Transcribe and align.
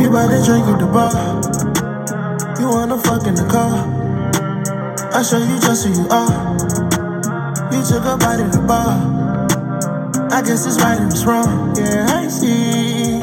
You 0.00 0.08
buy 0.08 0.26
the 0.26 0.42
drink 0.42 0.64
at 0.64 0.78
the 0.80 0.86
bar. 0.86 1.12
You 2.58 2.68
wanna 2.70 2.96
fuck 2.96 3.26
in 3.26 3.34
the 3.34 3.44
car. 3.44 3.84
I 5.12 5.22
show 5.22 5.36
you 5.36 5.60
just 5.60 5.86
who 5.86 5.92
you 5.92 6.08
are. 6.08 6.56
You 7.70 7.84
took 7.84 8.06
a 8.06 8.16
bite 8.16 8.40
of 8.40 8.50
the 8.50 8.64
bar. 8.66 8.96
I 10.32 10.40
guess 10.40 10.64
it's 10.64 10.80
right 10.80 10.98
and 10.98 11.12
it's 11.12 11.24
wrong. 11.26 11.76
Yeah, 11.76 12.06
I 12.08 12.28
see. 12.28 13.18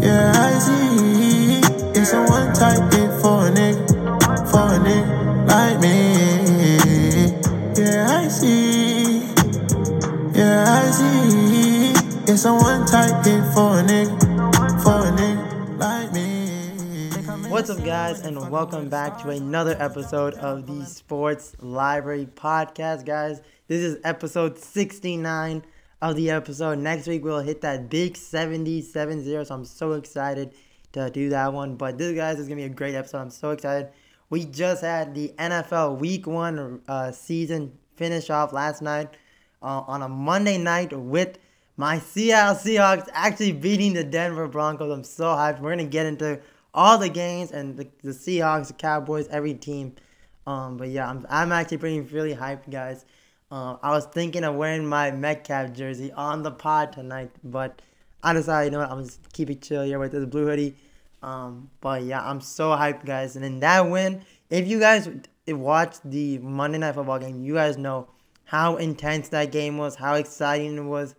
Yeah, 0.00 0.32
I 0.34 0.58
see. 0.58 1.60
It's 2.00 2.14
a 2.14 2.22
one 2.22 2.54
type 2.54 2.90
hit 2.94 3.10
for 3.20 3.48
a 3.48 3.50
nigga. 3.52 3.84
For 4.50 4.72
a 4.72 4.78
nigga 4.80 5.18
like 5.48 5.80
me. 5.80 7.36
Yeah, 7.76 8.22
I 8.24 8.28
see. 8.28 9.20
Yeah, 10.32 10.64
I 10.80 10.90
see. 10.90 11.92
It's 12.32 12.46
a 12.46 12.54
one 12.54 12.86
type 12.86 13.22
hit 13.26 13.44
for 13.52 13.80
a 13.80 13.82
nigga. 13.82 14.17
What's 17.58 17.70
up, 17.70 17.84
guys, 17.84 18.20
and 18.20 18.52
welcome 18.52 18.88
back 18.88 19.20
to 19.22 19.30
another 19.30 19.74
episode 19.80 20.34
of 20.34 20.64
the 20.68 20.86
Sports 20.86 21.56
Library 21.58 22.28
Podcast, 22.36 23.04
guys. 23.04 23.42
This 23.66 23.82
is 23.82 23.98
episode 24.04 24.56
69 24.56 25.64
of 26.00 26.14
the 26.14 26.30
episode. 26.30 26.78
Next 26.78 27.08
week, 27.08 27.24
we'll 27.24 27.40
hit 27.40 27.60
that 27.62 27.90
big 27.90 28.16
70 28.16 28.80
70, 28.82 29.44
so 29.44 29.54
I'm 29.56 29.64
so 29.64 29.94
excited 29.94 30.54
to 30.92 31.10
do 31.10 31.30
that 31.30 31.52
one. 31.52 31.74
But 31.74 31.98
this, 31.98 32.14
guys, 32.14 32.38
is 32.38 32.46
going 32.46 32.58
to 32.58 32.68
be 32.68 32.72
a 32.72 32.76
great 32.76 32.94
episode. 32.94 33.22
I'm 33.22 33.30
so 33.30 33.50
excited. 33.50 33.88
We 34.30 34.44
just 34.44 34.82
had 34.82 35.16
the 35.16 35.34
NFL 35.36 35.98
Week 35.98 36.28
1 36.28 36.82
uh, 36.86 37.10
season 37.10 37.76
finish 37.96 38.30
off 38.30 38.52
last 38.52 38.82
night 38.82 39.08
uh, 39.62 39.82
on 39.88 40.02
a 40.02 40.08
Monday 40.08 40.58
night 40.58 40.96
with 40.96 41.38
my 41.76 41.98
Seattle 41.98 42.54
Seahawks 42.54 43.08
actually 43.12 43.50
beating 43.50 43.94
the 43.94 44.04
Denver 44.04 44.46
Broncos. 44.46 44.92
I'm 44.92 45.02
so 45.02 45.24
hyped. 45.24 45.58
We're 45.58 45.74
going 45.74 45.78
to 45.78 45.90
get 45.90 46.06
into 46.06 46.40
all 46.74 46.98
the 46.98 47.08
games 47.08 47.50
and 47.50 47.76
the, 47.76 47.88
the 48.02 48.10
Seahawks, 48.10 48.68
the 48.68 48.74
Cowboys, 48.74 49.28
every 49.28 49.54
team. 49.54 49.94
Um, 50.46 50.76
but 50.76 50.88
yeah, 50.88 51.08
I'm, 51.08 51.26
I'm 51.28 51.52
actually 51.52 51.78
pretty 51.78 52.00
really 52.00 52.34
hyped, 52.34 52.70
guys. 52.70 53.04
Uh, 53.50 53.76
I 53.82 53.90
was 53.90 54.06
thinking 54.06 54.44
of 54.44 54.54
wearing 54.56 54.86
my 54.86 55.10
Metcalf 55.10 55.72
jersey 55.72 56.12
on 56.12 56.42
the 56.42 56.50
pod 56.50 56.92
tonight, 56.92 57.30
but 57.42 57.80
I 58.22 58.32
decided, 58.32 58.66
you 58.66 58.70
know 58.72 58.78
what, 58.80 58.90
I'm 58.90 59.04
just 59.04 59.32
keep 59.32 59.50
it 59.50 59.62
chill 59.62 59.84
here 59.84 59.98
with 59.98 60.12
this 60.12 60.26
blue 60.26 60.46
hoodie. 60.46 60.76
Um, 61.22 61.70
but 61.80 62.02
yeah, 62.02 62.22
I'm 62.22 62.40
so 62.40 62.70
hyped, 62.70 63.04
guys. 63.04 63.36
And 63.36 63.44
in 63.44 63.60
that 63.60 63.88
win, 63.88 64.22
if 64.50 64.68
you 64.68 64.78
guys 64.78 65.08
watched 65.46 66.00
the 66.04 66.38
Monday 66.38 66.78
Night 66.78 66.94
Football 66.94 67.18
game, 67.18 67.42
you 67.42 67.54
guys 67.54 67.76
know 67.76 68.08
how 68.44 68.76
intense 68.76 69.28
that 69.30 69.52
game 69.52 69.76
was, 69.78 69.96
how 69.96 70.14
exciting 70.14 70.76
it 70.76 70.82
was, 70.82 71.14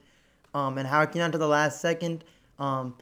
um, 0.54 0.78
and 0.78 0.88
how 0.88 1.02
it 1.02 1.12
came 1.12 1.20
down 1.20 1.32
to 1.32 1.38
the 1.38 1.48
last 1.48 1.82
second. 1.82 2.24
Um, 2.58 2.96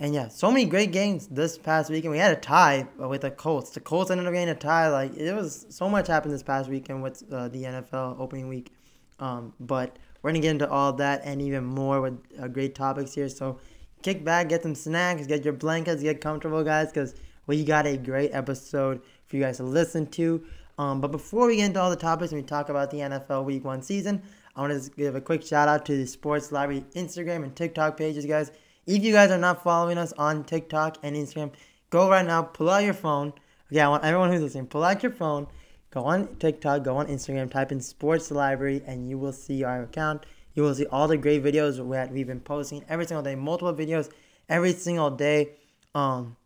and 0.00 0.14
yeah, 0.14 0.28
so 0.28 0.50
many 0.50 0.64
great 0.64 0.92
games 0.92 1.26
this 1.26 1.58
past 1.58 1.90
weekend. 1.90 2.10
We 2.10 2.18
had 2.18 2.32
a 2.32 2.40
tie 2.40 2.86
with 2.96 3.20
the 3.20 3.30
Colts. 3.30 3.70
The 3.70 3.80
Colts 3.80 4.10
ended 4.10 4.26
up 4.26 4.32
getting 4.32 4.48
a 4.48 4.54
tie. 4.54 4.88
Like 4.88 5.14
it 5.14 5.34
was 5.34 5.66
so 5.68 5.90
much 5.90 6.08
happened 6.08 6.32
this 6.32 6.42
past 6.42 6.70
weekend 6.70 7.02
with 7.02 7.22
uh, 7.30 7.48
the 7.48 7.64
NFL 7.64 8.18
opening 8.18 8.48
week. 8.48 8.72
Um, 9.18 9.52
but 9.60 9.98
we're 10.22 10.30
gonna 10.30 10.40
get 10.40 10.52
into 10.52 10.70
all 10.70 10.94
that 10.94 11.20
and 11.24 11.42
even 11.42 11.64
more 11.66 12.00
with 12.00 12.18
uh, 12.40 12.48
great 12.48 12.74
topics 12.74 13.12
here. 13.12 13.28
So 13.28 13.58
kick 14.02 14.24
back, 14.24 14.48
get 14.48 14.62
some 14.62 14.74
snacks, 14.74 15.26
get 15.26 15.44
your 15.44 15.52
blankets, 15.52 16.02
get 16.02 16.22
comfortable, 16.22 16.64
guys, 16.64 16.88
because 16.88 17.14
we 17.46 17.62
got 17.62 17.86
a 17.86 17.98
great 17.98 18.30
episode 18.32 19.02
for 19.26 19.36
you 19.36 19.42
guys 19.42 19.58
to 19.58 19.64
listen 19.64 20.06
to. 20.12 20.42
Um, 20.78 21.02
but 21.02 21.10
before 21.12 21.46
we 21.46 21.56
get 21.56 21.66
into 21.66 21.80
all 21.80 21.90
the 21.90 21.96
topics 21.96 22.32
and 22.32 22.40
we 22.40 22.46
talk 22.46 22.70
about 22.70 22.90
the 22.90 23.00
NFL 23.00 23.44
Week 23.44 23.66
One 23.66 23.82
season, 23.82 24.22
I 24.56 24.62
want 24.62 24.82
to 24.82 24.90
give 24.92 25.14
a 25.14 25.20
quick 25.20 25.44
shout 25.44 25.68
out 25.68 25.84
to 25.86 25.96
the 25.98 26.06
Sports 26.06 26.52
Library 26.52 26.86
Instagram 26.94 27.44
and 27.44 27.54
TikTok 27.54 27.98
pages, 27.98 28.24
guys. 28.24 28.50
If 28.90 29.04
you 29.04 29.12
guys 29.12 29.30
are 29.30 29.38
not 29.38 29.62
following 29.62 29.98
us 29.98 30.12
on 30.18 30.42
TikTok 30.42 30.96
and 31.04 31.14
Instagram, 31.14 31.52
go 31.90 32.10
right 32.10 32.26
now, 32.26 32.42
pull 32.42 32.68
out 32.68 32.82
your 32.82 32.92
phone. 32.92 33.32
Okay, 33.70 33.78
I 33.78 33.88
want 33.88 34.04
everyone 34.04 34.32
who's 34.32 34.42
listening, 34.42 34.66
pull 34.66 34.82
out 34.82 35.00
your 35.00 35.12
phone, 35.12 35.46
go 35.92 36.02
on 36.02 36.34
TikTok, 36.40 36.82
go 36.82 36.96
on 36.96 37.06
Instagram, 37.06 37.48
type 37.48 37.70
in 37.70 37.80
Sports 37.80 38.32
Library, 38.32 38.82
and 38.84 39.08
you 39.08 39.16
will 39.16 39.32
see 39.32 39.62
our 39.62 39.84
account. 39.84 40.26
You 40.54 40.64
will 40.64 40.74
see 40.74 40.86
all 40.86 41.06
the 41.06 41.16
great 41.16 41.44
videos 41.44 41.76
that 41.76 42.10
we've 42.10 42.26
been 42.26 42.40
posting 42.40 42.84
every 42.88 43.06
single 43.06 43.22
day, 43.22 43.36
multiple 43.36 43.72
videos 43.72 44.10
every 44.48 44.72
single 44.72 45.12
day. 45.12 45.50
Um, 45.94 46.36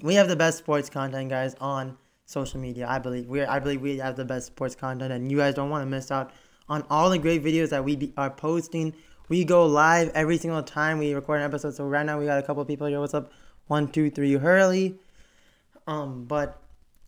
we 0.00 0.14
have 0.14 0.28
the 0.28 0.36
best 0.36 0.58
sports 0.58 0.88
content, 0.88 1.28
guys, 1.28 1.56
on 1.60 1.98
social 2.24 2.60
media. 2.60 2.86
I 2.88 3.00
believe 3.00 3.26
we 3.26 3.42
I 3.42 3.58
believe 3.58 3.80
we 3.80 3.98
have 3.98 4.14
the 4.14 4.24
best 4.24 4.46
sports 4.46 4.76
content, 4.76 5.12
and 5.12 5.28
you 5.28 5.38
guys 5.38 5.54
don't 5.54 5.70
want 5.70 5.82
to 5.82 5.90
miss 5.90 6.12
out 6.12 6.30
on 6.68 6.84
all 6.88 7.10
the 7.10 7.18
great 7.18 7.42
videos 7.42 7.70
that 7.70 7.84
we 7.84 7.96
be, 7.96 8.12
are 8.16 8.30
posting. 8.30 8.94
We 9.30 9.44
go 9.44 9.64
live 9.64 10.10
every 10.12 10.38
single 10.38 10.64
time 10.64 10.98
we 10.98 11.14
record 11.14 11.38
an 11.38 11.46
episode. 11.46 11.76
So 11.76 11.84
right 11.84 12.04
now 12.04 12.18
we 12.18 12.26
got 12.26 12.40
a 12.40 12.42
couple 12.42 12.64
people 12.64 12.88
here. 12.88 12.98
What's 12.98 13.14
up? 13.14 13.30
One, 13.68 13.86
two, 13.86 14.10
three, 14.10 14.32
Hurley. 14.32 14.96
Um, 15.86 16.24
but 16.24 16.60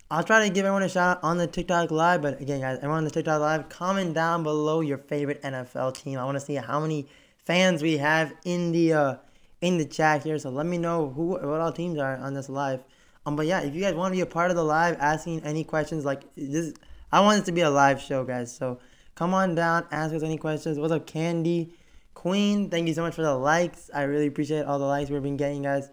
I'll 0.09 0.22
try 0.22 0.47
to 0.47 0.55
give 0.55 0.65
everyone 0.65 0.84
a 0.84 0.88
shout 0.88 1.16
out 1.16 1.25
on 1.25 1.38
the 1.38 1.49
TikTok 1.49 1.91
live. 1.91 2.22
But 2.22 2.41
again, 2.41 2.61
guys, 2.61 2.77
everyone 2.77 2.99
on 2.99 3.05
the 3.05 3.11
TikTok 3.11 3.41
live, 3.41 3.69
comment 3.69 4.15
down 4.15 4.44
below 4.44 4.82
your 4.82 4.99
favorite 4.99 5.43
NFL 5.43 5.97
team. 5.97 6.16
I 6.16 6.25
want 6.25 6.37
to 6.37 6.41
see 6.41 6.55
how 6.55 6.78
many 6.78 7.09
fans 7.44 7.82
we 7.82 7.97
have 7.97 8.32
in 8.44 8.71
the 8.71 8.93
uh, 8.93 9.15
in 9.61 9.78
the 9.78 9.84
chat 9.84 10.22
here. 10.22 10.38
So 10.38 10.50
let 10.50 10.66
me 10.66 10.78
know 10.78 11.09
who 11.11 11.31
what 11.31 11.61
all 11.61 11.72
teams 11.72 11.99
are 11.99 12.19
on 12.19 12.34
this 12.34 12.49
live. 12.49 12.84
Um, 13.27 13.34
but 13.34 13.47
yeah, 13.47 13.62
if 13.62 13.75
you 13.75 13.81
guys 13.81 13.94
want 13.94 14.12
to 14.12 14.16
be 14.16 14.21
a 14.21 14.27
part 14.27 14.53
of 14.53 14.56
the 14.56 14.65
live, 14.65 14.97
asking 15.00 15.43
any 15.43 15.65
questions, 15.65 16.05
like 16.05 16.22
this, 16.37 16.72
I 17.11 17.21
want 17.21 17.43
it 17.43 17.47
to 17.47 17.53
be 17.53 17.62
a 17.62 17.71
live 17.71 18.00
show, 18.00 18.22
guys. 18.22 18.55
So 18.56 18.78
come 19.16 19.34
on 19.34 19.56
down, 19.56 19.88
ask 19.91 20.15
us 20.15 20.22
any 20.22 20.38
questions. 20.38 20.78
What's 20.78 20.93
up, 20.93 21.05
Candy 21.05 21.75
Queen? 22.22 22.71
Thank 22.71 22.87
you 22.88 22.94
so 22.94 23.03
much 23.03 23.15
for 23.15 23.22
the 23.22 23.34
likes. 23.34 23.91
I 23.93 24.03
really 24.03 24.28
appreciate 24.28 24.65
all 24.65 24.78
the 24.78 24.87
likes 24.87 25.10
we've 25.10 25.22
been 25.22 25.37
getting, 25.37 25.62
guys. 25.62 25.91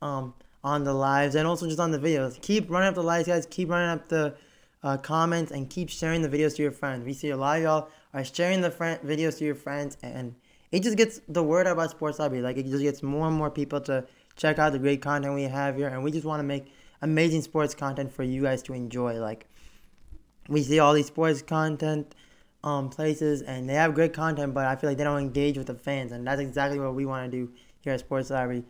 Um, 0.00 0.34
on 0.64 0.84
the 0.84 0.94
lives 0.94 1.34
and 1.34 1.46
also 1.46 1.66
just 1.66 1.80
on 1.80 1.90
the 1.90 1.98
videos. 1.98 2.40
Keep 2.40 2.70
running 2.70 2.88
up 2.88 2.94
the 2.94 3.02
likes, 3.02 3.26
guys. 3.26 3.46
Keep 3.46 3.70
running 3.70 3.90
up 3.90 4.08
the 4.08 4.34
uh, 4.82 4.96
comments 4.96 5.50
and 5.50 5.68
keep 5.68 5.88
sharing 5.88 6.22
the 6.22 6.28
videos 6.28 6.54
to 6.56 6.62
your 6.62 6.70
friends. 6.70 7.04
We 7.04 7.14
see 7.14 7.30
a 7.30 7.36
lot 7.36 7.58
of 7.58 7.62
y'all 7.64 7.88
are 8.14 8.24
sharing 8.24 8.60
the 8.60 8.70
friend 8.70 9.00
videos 9.04 9.38
to 9.38 9.44
your 9.44 9.54
friends, 9.54 9.96
and 10.02 10.34
it 10.70 10.82
just 10.82 10.96
gets 10.96 11.20
the 11.28 11.42
word 11.42 11.66
out 11.66 11.72
about 11.72 11.90
Sports 11.90 12.18
Library. 12.18 12.42
Like 12.42 12.56
it 12.56 12.66
just 12.66 12.82
gets 12.82 13.02
more 13.02 13.26
and 13.26 13.36
more 13.36 13.50
people 13.50 13.80
to 13.82 14.04
check 14.36 14.58
out 14.58 14.72
the 14.72 14.78
great 14.78 15.02
content 15.02 15.34
we 15.34 15.44
have 15.44 15.76
here, 15.76 15.88
and 15.88 16.02
we 16.04 16.10
just 16.10 16.24
want 16.24 16.40
to 16.40 16.44
make 16.44 16.72
amazing 17.00 17.42
sports 17.42 17.74
content 17.74 18.12
for 18.12 18.22
you 18.22 18.42
guys 18.42 18.62
to 18.64 18.72
enjoy. 18.72 19.14
Like 19.20 19.46
we 20.48 20.62
see 20.62 20.78
all 20.78 20.92
these 20.92 21.06
sports 21.06 21.42
content 21.42 22.14
um, 22.64 22.88
places, 22.88 23.42
and 23.42 23.68
they 23.68 23.74
have 23.74 23.94
great 23.94 24.12
content, 24.12 24.54
but 24.54 24.66
I 24.66 24.76
feel 24.76 24.90
like 24.90 24.98
they 24.98 25.04
don't 25.04 25.20
engage 25.20 25.58
with 25.58 25.66
the 25.66 25.74
fans, 25.74 26.12
and 26.12 26.26
that's 26.26 26.40
exactly 26.40 26.78
what 26.78 26.94
we 26.94 27.04
want 27.04 27.30
to 27.30 27.36
do 27.36 27.52
here 27.80 27.92
at 27.92 28.00
Sports 28.00 28.30
Library. 28.30 28.64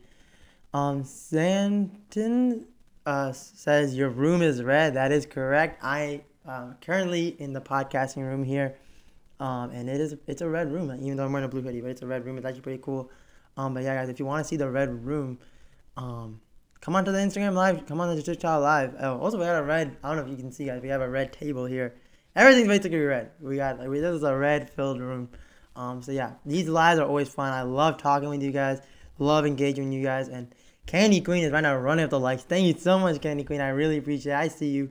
Um, 0.72 1.04
Santon 1.04 2.66
uh, 3.04 3.32
says 3.32 3.94
your 3.96 4.08
room 4.08 4.42
is 4.42 4.62
red. 4.62 4.94
That 4.94 5.12
is 5.12 5.26
correct. 5.26 5.78
I 5.82 6.22
uh, 6.46 6.72
currently 6.80 7.36
in 7.38 7.52
the 7.52 7.60
podcasting 7.60 8.22
room 8.22 8.42
here, 8.42 8.76
um, 9.40 9.70
and 9.70 9.88
it 9.88 10.00
is 10.00 10.16
it's 10.26 10.40
a 10.40 10.48
red 10.48 10.72
room. 10.72 10.90
Even 11.02 11.16
though 11.16 11.24
I'm 11.24 11.32
wearing 11.32 11.44
a 11.44 11.48
blue 11.48 11.62
hoodie, 11.62 11.80
but 11.80 11.90
it's 11.90 12.02
a 12.02 12.06
red 12.06 12.24
room. 12.24 12.38
It's 12.38 12.46
actually 12.46 12.62
pretty 12.62 12.82
cool. 12.82 13.10
Um, 13.56 13.74
but 13.74 13.82
yeah, 13.82 13.94
guys, 13.94 14.08
if 14.08 14.18
you 14.18 14.24
want 14.24 14.44
to 14.44 14.48
see 14.48 14.56
the 14.56 14.70
red 14.70 15.04
room, 15.04 15.38
um, 15.98 16.40
come 16.80 16.96
on 16.96 17.04
to 17.04 17.12
the 17.12 17.18
Instagram 17.18 17.52
live. 17.52 17.84
Come 17.86 18.00
on 18.00 18.08
to 18.08 18.14
the 18.14 18.22
TikTok 18.22 18.62
live. 18.62 18.94
Oh, 18.98 19.18
also, 19.18 19.38
we 19.38 19.44
got 19.44 19.58
a 19.58 19.62
red. 19.62 19.96
I 20.02 20.08
don't 20.08 20.16
know 20.16 20.24
if 20.24 20.30
you 20.30 20.36
can 20.36 20.50
see, 20.50 20.64
guys. 20.64 20.80
We 20.80 20.88
have 20.88 21.02
a 21.02 21.08
red 21.08 21.32
table 21.32 21.66
here. 21.66 21.94
Everything's 22.34 22.68
basically 22.68 22.98
red. 23.00 23.30
We 23.40 23.56
got 23.56 23.78
like 23.78 23.88
we, 23.88 24.00
this 24.00 24.14
is 24.14 24.22
a 24.22 24.36
red 24.36 24.70
filled 24.70 25.00
room. 25.00 25.28
Um, 25.76 26.02
so 26.02 26.12
yeah, 26.12 26.32
these 26.44 26.68
lives 26.68 27.00
are 27.00 27.06
always 27.06 27.28
fun. 27.28 27.52
I 27.52 27.62
love 27.62 27.98
talking 27.98 28.28
with 28.28 28.42
you 28.42 28.52
guys. 28.52 28.80
Love 29.18 29.46
engaging 29.46 29.84
with 29.84 29.94
you 29.94 30.02
guys 30.02 30.28
and 30.28 30.54
Candy 30.86 31.20
Queen 31.20 31.44
is 31.44 31.52
right 31.52 31.60
now 31.60 31.76
running 31.76 32.04
up 32.04 32.10
the 32.10 32.20
likes. 32.20 32.42
Thank 32.42 32.66
you 32.66 32.80
so 32.80 32.98
much, 32.98 33.20
Candy 33.20 33.44
Queen. 33.44 33.60
I 33.60 33.68
really 33.68 33.98
appreciate 33.98 34.32
it. 34.32 34.36
I 34.36 34.48
see 34.48 34.68
you. 34.68 34.90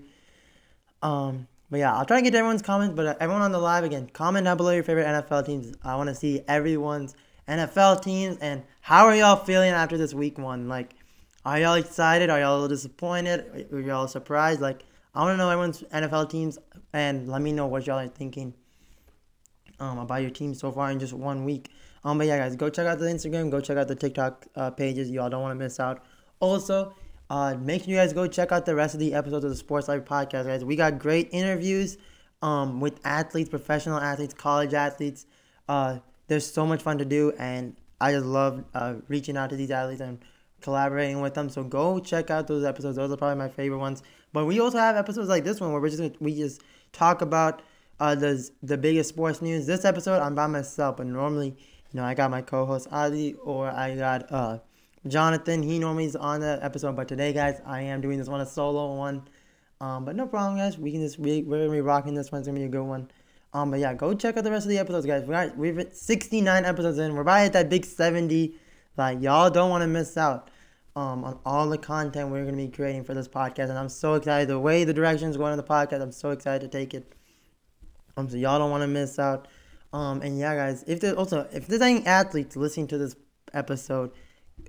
Um, 1.02 1.48
but 1.70 1.80
yeah, 1.80 1.96
I'll 1.96 2.06
try 2.06 2.18
to 2.18 2.24
get 2.24 2.36
everyone's 2.36 2.62
comments. 2.62 2.96
But 2.96 3.06
uh, 3.06 3.16
everyone 3.20 3.42
on 3.42 3.52
the 3.52 3.60
live 3.60 3.84
again, 3.84 4.08
comment 4.14 4.46
down 4.46 4.58
below 4.58 4.72
your 4.72 4.84
favorite 4.84 5.06
NFL 5.06 5.46
teams. 5.46 5.74
I 5.84 5.96
want 5.96 6.10
to 6.10 6.16
see 6.16 6.42
everyone's 6.48 7.16
NFL 7.48 8.04
teams 8.04 8.38
and 8.38 8.64
how 8.82 9.06
are 9.06 9.16
y'all 9.16 9.36
feeling 9.36 9.72
after 9.72 9.98
this 9.98 10.14
week 10.14 10.38
one? 10.38 10.68
Like, 10.68 10.94
are 11.46 11.60
y'all 11.60 11.76
excited? 11.76 12.30
Are 12.30 12.40
y'all 12.40 12.68
disappointed? 12.68 13.68
Are 13.72 13.80
y'all 13.80 14.08
surprised? 14.08 14.62
Like, 14.62 14.84
I 15.14 15.24
want 15.24 15.34
to 15.34 15.38
know 15.38 15.50
everyone's 15.50 15.82
NFL 15.84 16.30
teams 16.30 16.58
and 16.94 17.28
let 17.28 17.42
me 17.42 17.52
know 17.52 17.68
what 17.68 17.86
y'all 17.86 18.00
are 18.00 18.08
thinking 18.08 18.54
um, 19.80 19.98
about 19.98 20.22
your 20.22 20.32
team 20.32 20.54
so 20.54 20.72
far 20.72 20.90
in 20.90 21.00
just 21.00 21.14
one 21.14 21.44
week. 21.44 21.70
Um, 22.06 22.18
but 22.18 22.28
yeah, 22.28 22.38
guys, 22.38 22.56
go 22.56 22.70
check 22.70 22.88
out 22.88 22.98
the 23.00 23.06
Instagram, 23.06 23.52
go 23.52 23.60
check 23.60 23.78
out 23.78 23.88
the 23.90 23.96
TikTok 23.96 24.48
uh, 24.56 24.72
pages. 24.72 25.12
Y'all 25.12 25.30
don't 25.30 25.42
want 25.42 25.52
to 25.52 25.62
miss 25.62 25.80
out. 25.80 26.04
Also, 26.40 26.96
uh, 27.30 27.56
make 27.60 27.84
sure 27.84 27.92
you 27.92 27.98
guys 27.98 28.14
go 28.14 28.26
check 28.26 28.52
out 28.52 28.66
the 28.66 28.74
rest 28.74 28.94
of 28.94 29.00
the 29.00 29.14
episodes 29.14 29.44
of 29.44 29.52
the 29.52 29.58
Sports 29.58 29.88
Library 29.90 30.08
podcast, 30.08 30.46
guys. 30.46 30.64
We 30.64 30.76
got 30.76 30.98
great 30.98 31.30
interviews 31.32 31.98
um, 32.42 32.80
with 32.80 33.00
athletes, 33.04 33.50
professional 33.50 34.00
athletes, 34.00 34.34
college 34.34 34.74
athletes. 34.74 35.26
Uh, 35.68 36.00
there's 36.28 36.50
so 36.50 36.66
much 36.66 36.82
fun 36.82 36.98
to 37.00 37.06
do, 37.06 37.34
and 37.38 37.76
I 38.00 38.14
just 38.14 38.26
love 38.26 38.64
uh, 38.74 38.96
reaching 39.10 39.36
out 39.36 39.50
to 39.50 39.58
these 39.58 39.72
athletes 39.72 40.02
and 40.02 40.20
collaborating 40.62 41.22
with 41.22 41.34
them. 41.34 41.50
So 41.50 41.64
go 41.64 42.00
check 42.00 42.30
out 42.30 42.48
those 42.48 42.64
episodes. 42.64 42.96
Those 42.96 43.12
are 43.12 43.18
probably 43.18 43.38
my 43.38 43.50
favorite 43.50 43.80
ones. 43.80 44.04
But 44.34 44.46
we 44.46 44.60
also 44.60 44.78
have 44.78 44.96
episodes 44.96 45.30
like 45.30 45.44
this 45.44 45.60
one 45.60 45.72
where 45.72 45.82
we're 45.82 45.90
just 45.90 46.22
we 46.22 46.36
just 46.36 46.62
talk 46.94 47.22
about 47.22 47.62
uh, 48.00 48.16
the 48.16 48.50
the 48.64 48.78
biggest 48.78 49.10
sports 49.10 49.42
news. 49.42 49.66
This 49.68 49.86
episode 49.86 50.22
I'm 50.22 50.36
by 50.36 50.48
myself, 50.48 50.98
but 50.98 51.08
normally 51.08 51.58
you 51.94 52.00
know, 52.00 52.06
I 52.06 52.14
got 52.14 52.32
my 52.32 52.42
co-host 52.42 52.88
Ali 52.92 53.34
or 53.44 53.70
I 53.70 53.96
got 53.96 54.32
uh 54.32 54.60
Jonathan. 55.08 55.64
He 55.64 55.80
normally 55.80 56.06
is 56.06 56.16
on 56.16 56.42
the 56.42 56.60
episode, 56.62 56.96
but 56.96 57.08
today, 57.08 57.34
guys, 57.34 57.62
I 57.66 57.82
am 57.82 58.02
doing 58.02 58.18
this 58.18 58.30
one 58.30 58.42
a 58.42 58.46
solo 58.46 58.96
one. 58.96 59.28
Um, 59.82 60.06
but 60.06 60.16
no 60.16 60.28
problem, 60.28 60.58
guys. 60.58 60.78
We 60.78 60.92
can 60.92 61.02
just 61.02 61.20
we, 61.20 61.42
we're 61.42 61.66
gonna 61.66 61.72
be 61.72 61.82
rocking 61.82 62.14
this 62.14 62.32
one. 62.32 62.40
It's 62.40 62.48
gonna 62.48 62.60
be 62.60 62.66
a 62.66 62.70
good 62.70 62.84
one. 62.84 63.10
Um, 63.54 63.72
but 63.72 63.80
yeah, 63.80 63.94
go 63.94 64.14
check 64.14 64.38
out 64.38 64.46
the 64.46 64.52
rest 64.52 64.66
of 64.66 64.70
the 64.70 64.78
episodes, 64.78 65.06
guys. 65.06 65.24
We 65.24 65.32
got 65.32 65.58
we've 65.58 65.76
hit 65.76 65.96
69 65.98 66.64
episodes 66.64 66.98
in. 67.00 67.14
We're 67.16 67.22
about 67.22 67.38
to 67.38 67.44
hit 67.44 67.54
that 67.54 67.70
big 67.70 67.84
70. 67.84 68.56
Like 68.96 69.22
y'all 69.22 69.50
don't 69.50 69.70
want 69.70 69.82
to 69.82 69.88
miss 69.88 70.16
out 70.18 70.50
um, 70.96 71.24
on 71.24 71.40
all 71.46 71.70
the 71.70 71.78
content 71.78 72.30
we're 72.30 72.44
gonna 72.44 72.58
be 72.58 72.68
creating 72.68 73.04
for 73.04 73.14
this 73.14 73.28
podcast, 73.28 73.70
and 73.70 73.78
I'm 73.78 73.90
so 73.90 74.16
excited. 74.16 74.50
The 74.50 74.60
way 74.60 74.84
the 74.84 74.94
direction's 74.94 75.38
going 75.38 75.52
on 75.52 75.58
the 75.58 75.64
podcast, 75.64 76.02
I'm 76.02 76.12
so 76.12 76.32
excited 76.32 76.70
to 76.70 76.78
take 76.78 76.94
it. 76.94 77.14
Um, 78.18 78.30
so 78.30 78.38
y'all 78.38 78.60
don't 78.60 78.72
want 78.72 78.84
to 78.84 78.88
miss 78.88 79.18
out. 79.20 79.48
Um, 79.94 80.22
and 80.22 80.38
yeah, 80.38 80.56
guys, 80.56 80.84
if 80.88 81.00
there's 81.00 81.16
also 81.16 81.48
if 81.52 81.68
there's 81.68 81.82
any 81.82 82.06
athletes 82.06 82.56
listening 82.56 82.88
to 82.88 82.98
this 82.98 83.16
episode, 83.54 84.12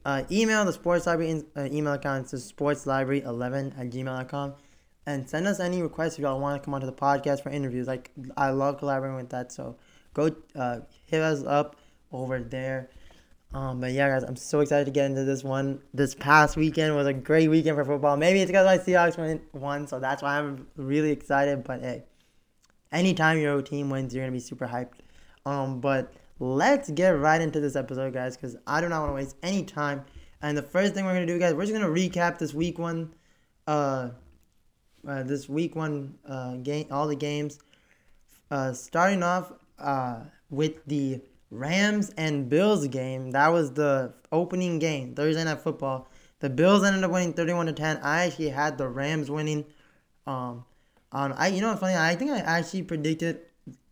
uh, 0.05 0.25
email 0.31 0.65
the 0.65 0.73
sports 0.73 1.07
library 1.07 1.43
uh, 1.57 1.69
email 1.71 1.93
account 1.93 2.29
to 2.29 2.37
sportslibrary11 2.37 3.79
at 3.79 3.91
gmail.com 3.91 4.55
and 5.07 5.29
send 5.29 5.47
us 5.47 5.61
any 5.61 5.83
requests 5.83 6.15
if 6.15 6.21
y'all 6.21 6.41
want 6.41 6.61
to 6.61 6.65
come 6.65 6.75
onto 6.75 6.87
the 6.87 6.93
podcast 6.93 7.43
for 7.43 7.51
interviews. 7.51 7.87
Like 7.87 8.11
I 8.37 8.51
love 8.51 8.79
collaborating 8.79 9.17
with 9.17 9.31
that, 9.31 9.53
so 9.53 9.77
go 10.15 10.35
uh, 10.55 10.81
hit 11.05 11.21
us 11.21 11.43
up 11.45 11.77
over 12.11 12.41
there. 12.41 12.91
Um, 13.55 13.81
but 13.81 13.93
yeah, 13.93 14.09
guys, 14.09 14.23
I'm 14.23 14.37
so 14.37 14.61
excited 14.61 14.87
to 14.87 14.91
get 14.91 15.07
into 15.07 15.25
this 15.25 15.45
one. 15.45 15.81
This 15.93 16.15
past 16.15 16.57
weekend 16.57 16.97
was 16.97 17.07
a 17.07 17.13
great 17.13 17.49
weekend 17.49 17.77
for 17.77 17.85
football. 17.85 18.17
Maybe 18.17 18.41
it's 18.41 18.51
because 18.51 18.65
my 18.65 18.79
Seahawks 18.79 19.41
won, 19.53 19.87
so 19.87 20.01
that's 20.01 20.23
why 20.23 20.39
I'm 20.39 20.67
really 20.77 21.11
excited. 21.11 21.63
But 21.63 21.83
hey, 21.83 22.05
anytime 22.91 23.39
your 23.39 23.61
team 23.61 23.91
wins, 23.91 24.15
you're 24.15 24.25
gonna 24.25 24.33
be 24.33 24.41
super 24.41 24.67
hyped. 24.67 25.01
Um, 25.45 25.81
but 25.81 26.13
let's 26.39 26.91
get 26.91 27.11
right 27.11 27.41
into 27.41 27.61
this 27.61 27.77
episode, 27.77 28.15
guys, 28.15 28.37
because 28.37 28.57
I 28.67 28.81
do 28.81 28.89
not 28.89 29.01
want 29.01 29.11
to 29.11 29.15
waste 29.17 29.37
any 29.43 29.65
time. 29.65 30.05
And 30.41 30.57
the 30.57 30.63
first 30.63 30.95
thing 30.95 31.05
we're 31.05 31.13
gonna 31.13 31.27
do, 31.27 31.39
guys, 31.39 31.53
we're 31.53 31.67
just 31.67 31.75
gonna 31.75 31.93
recap 31.93 32.39
this 32.39 32.55
week 32.55 32.79
one, 32.79 33.15
uh, 33.67 34.11
uh 35.07 35.23
this 35.25 35.49
week 35.49 35.77
one 35.77 36.15
uh 36.27 36.55
game, 36.57 36.87
all 36.91 37.07
the 37.07 37.17
games. 37.17 37.59
Uh, 38.51 38.73
starting 38.73 39.23
off 39.23 39.53
uh 39.79 40.21
with 40.49 40.85
the 40.87 41.21
Rams 41.53 42.11
and 42.17 42.49
Bills 42.49 42.89
game. 42.89 43.33
That 43.33 43.49
was 43.49 43.73
the 43.75 44.15
opening 44.33 44.79
game, 44.79 45.15
Thursday 45.15 45.45
night 45.45 45.61
football. 45.61 46.09
The 46.41 46.49
Bills 46.49 46.83
ended 46.83 47.05
up 47.05 47.11
winning 47.11 47.35
31 47.35 47.67
to 47.67 47.73
10. 47.75 47.99
I 47.99 48.25
actually 48.25 48.49
had 48.49 48.79
the 48.79 48.89
Rams 48.89 49.31
winning. 49.31 49.67
Um, 50.27 50.65
on 51.13 51.33
I 51.35 51.49
you 51.49 51.61
know 51.61 51.69
what's 51.69 51.81
funny? 51.81 51.95
I 51.95 52.15
think 52.15 52.31
I 52.31 52.39
actually 52.39 52.85
predicted 52.85 53.41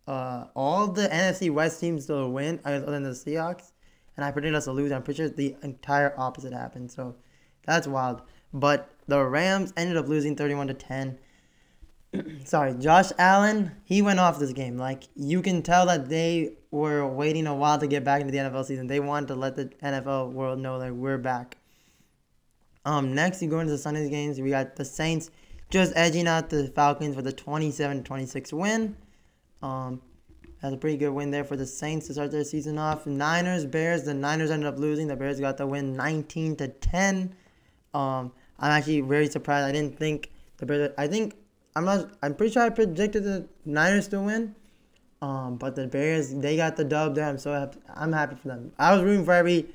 uh, 0.06 0.46
all 0.56 0.88
the 0.88 1.06
NFC 1.08 1.50
West 1.52 1.80
teams 1.80 2.06
to 2.06 2.26
win 2.26 2.60
other 2.64 2.80
than 2.80 3.02
the 3.02 3.10
Seahawks, 3.10 3.72
and 4.16 4.24
I 4.24 4.30
predicted 4.30 4.54
us 4.54 4.64
to 4.64 4.72
lose. 4.72 4.90
I'm 4.90 5.02
pretty 5.02 5.18
sure 5.18 5.28
the 5.28 5.54
entire 5.62 6.14
opposite 6.16 6.54
happened. 6.54 6.90
So 6.90 7.14
that's 7.66 7.86
wild. 7.86 8.22
But 8.54 8.90
the 9.06 9.22
Rams 9.22 9.74
ended 9.76 9.98
up 9.98 10.08
losing 10.08 10.34
31 10.34 10.68
to 10.68 10.74
10. 10.74 11.18
Sorry, 12.44 12.74
Josh 12.74 13.10
Allen, 13.18 13.72
he 13.84 14.02
went 14.02 14.18
off 14.18 14.38
this 14.38 14.52
game. 14.52 14.76
Like 14.76 15.04
you 15.14 15.42
can 15.42 15.62
tell 15.62 15.86
that 15.86 16.08
they 16.08 16.54
were 16.70 17.06
waiting 17.06 17.46
a 17.46 17.54
while 17.54 17.78
to 17.78 17.86
get 17.86 18.04
back 18.04 18.20
into 18.20 18.32
the 18.32 18.38
NFL 18.38 18.64
season. 18.64 18.86
They 18.86 19.00
wanted 19.00 19.28
to 19.28 19.34
let 19.34 19.56
the 19.56 19.66
NFL 19.82 20.32
world 20.32 20.58
know 20.58 20.78
that 20.78 20.94
we're 20.94 21.18
back. 21.18 21.56
Um, 22.84 23.14
next, 23.14 23.42
you 23.42 23.48
go 23.48 23.60
into 23.60 23.72
the 23.72 23.78
Sunday's 23.78 24.08
games. 24.08 24.40
We 24.40 24.50
got 24.50 24.76
the 24.76 24.84
Saints 24.84 25.30
just 25.70 25.92
edging 25.94 26.26
out 26.26 26.50
the 26.50 26.68
Falcons 26.68 27.14
with 27.14 27.26
a 27.26 27.32
27-26 27.32 28.52
win. 28.52 28.96
Um, 29.62 30.00
that's 30.60 30.74
a 30.74 30.76
pretty 30.76 30.96
good 30.96 31.10
win 31.10 31.30
there 31.30 31.44
for 31.44 31.56
the 31.56 31.66
Saints 31.66 32.06
to 32.08 32.14
start 32.14 32.32
their 32.32 32.44
season 32.44 32.78
off. 32.78 33.06
Niners, 33.06 33.64
Bears. 33.64 34.04
The 34.04 34.14
Niners 34.14 34.50
ended 34.50 34.66
up 34.66 34.78
losing. 34.78 35.06
The 35.08 35.16
Bears 35.16 35.40
got 35.40 35.56
the 35.56 35.66
win, 35.66 35.96
19 35.96 36.56
to 36.56 36.68
10. 36.68 37.34
Um, 37.94 38.32
I'm 38.58 38.72
actually 38.72 39.00
very 39.00 39.28
surprised. 39.28 39.66
I 39.66 39.72
didn't 39.72 39.98
think 39.98 40.30
the 40.58 40.66
Bears. 40.66 40.92
I 40.98 41.06
think 41.06 41.34
I'm 41.76 41.84
not. 41.84 42.10
I'm 42.22 42.34
pretty 42.34 42.52
sure 42.52 42.62
I 42.62 42.70
predicted 42.70 43.24
the 43.24 43.48
Niners 43.64 44.08
to 44.08 44.20
win. 44.20 44.54
Um, 45.22 45.56
but 45.56 45.76
the 45.76 45.86
Bears, 45.86 46.34
they 46.34 46.56
got 46.56 46.76
the 46.76 46.84
dub 46.84 47.14
there. 47.14 47.26
I'm 47.26 47.38
so 47.38 47.52
happy. 47.52 47.78
I'm 47.94 48.12
happy 48.12 48.36
for 48.36 48.48
them. 48.48 48.72
I 48.78 48.94
was 48.94 49.02
rooting 49.02 49.24
for 49.24 49.34
every, 49.34 49.66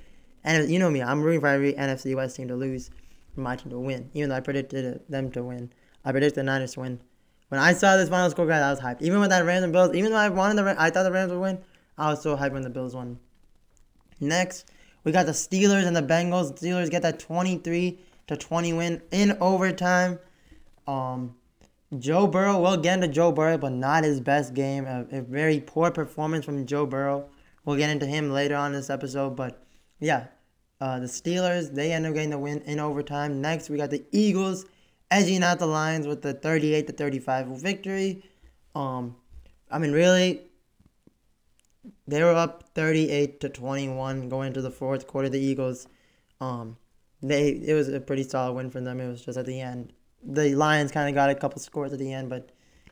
and 0.44 0.69
you 0.69 0.80
know 0.80 0.89
me, 0.89 1.03
I'm 1.03 1.21
rooting 1.21 1.39
for 1.39 1.47
every 1.47 1.74
NFC 1.74 2.15
West 2.15 2.36
team 2.36 2.47
to 2.47 2.56
lose, 2.56 2.89
my 3.36 3.56
team 3.56 3.69
to 3.69 3.80
win. 3.80 4.09
Even 4.15 4.30
though 4.30 4.36
I 4.36 4.39
predicted 4.39 5.01
them 5.07 5.31
to 5.31 5.44
win, 5.44 5.71
I 6.03 6.12
predicted 6.12 6.39
the 6.39 6.44
Niners 6.44 6.74
to 6.74 6.80
win. 6.80 7.00
When 7.50 7.62
I 7.62 7.74
saw 7.74 7.95
this 7.95 8.09
final 8.09 8.31
score, 8.31 8.48
guys, 8.48 8.63
I 8.63 8.71
was 8.71 8.80
hyped. 8.80 9.03
Even 9.03 9.19
with 9.19 9.30
that 9.30 9.45
Rams 9.45 9.63
and 9.63 9.71
Bills, 9.71 9.94
even 9.94 10.12
though 10.12 10.18
I 10.18 10.30
wanted 10.30 10.63
the, 10.63 10.75
I 10.81 10.89
thought 10.89 11.03
the 11.03 11.12
Rams 11.12 11.31
would 11.31 11.39
win, 11.39 11.59
I 11.95 12.09
was 12.09 12.24
so 12.24 12.36
hyped 12.36 12.53
when 12.53 12.63
the 12.63 12.71
Bills 12.71 12.95
won. 12.95 13.19
Next, 14.19 14.65
we 15.03 15.12
got 15.12 15.27
the 15.27 15.31
Steelers 15.31 15.86
and 15.86 15.95
the 15.95 16.01
Bengals. 16.01 16.59
Steelers 16.59 16.89
get 16.89 17.03
that 17.03 17.19
23 17.19 18.00
to 18.27 18.36
20 18.36 18.74
win 18.74 19.01
in 19.12 19.38
overtime. 19.39 20.18
Um, 20.88 21.36
Joe 22.00 22.28
Burrow, 22.28 22.60
we'll 22.60 22.78
get 22.78 22.96
into 22.96 23.08
Joe 23.08 23.32
Burrow, 23.32 23.58
but 23.58 23.72
not 23.72 24.04
his 24.04 24.20
best 24.20 24.54
game. 24.54 24.86
A, 24.86 25.06
a, 25.12 25.22
very 25.22 25.60
poor 25.60 25.92
performance 25.92 26.44
from 26.44 26.66
Joe 26.66 26.86
Burrow. 26.86 27.30
We'll 27.64 27.78
get 27.78 27.90
into 27.90 28.06
him 28.06 28.32
later 28.32 28.56
on 28.56 28.74
this 28.74 28.90
episode, 28.90 29.36
but 29.36 29.64
yeah, 30.00 30.28
uh, 30.82 31.00
the 31.00 31.06
Steelers 31.06 31.74
they 31.74 31.92
end 31.92 32.06
up 32.06 32.14
getting 32.14 32.32
the 32.32 32.40
win 32.40 32.62
in 32.62 32.80
overtime. 32.80 33.42
Next, 33.42 33.70
we 33.70 33.78
got 33.78 33.92
the 33.92 34.04
Eagles 34.12 34.66
edging 35.12 35.44
out 35.44 35.60
the 35.60 35.68
Lions 35.68 36.08
with 36.08 36.22
the 36.22 36.34
38 36.34 36.88
to 36.88 36.94
35 36.94 37.48
victory. 37.62 38.24
Um, 38.74 39.16
I 39.72 39.78
mean, 39.78 39.92
really, 39.92 40.42
they 42.08 42.22
were 42.22 42.34
up 42.36 42.70
38 42.76 43.40
to 43.42 43.50
21 43.50 44.30
going 44.30 44.48
into 44.48 44.62
the 44.62 44.72
fourth 44.72 45.08
quarter. 45.08 45.30
The 45.30 45.40
Eagles, 45.40 45.88
um, 46.42 46.78
they 47.22 47.50
it 47.50 47.74
was 47.74 47.90
a 47.90 48.00
pretty 48.00 48.24
solid 48.24 48.54
win 48.54 48.70
for 48.70 48.82
them. 48.82 49.00
It 49.00 49.08
was 49.08 49.24
just 49.24 49.38
at 49.38 49.46
the 49.46 49.62
end, 49.62 49.94
the 50.25 50.56
Lions 50.56 50.92
kind 50.92 51.07
of 51.07 51.16
got 51.16 51.30
a 51.30 51.36
couple 51.36 51.60
scores 51.60 51.94
at 51.94 52.00
the 52.00 52.12
end, 52.12 52.30
but 52.30 52.50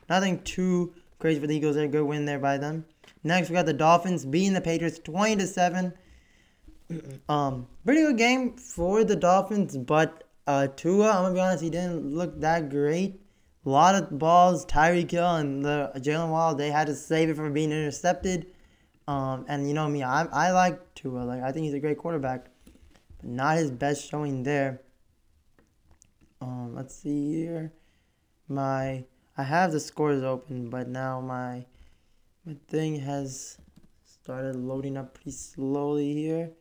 nothing 0.10 0.42
too 0.44 0.94
crazy 1.20 1.40
for 1.40 1.48
the 1.48 1.56
Eagles. 1.56 1.76
They're 1.76 1.86
A 1.86 1.88
good 1.88 2.06
win 2.06 2.26
there 2.26 2.40
by 2.40 2.58
them. 2.58 2.86
Next, 3.24 3.50
we 3.50 3.56
got 3.56 3.66
the 3.66 3.74
Dolphins 3.74 4.26
beating 4.26 4.54
the 4.54 4.62
Patriots 4.62 5.00
20 5.00 5.38
to 5.38 5.48
seven. 5.48 5.94
um, 7.30 7.68
pretty 7.86 8.02
good 8.02 8.18
game 8.18 8.58
for 8.58 9.04
the 9.04 9.16
Dolphins, 9.16 9.78
but 9.78 10.28
uh, 10.48 10.68
Tua, 10.76 11.10
I'm 11.10 11.24
gonna 11.24 11.34
be 11.34 11.40
honest, 11.40 11.64
he 11.64 11.70
didn't 11.70 12.14
look 12.14 12.40
that 12.42 12.70
great. 12.70 13.22
A 13.66 13.70
lot 13.70 13.96
of 13.96 14.20
balls, 14.20 14.66
Tyreek 14.66 15.10
Hill 15.10 15.36
and 15.36 15.64
the 15.64 15.92
Jaylen 15.96 16.30
Waddle, 16.30 16.58
they 16.58 16.70
had 16.70 16.88
to 16.88 16.96
save 16.96 17.30
it 17.30 17.38
from 17.38 17.54
being 17.54 17.72
intercepted. 17.72 18.48
Um, 19.08 19.46
and 19.48 19.68
you 19.68 19.74
know 19.74 19.88
me, 19.88 20.04
I 20.04 20.26
I 20.26 20.52
like 20.52 20.94
Tua. 20.96 21.20
Like 21.20 21.42
I 21.42 21.52
think 21.52 21.66
he's 21.66 21.74
a 21.74 21.80
great 21.80 21.98
quarterback, 21.98 22.48
but 23.20 23.30
not 23.30 23.58
his 23.58 23.72
best 23.72 24.10
showing 24.10 24.44
there. 24.44 24.82
Um, 26.44 26.76
let's 26.76 26.94
see 26.94 27.34
here. 27.34 27.72
My 28.50 29.06
I 29.38 29.44
have 29.44 29.72
the 29.72 29.80
scores 29.80 30.24
open, 30.24 30.70
but 30.70 30.90
now 30.90 31.22
my 31.22 31.66
my 32.46 32.58
thing 32.68 33.00
has 33.00 33.58
started 34.04 34.58
loading 34.58 34.98
up 34.98 35.14
pretty 35.14 35.32
slowly 35.32 36.14
here. 36.14 36.52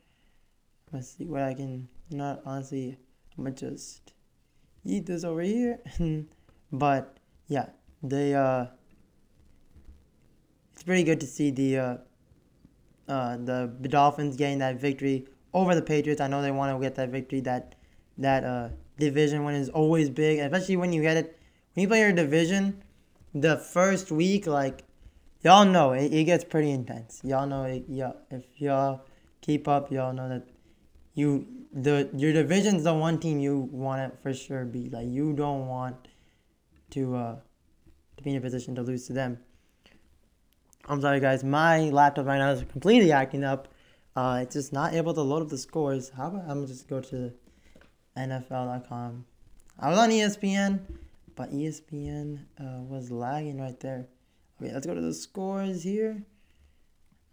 Let's 0.93 1.09
see 1.09 1.27
what 1.27 1.43
I 1.43 1.55
can. 1.55 1.89
Not 2.11 2.43
honestly, 2.47 2.97
I'm 3.37 3.43
gonna 3.45 3.57
just 3.57 4.13
eat 4.85 5.07
this 5.07 5.25
over 5.25 5.41
here. 5.41 5.81
but 6.73 7.17
yeah, 7.49 7.71
they 8.05 8.37
uh, 8.37 8.67
it's 10.75 10.85
pretty 10.85 11.03
good 11.03 11.19
to 11.21 11.27
see 11.27 11.51
the 11.51 11.79
uh, 11.79 11.97
uh, 13.09 13.37
the 13.37 13.89
Dolphins 13.89 14.37
getting 14.37 14.59
that 14.59 14.77
victory 14.77 15.27
over 15.53 15.75
the 15.75 15.83
Patriots. 15.83 16.21
I 16.21 16.29
know 16.29 16.41
they 16.41 16.53
want 16.53 16.73
to 16.73 16.81
get 16.81 16.95
that 16.95 17.09
victory. 17.09 17.41
That 17.41 17.75
that 18.19 18.45
uh 18.45 18.69
division 18.99 19.45
win 19.45 19.55
is 19.55 19.69
always 19.69 20.11
big, 20.11 20.39
especially 20.39 20.77
when 20.77 20.93
you 20.93 21.03
get 21.03 21.17
it 21.17 21.39
when 21.75 21.83
you 21.83 21.89
play 21.89 22.01
your 22.01 22.13
division. 22.13 22.83
The 23.35 23.57
first 23.57 24.11
week, 24.13 24.47
like 24.47 24.85
y'all 25.43 25.65
know, 25.65 25.93
it, 25.93 26.13
it 26.13 26.25
gets 26.25 26.45
pretty 26.45 26.71
intense. 26.71 27.21
Y'all 27.25 27.47
know 27.47 27.65
it. 27.65 27.85
Yeah, 27.89 28.13
if 28.31 28.45
y'all 28.57 29.03
keep 29.41 29.67
up, 29.69 29.91
y'all 29.91 30.13
know 30.13 30.29
that 30.29 30.47
you 31.15 31.47
the 31.73 32.11
your 32.15 32.33
division's 32.33 32.85
the 32.85 32.95
one 32.95 33.19
team 33.19 33.39
you 33.39 33.69
want 33.73 34.13
to 34.13 34.19
for 34.19 34.35
sure 34.35 34.65
be 34.65 34.91
like 34.91 35.09
you 35.09 35.33
don't 35.33 35.67
want 35.69 36.09
to 36.91 37.17
uh 37.17 37.37
to 38.17 38.23
be 38.23 38.31
in 38.31 38.37
a 38.37 38.41
position 38.41 38.75
to 38.75 38.83
lose 38.83 39.07
to 39.07 39.13
them. 39.13 39.39
I'm 40.87 41.01
sorry 41.01 41.21
guys, 41.21 41.45
my 41.45 41.91
laptop 41.91 42.27
right 42.27 42.39
now 42.39 42.51
is 42.51 42.65
completely 42.65 43.13
acting 43.13 43.45
up. 43.45 43.69
Uh, 44.15 44.41
it's 44.43 44.55
just 44.55 44.73
not 44.75 44.93
able 44.93 45.15
to 45.15 45.23
load 45.23 45.43
up 45.43 45.49
the 45.49 45.57
scores. 45.57 46.11
How 46.11 46.27
about 46.29 46.45
I'm 46.47 46.67
just 46.67 46.89
go 46.89 47.01
to 47.01 47.33
NFL.com. 48.17 49.25
I 49.79 49.89
was 49.91 49.99
on 49.99 50.11
ESPN, 50.11 50.81
but 51.35 51.53
ESPN 51.53 52.41
uh, 52.61 52.83
was 52.83 53.11
lagging 53.11 53.61
right 53.61 53.79
there. 53.81 54.07
Okay, 54.61 54.73
let's 54.73 54.87
go 54.87 54.95
to 54.95 55.01
the 55.01 55.15
scores 55.15 55.83
here. 55.83 56.23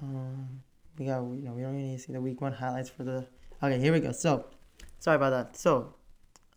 Um, 0.02 0.62
we 0.98 1.06
got 1.06 1.22
you 1.22 1.44
know 1.44 1.52
we 1.52 1.62
don't 1.62 1.78
even 1.78 1.90
need 1.90 1.98
to 1.98 2.04
see 2.04 2.14
the 2.14 2.22
week 2.22 2.42
one 2.42 2.54
highlights 2.54 2.90
for 2.90 3.04
the 3.04 3.28
Okay, 3.62 3.78
here 3.78 3.92
we 3.92 4.00
go. 4.00 4.14
So, 4.14 4.46
sorry 5.00 5.18
about 5.18 5.32
that. 5.32 5.58
So, 5.58 5.94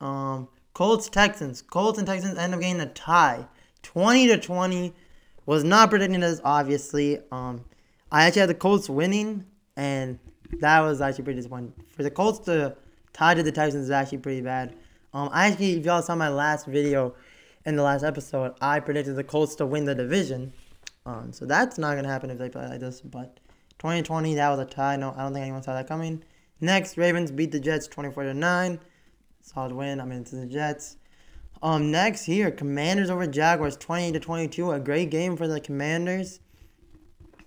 um, 0.00 0.46
Colts 0.72 1.08
Texans. 1.08 1.60
Colts 1.60 1.98
and 1.98 2.06
Texans 2.06 2.38
end 2.38 2.54
up 2.54 2.60
getting 2.60 2.80
a 2.80 2.86
tie, 2.86 3.46
twenty 3.82 4.28
to 4.28 4.38
twenty. 4.38 4.94
Was 5.44 5.64
not 5.64 5.90
predicting 5.90 6.20
this, 6.20 6.40
obviously. 6.44 7.18
Um, 7.32 7.64
I 8.12 8.26
actually 8.26 8.40
had 8.40 8.50
the 8.50 8.54
Colts 8.54 8.88
winning, 8.88 9.44
and 9.76 10.20
that 10.60 10.80
was 10.80 11.00
actually 11.00 11.24
pretty 11.24 11.38
disappointing. 11.38 11.72
For 11.88 12.04
the 12.04 12.10
Colts 12.10 12.38
to 12.40 12.76
tied 13.12 13.36
to 13.36 13.42
the 13.42 13.52
Texans 13.52 13.84
is 13.84 13.90
actually 13.90 14.18
pretty 14.18 14.40
bad. 14.40 14.74
Um, 15.14 15.28
I 15.32 15.48
actually, 15.48 15.78
if 15.78 15.84
y'all 15.84 16.02
saw 16.02 16.14
my 16.14 16.28
last 16.28 16.66
video 16.66 17.14
in 17.66 17.76
the 17.76 17.82
last 17.82 18.02
episode, 18.02 18.54
I 18.60 18.80
predicted 18.80 19.16
the 19.16 19.24
Colts 19.24 19.54
to 19.56 19.66
win 19.66 19.84
the 19.84 19.94
division. 19.94 20.52
Um, 21.04 21.32
so 21.32 21.44
that's 21.44 21.78
not 21.78 21.96
gonna 21.96 22.08
happen 22.08 22.30
if 22.30 22.38
they 22.38 22.48
play 22.48 22.66
like 22.66 22.80
this. 22.80 23.00
But 23.00 23.40
2020, 23.78 24.34
that 24.36 24.48
was 24.50 24.60
a 24.60 24.64
tie. 24.64 24.96
No, 24.96 25.14
I 25.16 25.22
don't 25.22 25.32
think 25.32 25.42
anyone 25.42 25.62
saw 25.62 25.74
that 25.74 25.88
coming. 25.88 26.22
Next, 26.60 26.96
Ravens 26.96 27.30
beat 27.30 27.52
the 27.52 27.60
Jets 27.60 27.86
24 27.88 28.22
to 28.24 28.34
nine. 28.34 28.80
Solid 29.42 29.72
win. 29.72 30.00
I 30.00 30.04
mean, 30.04 30.20
it's 30.20 30.30
the 30.30 30.46
Jets. 30.46 30.96
Um, 31.62 31.90
next 31.90 32.24
here, 32.24 32.50
Commanders 32.50 33.10
over 33.10 33.26
Jaguars 33.26 33.76
28 33.76 34.12
to 34.12 34.20
22. 34.20 34.72
A 34.72 34.80
great 34.80 35.10
game 35.10 35.36
for 35.36 35.46
the 35.46 35.60
Commanders. 35.60 36.40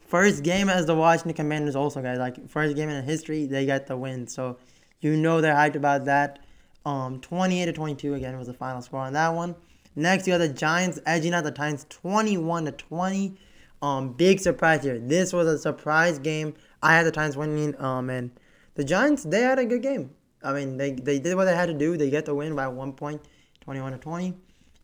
First 0.07 0.43
game 0.43 0.69
as 0.69 0.85
the 0.85 0.95
Washington 0.95 1.33
Commanders, 1.33 1.75
also 1.75 2.01
guys. 2.01 2.19
Like 2.19 2.49
first 2.49 2.75
game 2.75 2.89
in 2.89 3.03
history, 3.03 3.45
they 3.45 3.65
got 3.65 3.87
the 3.87 3.97
win. 3.97 4.27
So 4.27 4.57
you 5.01 5.15
know 5.17 5.41
they're 5.41 5.55
hyped 5.55 5.75
about 5.75 6.05
that. 6.05 6.39
Um, 6.85 7.19
28 7.21 7.65
to 7.65 7.73
22 7.73 8.13
again 8.13 8.37
was 8.37 8.47
the 8.47 8.53
final 8.53 8.81
score 8.81 9.01
on 9.01 9.13
that 9.13 9.29
one. 9.29 9.55
Next, 9.95 10.27
you 10.27 10.33
have 10.33 10.41
the 10.41 10.49
Giants 10.49 10.99
edging 11.05 11.33
out 11.33 11.43
the 11.43 11.51
Titans 11.51 11.85
21 11.89 12.65
to 12.65 12.71
20. 12.71 13.37
Um, 13.81 14.13
big 14.13 14.39
surprise 14.39 14.83
here. 14.83 14.99
This 14.99 15.31
was 15.31 15.47
a 15.47 15.57
surprise 15.57 16.19
game. 16.19 16.53
I 16.81 16.95
had 16.95 17.05
the 17.05 17.11
Titans 17.11 17.37
winning. 17.37 17.79
Um, 17.81 18.09
and 18.09 18.31
the 18.75 18.83
Giants 18.83 19.23
they 19.23 19.41
had 19.41 19.57
a 19.57 19.65
good 19.65 19.81
game. 19.81 20.11
I 20.43 20.53
mean, 20.53 20.77
they 20.77 20.91
they 20.91 21.19
did 21.19 21.35
what 21.35 21.45
they 21.45 21.55
had 21.55 21.67
to 21.67 21.73
do. 21.73 21.97
They 21.97 22.09
get 22.09 22.25
the 22.25 22.35
win 22.35 22.55
by 22.55 22.67
one 22.67 22.93
point, 22.93 23.21
21 23.61 23.93
to 23.93 23.97
20. 23.97 24.33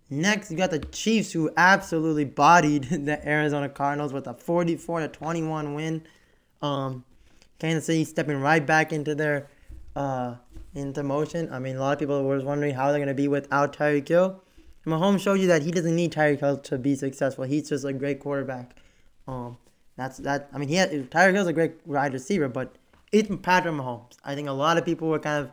Next, 0.09 0.51
you 0.51 0.57
got 0.57 0.71
the 0.71 0.79
Chiefs 0.79 1.31
who 1.31 1.51
absolutely 1.55 2.25
bodied 2.25 2.83
the 3.05 3.27
Arizona 3.27 3.69
Cardinals 3.69 4.11
with 4.11 4.27
a 4.27 4.33
44 4.33 5.01
to 5.01 5.07
21 5.07 5.73
win. 5.73 6.03
Um, 6.61 7.05
Kansas 7.59 7.85
City 7.85 8.03
stepping 8.03 8.41
right 8.41 8.65
back 8.65 8.91
into 8.91 9.15
their 9.15 9.47
uh, 9.95 10.35
into 10.73 11.03
motion. 11.03 11.51
I 11.51 11.59
mean, 11.59 11.75
a 11.75 11.79
lot 11.79 11.93
of 11.93 11.99
people 11.99 12.23
were 12.23 12.41
wondering 12.41 12.75
how 12.75 12.91
they're 12.91 12.99
gonna 12.99 13.13
be 13.13 13.27
without 13.27 13.75
Tyreek 13.75 14.07
Hill. 14.07 14.41
Mahomes 14.85 15.19
showed 15.19 15.39
you 15.39 15.47
that 15.47 15.61
he 15.61 15.71
doesn't 15.71 15.95
need 15.95 16.11
Tyreek 16.11 16.39
Hill 16.39 16.57
to 16.57 16.77
be 16.77 16.95
successful. 16.95 17.43
He's 17.43 17.69
just 17.69 17.85
a 17.85 17.93
great 17.93 18.19
quarterback. 18.19 18.77
Um, 19.27 19.57
that's 19.95 20.17
that. 20.19 20.49
I 20.53 20.57
mean, 20.57 20.69
he 20.69 20.75
had, 20.75 20.91
Tyreek 21.11 21.33
Hill's 21.33 21.47
a 21.47 21.53
great 21.53 21.85
wide 21.85 22.13
receiver, 22.13 22.47
but 22.47 22.75
it's 23.11 23.29
Patrick 23.41 23.75
Mahomes. 23.75 24.17
I 24.23 24.35
think 24.35 24.47
a 24.47 24.53
lot 24.53 24.77
of 24.77 24.85
people 24.85 25.09
were 25.09 25.19
kind 25.19 25.45
of 25.45 25.51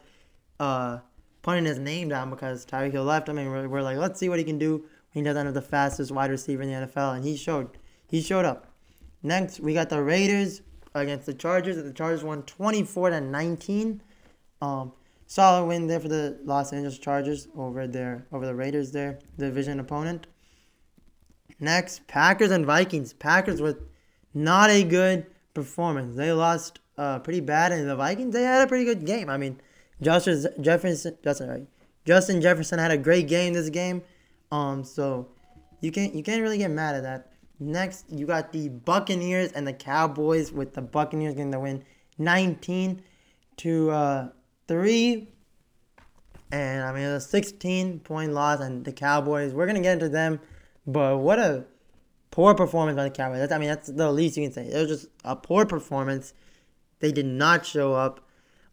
uh, 0.60 0.98
putting 1.42 1.64
his 1.64 1.78
name 1.78 2.08
down 2.08 2.30
because 2.30 2.64
Tyreek 2.64 2.92
Hill 2.92 3.04
left 3.04 3.28
him, 3.28 3.38
and 3.38 3.50
we're, 3.50 3.68
we're 3.68 3.82
like, 3.82 3.98
let's 3.98 4.18
see 4.18 4.28
what 4.28 4.38
he 4.38 4.44
can 4.44 4.58
do 4.58 4.84
when 5.12 5.22
he 5.24 5.28
doesn't 5.28 5.46
have 5.46 5.54
the 5.54 5.62
fastest 5.62 6.10
wide 6.10 6.30
receiver 6.30 6.62
in 6.62 6.68
the 6.70 6.86
NFL, 6.86 7.16
and 7.16 7.24
he 7.24 7.36
showed. 7.36 7.76
He 8.08 8.22
showed 8.22 8.44
up. 8.44 8.72
Next, 9.22 9.60
we 9.60 9.74
got 9.74 9.90
the 9.90 10.02
Raiders 10.02 10.62
against 10.94 11.26
the 11.26 11.34
Chargers. 11.34 11.76
The 11.82 11.92
Chargers 11.92 12.24
won 12.24 12.42
24 12.44 13.10
to 13.10 13.20
19. 13.20 14.02
Um, 14.60 14.92
solid 15.26 15.66
win 15.66 15.86
there 15.86 16.00
for 16.00 16.08
the 16.08 16.38
Los 16.44 16.72
Angeles 16.72 16.98
Chargers 16.98 17.48
over 17.56 17.86
there 17.86 18.26
over 18.32 18.46
the 18.46 18.54
Raiders 18.54 18.92
there, 18.92 19.18
the 19.36 19.46
division 19.46 19.80
opponent. 19.80 20.26
Next, 21.60 22.06
Packers 22.06 22.50
and 22.50 22.64
Vikings. 22.64 23.12
Packers 23.12 23.60
with 23.60 23.78
not 24.34 24.70
a 24.70 24.84
good 24.84 25.26
performance. 25.54 26.16
They 26.16 26.32
lost 26.32 26.80
uh, 26.96 27.18
pretty 27.20 27.40
bad, 27.40 27.72
and 27.72 27.88
the 27.88 27.96
Vikings 27.96 28.32
they 28.32 28.42
had 28.42 28.62
a 28.62 28.66
pretty 28.66 28.84
good 28.84 29.04
game. 29.04 29.28
I 29.28 29.36
mean, 29.36 29.60
Justin 30.00 30.46
Jefferson, 30.60 31.16
Justin? 31.22 31.68
Justin 32.04 32.40
Jefferson 32.40 32.78
had 32.78 32.90
a 32.90 32.98
great 32.98 33.28
game 33.28 33.52
this 33.52 33.68
game. 33.70 34.02
Um, 34.50 34.84
so 34.84 35.28
you 35.80 35.92
can't 35.92 36.14
you 36.14 36.22
can't 36.22 36.42
really 36.42 36.58
get 36.58 36.70
mad 36.70 36.94
at 36.94 37.02
that. 37.02 37.32
Next, 37.60 38.06
you 38.08 38.24
got 38.24 38.52
the 38.52 38.68
Buccaneers 38.68 39.52
and 39.52 39.66
the 39.66 39.72
Cowboys 39.72 40.52
with 40.52 40.74
the 40.74 40.82
Buccaneers 40.82 41.34
getting 41.34 41.50
the 41.50 41.58
win, 41.58 41.84
19 42.18 43.02
to 43.58 43.90
uh, 43.90 44.28
three. 44.68 45.28
And 46.52 46.82
I 46.82 46.92
mean, 46.92 47.04
a 47.04 47.20
16 47.20 48.00
point 48.00 48.32
loss, 48.32 48.60
and 48.60 48.84
the 48.84 48.92
Cowboys. 48.92 49.52
We're 49.52 49.66
gonna 49.66 49.80
get 49.80 49.94
into 49.94 50.08
them, 50.08 50.40
but 50.86 51.18
what 51.18 51.38
a 51.38 51.64
poor 52.30 52.54
performance 52.54 52.96
by 52.96 53.04
the 53.04 53.10
Cowboys. 53.10 53.40
That's, 53.40 53.52
I 53.52 53.58
mean, 53.58 53.68
that's 53.68 53.88
the 53.88 54.12
least 54.12 54.36
you 54.36 54.44
can 54.44 54.52
say. 54.52 54.66
It 54.66 54.78
was 54.78 54.88
just 54.88 55.08
a 55.24 55.34
poor 55.34 55.66
performance. 55.66 56.32
They 57.00 57.12
did 57.12 57.26
not 57.26 57.66
show 57.66 57.94
up. 57.94 58.20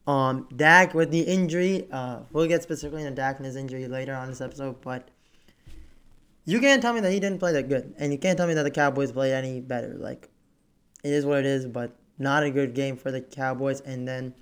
Um, 0.07 0.47
Dak 0.55 0.93
with 0.93 1.09
the 1.09 1.21
injury. 1.21 1.87
Uh, 1.91 2.19
we'll 2.31 2.47
get 2.47 2.61
specifically 2.61 3.01
into 3.01 3.15
Dak 3.15 3.37
and 3.37 3.45
his 3.45 3.55
injury 3.55 3.87
later 3.87 4.13
on 4.13 4.27
this 4.29 4.39
episode, 4.39 4.81
but 4.81 5.09
you 6.45 6.59
can't 6.59 6.81
tell 6.81 6.93
me 6.93 6.99
that 6.99 7.11
he 7.11 7.19
didn't 7.19 7.39
play 7.39 7.53
that 7.53 7.67
good, 7.67 7.95
and 7.97 8.11
you 8.11 8.19
can't 8.19 8.37
tell 8.37 8.47
me 8.47 8.53
that 8.53 8.63
the 8.63 8.71
Cowboys 8.71 9.11
played 9.11 9.33
any 9.33 9.61
better. 9.61 9.95
Like, 9.97 10.29
it 11.03 11.11
is 11.11 11.25
what 11.25 11.39
it 11.39 11.45
is, 11.45 11.65
but 11.65 11.97
not 12.19 12.43
a 12.43 12.51
good 12.51 12.75
game 12.75 12.97
for 12.97 13.11
the 13.11 13.21
Cowboys. 13.21 13.81
And 13.81 14.07
then 14.07 14.35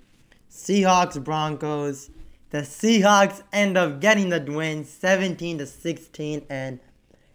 Seahawks 0.54 1.22
Broncos. 1.22 2.10
The 2.50 2.58
Seahawks 2.58 3.42
end 3.52 3.76
up 3.76 4.00
getting 4.00 4.28
the 4.28 4.40
win, 4.40 4.84
17 4.84 5.58
to 5.58 5.66
16. 5.66 6.46
And 6.48 6.78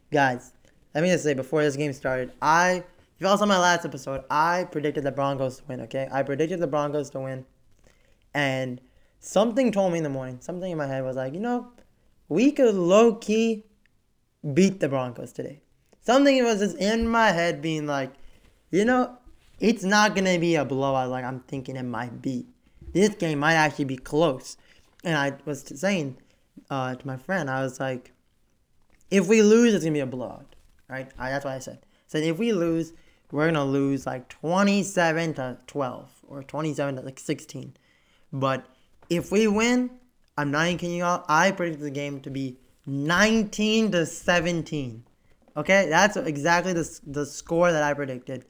guys, 0.09 0.53
let 0.95 1.03
me 1.03 1.09
just 1.09 1.25
say 1.25 1.33
before 1.33 1.61
this 1.61 1.75
game 1.75 1.91
started, 1.91 2.31
I 2.41 2.85
if 3.19 3.23
you 3.23 3.27
all 3.27 3.37
saw 3.37 3.45
my 3.45 3.59
last 3.59 3.83
episode, 3.83 4.23
I 4.29 4.63
predicted 4.71 5.03
the 5.03 5.11
Broncos 5.11 5.57
to 5.57 5.63
win. 5.67 5.81
Okay, 5.81 6.07
I 6.09 6.23
predicted 6.23 6.61
the 6.61 6.67
Broncos 6.67 7.09
to 7.09 7.19
win, 7.19 7.45
and 8.33 8.79
something 9.19 9.73
told 9.73 9.91
me 9.91 9.97
in 9.97 10.05
the 10.05 10.09
morning, 10.09 10.37
something 10.39 10.71
in 10.71 10.77
my 10.77 10.87
head 10.87 11.03
was 11.03 11.17
like, 11.17 11.33
you 11.33 11.41
know, 11.41 11.67
we 12.29 12.53
could 12.53 12.73
low 12.73 13.15
key 13.15 13.65
beat 14.53 14.79
the 14.79 14.87
Broncos 14.87 15.33
today. 15.33 15.61
Something 15.99 16.41
was 16.45 16.59
just 16.59 16.77
in 16.77 17.05
my 17.05 17.31
head 17.31 17.61
being 17.61 17.85
like, 17.85 18.13
you 18.71 18.85
know, 18.85 19.17
it's 19.59 19.83
not 19.83 20.15
gonna 20.15 20.39
be 20.39 20.55
a 20.55 20.63
blowout 20.63 21.09
like 21.09 21.25
I'm 21.25 21.41
thinking 21.41 21.75
it 21.75 21.83
might 21.83 22.21
be. 22.21 22.47
This 22.93 23.09
game 23.09 23.39
might 23.39 23.53
actually 23.53 23.85
be 23.85 23.97
close. 23.97 24.57
And 25.03 25.17
I 25.17 25.33
was 25.45 25.63
saying 25.79 26.17
uh, 26.69 26.95
to 26.95 27.07
my 27.07 27.17
friend, 27.17 27.49
I 27.49 27.61
was 27.61 27.79
like, 27.79 28.11
if 29.09 29.27
we 29.27 29.41
lose, 29.41 29.73
it's 29.73 29.83
gonna 29.83 29.93
be 29.93 29.99
a 29.99 30.05
blowout, 30.05 30.55
right? 30.87 31.09
I, 31.17 31.29
that's 31.29 31.45
what 31.45 31.53
I 31.53 31.59
said. 31.59 31.79
I 31.83 31.87
said 32.07 32.23
if 32.23 32.37
we 32.37 32.53
lose, 32.53 32.93
we're 33.31 33.45
gonna 33.45 33.65
lose 33.65 34.05
like 34.05 34.27
27 34.29 35.35
to 35.35 35.57
12 35.67 36.09
or 36.27 36.43
27 36.43 36.95
to 36.95 37.01
like 37.01 37.19
16. 37.19 37.75
But 38.31 38.65
if 39.09 39.31
we 39.31 39.47
win, 39.47 39.89
I'm 40.37 40.51
not 40.51 40.67
even 40.67 40.77
kidding 40.77 40.97
you 40.97 41.03
all. 41.03 41.25
I 41.27 41.51
predicted 41.51 41.85
the 41.85 41.91
game 41.91 42.21
to 42.21 42.29
be 42.29 42.57
19 42.85 43.91
to 43.91 44.05
17. 44.05 45.03
Okay, 45.57 45.89
that's 45.89 46.15
exactly 46.15 46.73
the 46.73 46.99
the 47.05 47.25
score 47.25 47.71
that 47.71 47.83
I 47.83 47.93
predicted. 47.93 48.45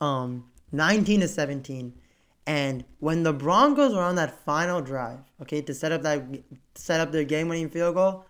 Um, 0.00 0.50
19 0.72 1.20
to 1.20 1.28
17. 1.28 1.92
And 2.48 2.86
when 2.98 3.24
the 3.24 3.34
Broncos 3.34 3.94
were 3.94 4.00
on 4.00 4.14
that 4.14 4.42
final 4.46 4.80
drive, 4.80 5.18
okay, 5.42 5.60
to 5.60 5.74
set 5.74 5.92
up 5.92 6.00
that 6.00 6.24
set 6.74 6.98
up 6.98 7.12
their 7.12 7.22
game-winning 7.22 7.68
field 7.68 7.94
goal, 7.94 8.24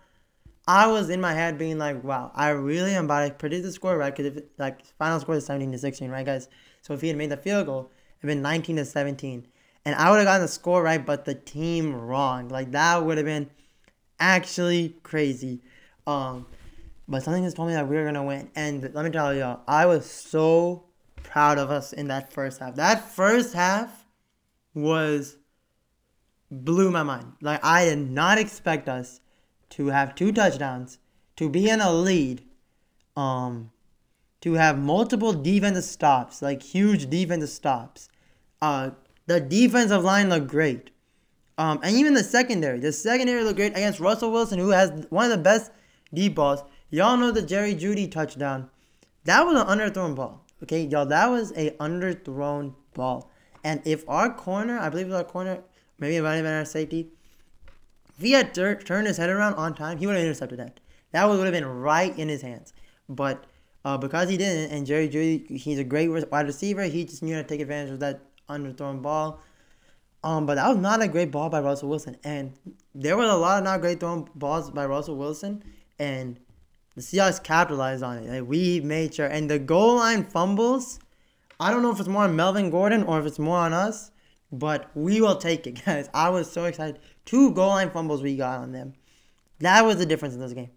I 0.67 0.87
was 0.87 1.09
in 1.09 1.21
my 1.21 1.33
head 1.33 1.57
being 1.57 1.77
like, 1.77 2.03
"Wow, 2.03 2.33
I 2.35 2.49
really 2.49 2.93
am 2.93 3.05
about 3.05 3.25
to 3.29 3.33
predict 3.33 3.63
the 3.63 3.71
score 3.71 3.97
right." 3.97 4.13
Because 4.13 4.35
if 4.35 4.43
like 4.57 4.85
final 4.97 5.21
score 5.21 5.35
is 5.35 5.45
17 5.45 5.71
to 5.71 5.77
16, 5.77 6.11
right, 6.11 6.25
guys? 6.25 6.49
So 6.81 6.93
if 6.93 6.99
he 6.99 7.07
had 7.07 7.15
made 7.15 7.31
the 7.31 7.37
field 7.37 7.67
goal, 7.67 7.91
it'd 8.19 8.27
been 8.27 8.41
19 8.41 8.75
to 8.75 8.83
17, 8.83 9.47
and 9.85 9.95
I 9.95 10.11
would 10.11 10.17
have 10.17 10.25
gotten 10.25 10.41
the 10.41 10.49
score 10.49 10.83
right, 10.83 11.03
but 11.03 11.23
the 11.23 11.35
team 11.35 11.95
wrong. 11.95 12.49
Like 12.49 12.71
that 12.71 13.05
would 13.05 13.15
have 13.15 13.25
been 13.25 13.49
actually 14.19 14.97
crazy. 15.01 15.61
Um, 16.05 16.45
but 17.07 17.23
something 17.23 17.45
just 17.45 17.55
told 17.55 17.69
me 17.69 17.73
that 17.73 17.87
we 17.87 17.95
were 17.95 18.03
gonna 18.03 18.25
win, 18.25 18.51
and 18.53 18.81
let 18.93 19.05
me 19.05 19.11
tell 19.11 19.33
y'all, 19.33 19.61
I 19.65 19.85
was 19.85 20.05
so 20.05 20.83
proud 21.23 21.57
of 21.57 21.71
us 21.71 21.93
in 21.93 22.09
that 22.09 22.33
first 22.33 22.59
half. 22.59 22.75
That 22.75 23.09
first 23.09 23.53
half 23.53 23.98
was 24.73 25.37
blew 26.51 26.91
my 26.91 27.03
mind. 27.03 27.33
Like 27.41 27.63
I 27.63 27.85
did 27.85 28.09
not 28.09 28.37
expect 28.37 28.89
us 28.89 29.21
to 29.71 29.87
have 29.87 30.15
two 30.15 30.31
touchdowns, 30.31 30.97
to 31.35 31.49
be 31.49 31.69
in 31.69 31.79
a 31.79 31.91
lead, 31.91 32.43
um, 33.15 33.71
to 34.41 34.53
have 34.53 34.79
multiple 34.79 35.33
defensive 35.33 35.83
stops, 35.83 36.41
like 36.41 36.63
huge 36.63 37.09
defensive 37.09 37.49
stops. 37.49 38.09
Uh, 38.61 38.91
the 39.27 39.39
defensive 39.39 40.03
line 40.03 40.29
looked 40.29 40.47
great. 40.47 40.89
Um, 41.57 41.79
and 41.83 41.95
even 41.95 42.13
the 42.13 42.23
secondary, 42.23 42.79
the 42.79 42.93
secondary 42.93 43.43
looked 43.43 43.57
great 43.57 43.73
against 43.73 43.99
Russell 43.99 44.31
Wilson, 44.31 44.59
who 44.59 44.69
has 44.69 45.05
one 45.09 45.25
of 45.25 45.31
the 45.31 45.43
best 45.43 45.71
deep 46.13 46.35
balls. 46.35 46.63
Y'all 46.89 47.17
know 47.17 47.31
the 47.31 47.41
Jerry 47.41 47.75
Jeudy 47.75 48.09
touchdown. 48.09 48.69
That 49.25 49.45
was 49.45 49.59
an 49.59 49.67
underthrown 49.67 50.15
ball. 50.15 50.45
Okay, 50.63 50.85
y'all, 50.85 51.05
that 51.05 51.27
was 51.27 51.51
a 51.51 51.71
underthrown 51.71 52.73
ball. 52.93 53.29
And 53.63 53.81
if 53.85 54.07
our 54.07 54.33
corner, 54.33 54.79
I 54.79 54.89
believe 54.89 55.07
it 55.07 55.09
was 55.09 55.17
our 55.17 55.23
corner, 55.23 55.61
maybe 55.99 56.15
it 56.15 56.21
might 56.21 56.35
have 56.35 56.43
been 56.43 56.53
our 56.53 56.65
safety, 56.65 57.09
if 58.17 58.23
he 58.23 58.31
had 58.31 58.53
tur- 58.53 58.75
turned 58.75 59.07
his 59.07 59.17
head 59.17 59.29
around 59.29 59.55
on 59.55 59.73
time, 59.73 59.97
he 59.97 60.05
would 60.05 60.15
have 60.15 60.25
intercepted 60.25 60.59
that. 60.59 60.79
That 61.11 61.27
would 61.27 61.43
have 61.43 61.53
been 61.53 61.65
right 61.65 62.17
in 62.17 62.29
his 62.29 62.41
hands. 62.41 62.73
But 63.07 63.45
uh, 63.85 63.97
because 63.97 64.29
he 64.29 64.37
didn't, 64.37 64.71
and 64.71 64.85
Jerry 64.85 65.07
Jeudy, 65.07 65.57
he's 65.57 65.79
a 65.79 65.83
great 65.83 66.09
wide 66.09 66.45
receiver, 66.45 66.83
he 66.83 67.05
just 67.05 67.23
knew 67.23 67.35
how 67.35 67.41
to 67.41 67.47
take 67.47 67.61
advantage 67.61 67.93
of 67.93 67.99
that 68.01 68.21
underthrown 68.49 69.01
ball. 69.01 69.39
Um, 70.23 70.45
but 70.45 70.55
that 70.55 70.67
was 70.67 70.77
not 70.77 71.01
a 71.01 71.07
great 71.07 71.31
ball 71.31 71.49
by 71.49 71.61
Russell 71.61 71.89
Wilson. 71.89 72.17
And 72.23 72.53
there 72.93 73.15
was 73.15 73.29
a 73.29 73.35
lot 73.35 73.59
of 73.59 73.63
not 73.63 73.81
great 73.81 73.99
thrown 73.99 74.27
balls 74.35 74.69
by 74.69 74.85
Russell 74.85 75.15
Wilson. 75.15 75.63
And 75.97 76.39
the 76.95 77.01
Seahawks 77.01 77.41
capitalized 77.41 78.03
on 78.03 78.17
it. 78.17 78.29
Like, 78.29 78.49
we 78.49 78.81
made 78.81 79.15
sure. 79.15 79.27
And 79.27 79.49
the 79.49 79.59
goal 79.59 79.95
line 79.95 80.25
fumbles 80.25 80.99
I 81.59 81.71
don't 81.71 81.81
know 81.81 81.91
if 81.91 81.99
it's 81.99 82.07
more 82.07 82.23
on 82.23 82.35
Melvin 82.35 82.69
Gordon 82.69 83.03
or 83.03 83.19
if 83.19 83.25
it's 83.25 83.39
more 83.39 83.57
on 83.57 83.73
us, 83.73 84.11
but 84.51 84.89
we 84.95 85.21
will 85.21 85.35
take 85.35 85.67
it, 85.67 85.83
guys. 85.85 86.09
I 86.13 86.29
was 86.29 86.51
so 86.51 86.65
excited 86.65 86.99
two 87.25 87.51
goal 87.51 87.69
line 87.69 87.91
fumbles 87.91 88.23
we 88.23 88.35
got 88.35 88.59
on 88.59 88.71
them. 88.71 88.93
That 89.59 89.85
was 89.85 89.97
the 89.97 90.05
difference 90.05 90.33
in 90.33 90.39
this 90.39 90.53
game. 90.53 90.71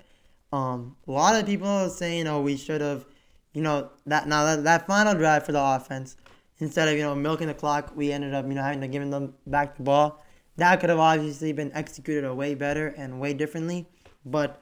Um, 0.53 0.97
a 1.09 1.12
lot 1.12 1.35
of 1.35 1.47
people 1.47 1.69
are 1.69 1.89
saying, 1.89 2.27
"Oh, 2.27 2.43
we 2.43 2.57
should 2.57 2.81
have," 2.81 3.07
you 3.55 3.62
know, 3.62 3.91
that 4.07 4.29
now 4.29 4.45
that, 4.45 4.65
that 4.65 4.87
final 4.87 5.15
drive 5.15 5.47
for 5.47 5.53
the 5.53 5.62
offense, 5.62 6.17
instead 6.59 6.89
of 6.89 6.95
you 6.95 7.03
know 7.03 7.15
milking 7.15 7.47
the 7.47 7.55
clock, 7.55 7.93
we 7.97 8.12
ended 8.12 8.35
up 8.35 8.47
you 8.47 8.55
know 8.55 8.62
having 8.62 8.81
to 8.83 8.89
give 8.89 9.09
them 9.09 9.35
back 9.47 9.77
the 9.77 9.83
ball. 9.83 10.23
That 10.57 10.81
could 10.81 10.91
have 10.91 10.99
obviously 10.99 11.53
been 11.53 11.73
executed 11.73 12.25
a 12.25 12.35
way 12.35 12.55
better 12.55 12.89
and 12.89 13.19
way 13.19 13.33
differently. 13.33 13.87
But 14.27 14.61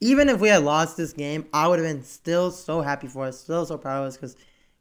even 0.00 0.28
if 0.28 0.40
we 0.40 0.48
had 0.48 0.62
lost 0.62 0.96
this 0.96 1.12
game, 1.12 1.46
I 1.52 1.66
would 1.66 1.80
have 1.80 1.88
been 1.88 2.04
still 2.04 2.50
so 2.52 2.80
happy 2.80 3.08
for 3.08 3.24
us, 3.24 3.40
still 3.40 3.66
so 3.66 3.76
proud 3.76 4.02
of 4.02 4.08
us 4.08 4.16
because 4.16 4.36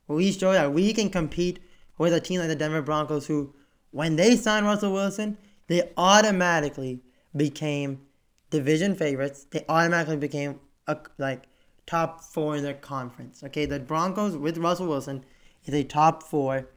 we 0.08 0.32
showed 0.32 0.54
that 0.54 0.74
we 0.74 0.94
can 0.94 1.10
compete 1.10 1.60
with 1.98 2.14
a 2.14 2.20
team 2.20 2.40
like 2.40 2.50
the 2.50 2.56
Denver 2.56 2.82
Broncos, 2.82 3.28
who, 3.28 3.54
when 3.92 4.16
they 4.16 4.36
signed 4.36 4.66
Russell 4.66 4.94
Wilson, 4.94 5.38
they 5.68 5.92
automatically 5.98 7.02
became 7.36 8.02
division 8.50 8.96
favorites. 8.96 9.46
They 9.50 9.66
automatically 9.70 10.18
became 10.18 10.60
a, 10.88 10.98
like 11.18 11.44
top 11.86 12.24
four 12.24 12.56
in 12.56 12.64
their 12.64 12.74
conference. 12.74 13.44
Okay, 13.44 13.66
the 13.66 13.80
Broncos 13.80 14.36
with 14.36 14.58
Russell 14.58 14.88
Wilson 14.88 15.24
is 15.66 15.74
a 15.74 15.84
top 15.84 16.24
four 16.24 16.68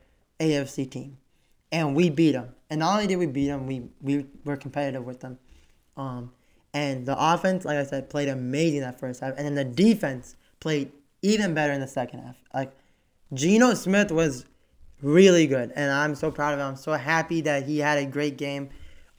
AFC 0.41 0.91
team, 0.91 1.19
and 1.73 1.95
we 1.97 2.11
beat 2.11 2.33
them. 2.33 2.55
And 2.71 2.81
not 2.81 2.95
only 2.95 3.07
did 3.07 3.17
we 3.17 3.27
beat 3.27 3.49
them, 3.49 3.67
we 3.67 3.89
we 4.01 4.27
were 4.45 4.57
competitive 4.57 5.05
with 5.05 5.21
them. 5.21 5.39
Um, 5.97 6.33
and 6.75 7.07
the 7.07 7.17
offense, 7.19 7.65
like 7.65 7.79
I 7.79 7.85
said, 7.85 8.11
played 8.11 8.29
amazing 8.29 8.81
that 8.81 9.01
first 9.01 9.21
half, 9.21 9.35
and 9.37 9.47
then 9.47 9.55
the 9.55 9.65
defense 9.65 10.37
played 10.61 10.93
even 11.23 11.55
better 11.55 11.73
in 11.73 11.81
the 11.81 11.89
second 11.89 12.21
half. 12.21 12.37
Like 12.53 12.77
Geno 13.35 13.75
Smith 13.75 14.13
was 14.13 14.45
really 15.03 15.47
good, 15.47 15.73
and 15.75 15.91
I'm 15.91 16.15
so 16.15 16.31
proud 16.31 16.55
of 16.55 16.61
him. 16.61 16.67
I'm 16.67 16.77
so 16.77 16.93
happy 16.93 17.41
that 17.43 17.65
he 17.65 17.79
had 17.79 17.99
a 17.99 18.07
great 18.07 18.37
game. 18.39 18.71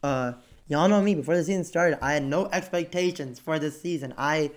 Uh, 0.02 0.32
y'all 0.66 0.88
know 0.88 1.02
me. 1.02 1.14
Before 1.14 1.36
the 1.36 1.44
season 1.44 1.64
started, 1.64 2.02
I 2.02 2.14
had 2.14 2.24
no 2.24 2.46
expectations 2.46 3.38
for 3.38 3.58
this 3.58 3.80
season. 3.80 4.14
I 4.16 4.50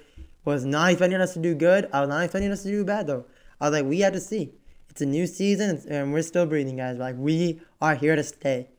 was 0.45 0.65
not 0.65 0.91
expecting 0.91 1.19
us 1.19 1.33
to 1.33 1.39
do 1.39 1.53
good. 1.53 1.89
I 1.93 2.01
was 2.01 2.09
not 2.09 2.23
expecting 2.23 2.51
us 2.51 2.63
to 2.63 2.69
do 2.69 2.83
bad 2.83 3.07
though. 3.07 3.25
I 3.59 3.69
was 3.69 3.79
like, 3.79 3.89
we 3.89 3.99
had 3.99 4.13
to 4.13 4.19
see. 4.19 4.53
It's 4.89 5.01
a 5.01 5.05
new 5.05 5.27
season, 5.27 5.81
and 5.89 6.11
we're 6.11 6.21
still 6.21 6.45
breathing, 6.45 6.77
guys. 6.77 6.97
Like 6.97 7.15
we 7.17 7.61
are 7.81 7.95
here 7.95 8.15
to 8.15 8.23
stay. 8.23 8.69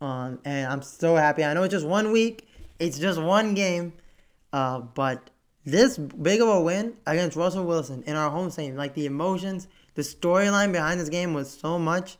Um, 0.00 0.40
and 0.44 0.72
I'm 0.72 0.82
so 0.82 1.14
happy. 1.16 1.44
I 1.44 1.54
know 1.54 1.62
it's 1.62 1.72
just 1.72 1.86
one 1.86 2.10
week 2.10 2.48
it's 2.82 2.98
just 2.98 3.20
one 3.20 3.54
game, 3.54 3.92
uh, 4.52 4.80
but 4.80 5.30
this 5.64 5.96
big 5.98 6.40
of 6.40 6.48
a 6.48 6.60
win 6.60 6.94
against 7.06 7.36
Russell 7.36 7.64
Wilson 7.64 8.02
in 8.08 8.16
our 8.16 8.28
home 8.28 8.50
stadium, 8.50 8.76
like 8.76 8.94
the 8.94 9.06
emotions, 9.06 9.68
the 9.94 10.02
storyline 10.02 10.72
behind 10.72 11.00
this 11.00 11.08
game 11.08 11.34
was 11.34 11.50
so 11.50 11.78
much 11.78 12.18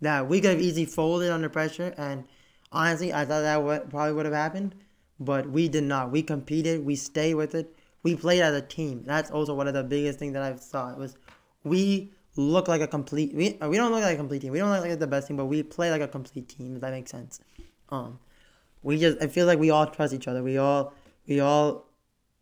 that 0.00 0.28
we 0.28 0.40
could 0.40 0.50
have 0.50 0.60
easily 0.60 0.84
folded 0.84 1.30
under 1.30 1.48
pressure. 1.48 1.94
And 1.96 2.24
honestly, 2.72 3.12
I 3.12 3.24
thought 3.24 3.42
that 3.42 3.62
would, 3.62 3.90
probably 3.90 4.14
would 4.14 4.26
have 4.26 4.34
happened, 4.34 4.74
but 5.20 5.48
we 5.48 5.68
did 5.68 5.84
not. 5.84 6.10
We 6.10 6.22
competed. 6.22 6.84
We 6.84 6.96
stayed 6.96 7.34
with 7.34 7.54
it. 7.54 7.74
We 8.02 8.16
played 8.16 8.42
as 8.42 8.54
a 8.54 8.62
team. 8.62 9.04
That's 9.04 9.30
also 9.30 9.54
one 9.54 9.68
of 9.68 9.74
the 9.74 9.84
biggest 9.84 10.18
things 10.18 10.32
that 10.32 10.42
I 10.42 10.56
saw. 10.56 10.90
It 10.90 10.98
was 10.98 11.16
we 11.64 12.10
look 12.34 12.66
like 12.66 12.80
a 12.80 12.88
complete. 12.88 13.32
We 13.34 13.56
we 13.68 13.76
don't 13.76 13.92
look 13.92 14.02
like 14.02 14.14
a 14.14 14.16
complete 14.16 14.42
team. 14.42 14.52
We 14.52 14.58
don't 14.58 14.70
look 14.70 14.80
like 14.80 14.98
the 14.98 15.06
best 15.06 15.28
team, 15.28 15.36
but 15.36 15.46
we 15.46 15.62
play 15.62 15.90
like 15.90 16.00
a 16.00 16.08
complete 16.08 16.48
team. 16.48 16.74
If 16.74 16.80
that 16.80 16.90
makes 16.90 17.12
sense. 17.12 17.40
Um, 17.90 18.18
we 18.82 18.98
just 18.98 19.22
I 19.22 19.28
feel 19.28 19.46
like 19.46 19.60
we 19.60 19.70
all 19.70 19.86
trust 19.86 20.12
each 20.12 20.26
other. 20.26 20.42
We 20.42 20.58
all 20.58 20.94
we 21.28 21.38
all 21.38 21.86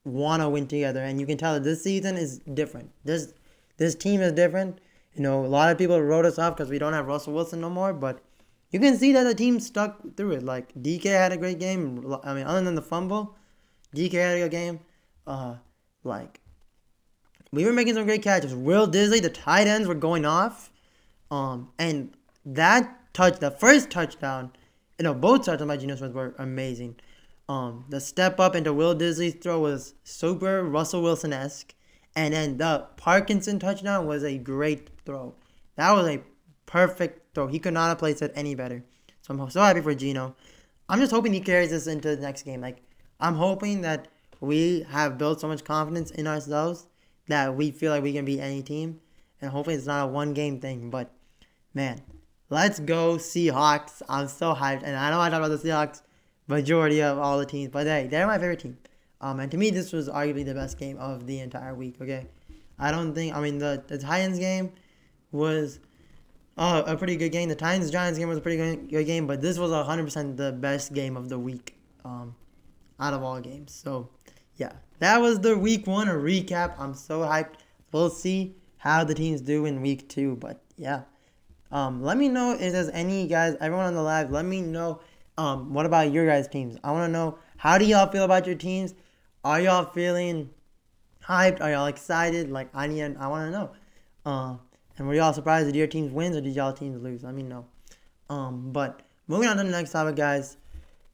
want 0.05 0.43
to 0.43 0.49
win 0.49 0.67
together, 0.67 1.01
and 1.01 1.21
you 1.21 1.27
can 1.27 1.37
tell 1.37 1.55
that 1.55 1.65
this 1.65 1.83
season 1.83 2.17
is 2.17 2.39
different. 2.39 2.91
This 3.05 3.35
this 3.81 3.97
team 3.97 4.21
is 4.21 4.33
different. 4.33 4.79
You 5.15 5.23
know, 5.25 5.45
a 5.45 5.49
lot 5.49 5.73
of 5.73 5.79
people 5.79 6.01
wrote 6.01 6.25
us 6.25 6.39
off 6.39 6.57
because 6.57 6.71
we 6.71 6.79
don't 6.79 6.93
have 6.93 7.09
Russell 7.09 7.33
Wilson 7.33 7.61
no 7.61 7.69
more, 7.69 7.93
but 7.93 8.21
you 8.71 8.79
can 8.79 8.97
see 8.97 9.13
that 9.13 9.25
the 9.25 9.35
team 9.35 9.59
stuck 9.59 10.17
through 10.17 10.33
it. 10.33 10.45
Like 10.45 10.73
DK 10.75 11.07
had 11.07 11.33
a 11.33 11.37
great 11.37 11.59
game. 11.59 12.15
I 12.23 12.35
mean, 12.35 12.47
other 12.47 12.63
than 12.63 12.77
the 12.77 12.83
fumble, 12.83 13.35
DK 13.97 14.13
had 14.13 14.37
a 14.37 14.41
good 14.43 14.53
game. 14.53 14.81
Uh, 15.27 15.57
like 16.05 16.41
we 17.51 17.65
were 17.65 17.73
making 17.73 17.95
some 17.95 18.05
great 18.05 18.23
catches. 18.23 18.55
Will 18.55 18.87
Dissly, 18.87 19.21
the 19.21 19.31
tight 19.31 19.67
ends 19.67 19.89
were 19.89 19.97
going 19.97 20.25
off. 20.25 20.71
Um, 21.33 21.73
and 21.79 22.17
that 22.45 23.13
touch, 23.13 23.41
the 23.41 23.51
first 23.51 23.91
touchdown 23.91 24.53
you 25.01 25.05
know, 25.05 25.15
both 25.15 25.47
touchdowns 25.47 25.67
by 25.67 25.79
Geno 25.79 25.97
Smith 25.97 26.13
were 26.13 26.35
amazing. 26.39 26.95
Um, 27.49 27.87
the 27.89 28.01
step 28.01 28.39
up 28.39 28.55
into 28.55 28.75
Will 28.75 28.95
Dissly's 28.95 29.35
throw 29.35 29.59
was 29.59 29.95
super 30.05 30.63
Russell 30.63 31.03
Wilson 31.03 31.33
esque, 31.33 31.75
and 32.17 32.35
then 32.35 32.59
the 32.59 32.87
Parkinson 32.97 33.59
touchdown 33.59 34.07
was 34.07 34.25
a 34.25 34.39
great 34.39 34.91
throw. 35.05 35.35
That 35.77 35.93
was 35.93 36.09
a 36.09 36.23
perfect 36.67 37.35
throw. 37.35 37.47
He 37.47 37.59
could 37.59 37.75
not 37.75 37.89
have 37.89 37.99
placed 37.99 38.23
it 38.23 38.33
any 38.35 38.55
better. 38.55 38.85
So 39.23 39.35
I'm 39.35 39.51
so 39.51 39.61
happy 39.61 39.81
for 39.81 39.95
Geno. 39.95 40.35
I'm 40.89 40.99
just 40.99 41.13
hoping 41.13 41.33
he 41.33 41.41
carries 41.41 41.71
this 41.71 41.87
into 41.87 42.15
the 42.15 42.23
next 42.23 42.43
game. 42.43 42.61
Like 42.61 42.83
I'm 43.21 43.35
hoping 43.35 43.83
that 43.83 44.09
we 44.41 44.87
have 44.91 45.19
built 45.19 45.41
so 45.41 45.49
much 45.49 45.65
confidence 45.65 46.11
in 46.11 46.27
ourselves 46.27 46.87
that 47.29 47.55
we 47.55 47.71
feel 47.71 47.93
like 47.93 48.03
we 48.03 48.13
can 48.13 48.25
beat 48.25 48.41
any 48.41 48.63
team, 48.63 49.01
and 49.41 49.51
hopefully 49.51 49.77
it's 49.77 49.87
not 49.87 50.05
a 50.05 50.09
one 50.09 50.35
game 50.35 50.61
thing. 50.61 50.91
But 50.91 51.13
man, 51.75 52.03
Let's 52.53 52.81
go 52.81 53.15
Seahawks. 53.15 54.03
I'm 54.09 54.27
so 54.27 54.55
hyped. 54.55 54.83
And 54.83 54.97
I 54.97 55.11
know 55.11 55.21
I 55.21 55.31
talk 55.31 55.39
about 55.39 55.57
the 55.57 55.69
Seahawks 55.69 56.03
majority 56.49 57.01
of 57.01 57.17
all 57.17 57.39
the 57.39 57.47
teams, 57.47 57.71
but 57.71 57.87
hey, 57.87 58.09
they're 58.11 58.27
my 58.27 58.39
favorite 58.39 58.59
team. 58.59 58.77
Um, 59.21 59.41
and 59.41 59.51
to 59.51 59.57
me, 59.59 59.71
this 59.71 59.93
was 59.93 60.09
arguably 60.09 60.45
the 60.45 60.55
best 60.55 60.79
game 60.79 60.97
of 60.99 61.27
the 61.27 61.41
entire 61.41 61.75
week. 61.75 61.97
Okay, 62.01 62.27
I 62.79 62.91
don't 62.91 63.15
think. 63.15 63.35
I 63.35 63.41
mean, 63.41 63.59
the 63.59 63.83
the 63.87 63.99
Titans 63.99 64.39
game 64.39 64.73
was 65.33 65.81
uh, 66.57 66.83
a 66.87 66.97
pretty 66.97 67.17
good 67.17 67.33
game. 67.33 67.49
The 67.49 67.55
Titans 67.55 67.91
Giants 67.91 68.19
game 68.19 68.29
was 68.29 68.39
a 68.39 68.41
pretty 68.41 68.59
good, 68.59 68.91
good 68.91 69.07
game, 69.07 69.27
but 69.27 69.41
this 69.41 69.59
was 69.59 69.71
100% 69.71 70.37
the 70.37 70.53
best 70.53 70.93
game 70.93 71.17
of 71.17 71.29
the 71.29 71.39
week 71.39 71.77
um, 72.05 72.35
out 72.99 73.15
of 73.15 73.23
all 73.23 73.41
games. 73.41 73.73
So, 73.73 74.11
yeah, 74.57 74.73
that 74.99 75.21
was 75.21 75.41
the 75.41 75.57
week 75.57 75.87
one 75.87 76.09
a 76.09 76.13
recap. 76.13 76.75
I'm 76.79 76.95
so 76.95 77.21
hyped. 77.21 77.55
We'll 77.93 78.11
see 78.11 78.57
how 78.77 79.05
the 79.05 79.15
teams 79.15 79.41
do 79.41 79.65
in 79.65 79.81
week 79.81 80.09
two, 80.09 80.37
but 80.37 80.63
yeah. 80.77 81.03
Um, 81.73 82.03
let 82.03 82.19
me 82.19 82.29
know 82.29 82.53
if 82.53 82.73
there's 82.73 82.89
any 82.89 83.27
guys, 83.27 83.57
everyone 83.61 83.87
on 83.87 83.95
the 83.95 84.03
live, 84.03 84.31
let 84.31 84.45
me 84.45 84.61
know 84.61 85.01
um, 85.39 85.73
what 85.73 85.87
about 85.87 86.13
your 86.13 86.27
guys' 86.27 86.49
teams? 86.49 86.77
I 86.83 86.91
want 86.93 87.09
to 87.09 87.13
know 87.13 87.39
how 87.57 87.79
do 87.79 87.85
y'all 87.85 88.11
feel 88.11 88.25
about 88.25 88.47
your 88.47 88.57
teams? 88.57 88.95
Are 89.45 89.61
y'all 89.61 89.87
feeling 89.87 90.51
hyped? 91.25 91.61
Are 91.61 91.71
y'all 91.71 91.87
excited? 91.87 92.51
Like 92.51 92.69
I 92.75 92.87
need, 92.87 93.17
I 93.19 93.27
want 93.29 93.53
to 93.53 93.59
know. 93.59 93.71
Uh, 94.27 94.57
and 94.99 95.09
were 95.09 95.15
y'all 95.15 95.33
surprised 95.33 95.69
that 95.69 95.75
your 95.75 95.87
teams 95.87 96.13
wins 96.13 96.37
or 96.37 96.41
did 96.41 96.55
y'all 96.55 96.73
teams 96.73 97.03
lose? 97.03 97.23
Let 97.23 97.35
me 97.35 97.43
know. 97.43 97.65
Um, 98.29 98.71
but 98.73 99.01
moving 99.29 99.49
on 99.49 99.57
to 99.57 99.65
the 99.65 99.71
next 99.71 99.93
topic, 99.93 100.17
guys, 100.17 100.57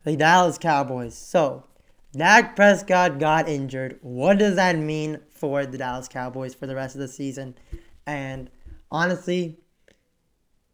the 0.05 0.17
Dallas 0.17 0.59
Cowboys. 0.59 1.17
So 1.17 1.65
Dak 2.13 2.57
Prescott 2.57 3.19
got 3.19 3.49
injured. 3.49 3.99
What 4.03 4.39
does 4.39 4.57
that 4.57 4.77
mean 4.77 5.21
for 5.31 5.67
the 5.67 5.79
Dallas 5.79 6.09
Cowboys 6.09 6.55
for 6.55 6.67
the 6.67 6.75
rest 6.75 6.95
of 6.95 7.01
the 7.01 7.09
season? 7.09 7.55
And 8.07 8.51
honestly, 8.91 9.59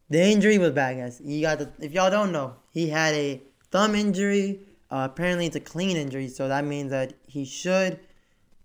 the 0.09 0.23
injury 0.23 0.59
was 0.59 0.71
bad, 0.71 0.99
guys. 0.99 1.21
He 1.25 1.41
got 1.41 1.59
the, 1.59 1.71
if 1.81 1.93
y'all 1.93 2.11
don't 2.11 2.33
know, 2.33 2.55
he 2.71 2.89
had 2.89 3.15
a 3.15 3.43
thumb 3.71 3.95
injury. 3.95 4.61
Uh, 4.93 5.09
apparently, 5.11 5.47
it's 5.47 5.57
a 5.57 5.61
clean 5.61 5.97
injury, 5.97 6.29
so 6.29 6.49
that 6.49 6.67
means 6.67 6.91
that 6.91 7.15
he 7.27 7.47
should. 7.47 7.99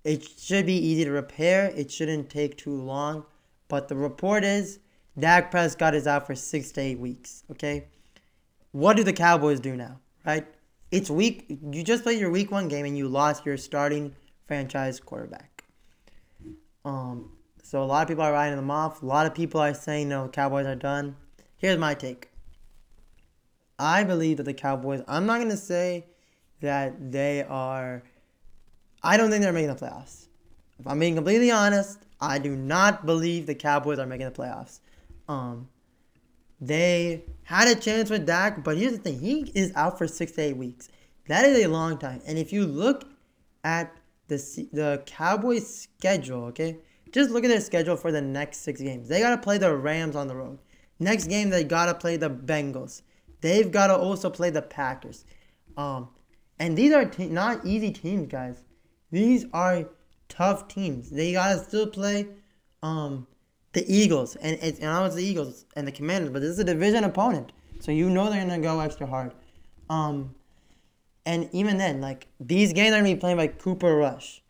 It 0.03 0.27
should 0.37 0.65
be 0.65 0.75
easy 0.75 1.05
to 1.05 1.11
repair. 1.11 1.71
It 1.73 1.89
shouldn't 1.89 2.29
take 2.29 2.57
too 2.57 2.75
long. 2.75 3.23
But 3.69 3.87
the 3.87 3.95
report 3.95 4.43
is 4.43 4.79
Dak 5.17 5.49
Prescott 5.51 5.95
is 5.95 6.05
out 6.05 6.27
for 6.27 6.35
six 6.35 6.73
to 6.73 6.81
eight 6.81 6.99
weeks. 6.99 7.45
Okay, 7.49 7.87
what 8.73 8.97
do 8.97 9.05
the 9.05 9.13
Cowboys 9.13 9.61
do 9.61 9.77
now? 9.77 10.01
Right? 10.25 10.45
It's 10.91 11.09
week. 11.09 11.45
You 11.71 11.81
just 11.81 12.03
played 12.03 12.19
your 12.19 12.29
week 12.29 12.51
one 12.51 12.67
game 12.67 12.85
and 12.85 12.97
you 12.97 13.07
lost 13.07 13.45
your 13.45 13.55
starting 13.55 14.13
franchise 14.47 14.99
quarterback. 14.99 15.63
Um, 16.83 17.31
so 17.63 17.81
a 17.81 17.85
lot 17.85 18.01
of 18.01 18.09
people 18.09 18.25
are 18.25 18.33
writing 18.33 18.57
them 18.57 18.71
off. 18.71 19.01
A 19.01 19.05
lot 19.05 19.27
of 19.27 19.33
people 19.33 19.61
are 19.61 19.73
saying 19.73 20.09
no, 20.09 20.27
Cowboys 20.27 20.65
are 20.65 20.75
done. 20.75 21.15
Here's 21.55 21.77
my 21.77 21.93
take. 21.93 22.31
I 23.79 24.03
believe 24.03 24.37
that 24.37 24.43
the 24.43 24.53
Cowboys, 24.53 25.03
I'm 25.07 25.25
not 25.25 25.41
to 25.41 25.55
say 25.55 26.05
that 26.61 27.11
they 27.11 27.43
are, 27.43 28.03
I 29.03 29.17
don't 29.17 29.29
think 29.29 29.43
they're 29.43 29.53
making 29.53 29.73
the 29.73 29.75
playoffs. 29.75 30.27
If 30.79 30.87
I'm 30.87 30.99
being 30.99 31.15
completely 31.15 31.51
honest, 31.51 31.99
I 32.19 32.39
do 32.39 32.55
not 32.55 33.05
believe 33.05 33.45
the 33.45 33.55
Cowboys 33.55 33.99
are 33.99 34.05
making 34.05 34.27
the 34.27 34.31
playoffs. 34.31 34.79
Um, 35.27 35.69
they 36.59 37.23
had 37.43 37.67
a 37.67 37.79
chance 37.79 38.09
with 38.09 38.25
Dak, 38.25 38.63
but 38.63 38.77
here's 38.77 38.93
the 38.93 38.97
thing: 38.99 39.19
he 39.19 39.51
is 39.53 39.71
out 39.75 39.97
for 39.97 40.07
six 40.07 40.31
to 40.33 40.41
eight 40.41 40.57
weeks. 40.57 40.89
That 41.27 41.45
is 41.45 41.63
a 41.63 41.67
long 41.67 41.97
time. 41.97 42.21
And 42.25 42.37
if 42.37 42.51
you 42.53 42.65
look 42.65 43.09
at 43.63 43.95
the 44.27 44.37
the 44.71 45.03
Cowboys' 45.05 45.67
schedule, 45.67 46.45
okay, 46.45 46.77
just 47.11 47.29
look 47.29 47.43
at 47.43 47.49
their 47.49 47.61
schedule 47.61 47.95
for 47.95 48.11
the 48.11 48.21
next 48.21 48.59
six 48.59 48.81
games. 48.81 49.07
They 49.07 49.19
got 49.19 49.31
to 49.31 49.37
play 49.37 49.57
the 49.57 49.75
Rams 49.75 50.15
on 50.15 50.27
the 50.27 50.35
road. 50.35 50.59
Next 50.99 51.27
game, 51.27 51.49
they 51.49 51.63
gotta 51.63 51.93
play 51.93 52.17
the 52.17 52.29
Bengals. 52.29 53.01
They've 53.41 53.71
gotta 53.71 53.95
also 53.95 54.29
play 54.29 54.49
the 54.49 54.61
Packers. 54.61 55.25
Um, 55.75 56.09
and 56.59 56.77
these 56.77 56.91
are 56.93 57.05
te- 57.05 57.27
not 57.27 57.65
easy 57.65 57.91
teams, 57.91 58.27
guys. 58.27 58.63
These 59.11 59.45
are 59.53 59.89
tough 60.29 60.67
teams. 60.67 61.09
They 61.09 61.33
gotta 61.33 61.59
still 61.63 61.87
play 61.87 62.27
um 62.83 63.27
the 63.73 63.85
Eagles, 63.87 64.35
and 64.37 64.57
it's 64.61 64.79
and 64.79 64.89
I 64.89 65.01
was 65.01 65.15
the 65.15 65.23
Eagles 65.23 65.65
and 65.75 65.87
the 65.87 65.91
Commanders, 65.91 66.31
but 66.31 66.41
this 66.41 66.51
is 66.51 66.59
a 66.59 66.63
division 66.63 67.03
opponent, 67.03 67.51
so 67.79 67.91
you 67.91 68.09
know 68.09 68.29
they're 68.29 68.43
gonna 68.43 68.59
go 68.59 68.79
extra 68.79 69.07
hard. 69.07 69.33
Um, 69.89 70.35
and 71.25 71.49
even 71.51 71.77
then, 71.77 72.01
like 72.01 72.27
these 72.39 72.73
games 72.73 72.93
are 72.93 72.99
gonna 72.99 73.13
be 73.13 73.19
played 73.19 73.37
by 73.37 73.47
Cooper 73.47 73.95
Rush. 73.95 74.41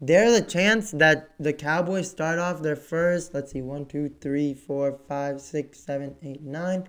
There's 0.00 0.38
a 0.38 0.42
chance 0.42 0.92
that 0.92 1.30
the 1.40 1.52
Cowboys 1.52 2.08
start 2.08 2.38
off 2.38 2.62
their 2.62 2.76
first, 2.76 3.34
let's 3.34 3.50
see, 3.50 3.62
one, 3.62 3.86
two, 3.86 4.10
three, 4.20 4.54
four, 4.54 4.96
five, 5.08 5.40
six, 5.40 5.80
seven, 5.80 6.14
eight, 6.22 6.42
nine. 6.42 6.88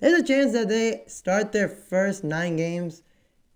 There's 0.00 0.20
a 0.20 0.26
chance 0.26 0.52
that 0.54 0.68
they 0.68 1.04
start 1.06 1.52
their 1.52 1.68
first 1.68 2.24
nine 2.24 2.56
games 2.56 3.02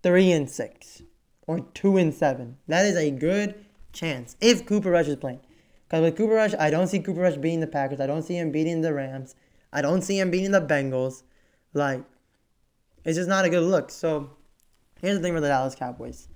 three 0.02 0.32
and 0.32 0.50
six 0.50 1.02
or 1.46 1.60
two 1.74 1.96
and 1.96 2.14
seven. 2.14 2.58
That 2.68 2.86
is 2.86 2.96
a 2.96 3.10
good 3.10 3.64
chance 3.92 4.36
if 4.40 4.66
Cooper 4.66 4.90
Rush 4.90 5.08
is 5.08 5.16
playing. 5.16 5.40
Because 5.86 6.02
with 6.02 6.16
Cooper 6.16 6.34
Rush, 6.34 6.54
I 6.58 6.70
don't 6.70 6.88
see 6.88 7.00
Cooper 7.00 7.20
Rush 7.20 7.36
beating 7.36 7.60
the 7.60 7.66
Packers. 7.66 8.00
I 8.00 8.06
don't 8.06 8.22
see 8.22 8.36
him 8.36 8.50
beating 8.50 8.80
the 8.80 8.94
Rams. 8.94 9.34
I 9.72 9.82
don't 9.82 10.02
see 10.02 10.18
him 10.18 10.30
beating 10.30 10.50
the 10.50 10.60
Bengals. 10.60 11.22
Like, 11.74 12.02
it's 13.04 13.16
just 13.16 13.28
not 13.28 13.44
a 13.44 13.50
good 13.50 13.62
look. 13.62 13.90
So, 13.90 14.30
here's 15.00 15.18
the 15.18 15.22
thing 15.22 15.34
with 15.34 15.42
the 15.42 15.48
Dallas 15.48 15.74
Cowboys. 15.74 16.28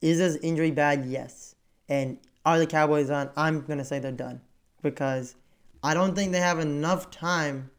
Is 0.00 0.18
this 0.18 0.36
injury 0.36 0.70
bad? 0.70 1.04
Yes. 1.06 1.54
And 1.88 2.18
are 2.46 2.58
the 2.58 2.66
Cowboys 2.66 3.10
on? 3.10 3.30
I'm 3.36 3.62
going 3.62 3.78
to 3.78 3.84
say 3.84 3.98
they're 3.98 4.12
done. 4.12 4.40
Because 4.82 5.34
I 5.82 5.94
don't 5.94 6.14
think 6.14 6.32
they 6.32 6.40
have 6.40 6.58
enough 6.58 7.10
time 7.10 7.70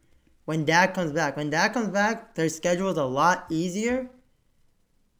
when 0.46 0.66
Dak 0.66 0.94
comes 0.94 1.12
back. 1.12 1.38
When 1.38 1.50
Dak 1.50 1.74
comes 1.74 1.90
back, 1.90 2.36
their 2.36 2.50
schedule 2.50 2.90
is 2.90 2.98
a 2.98 3.06
lot 3.06 3.46
easier. 3.50 4.10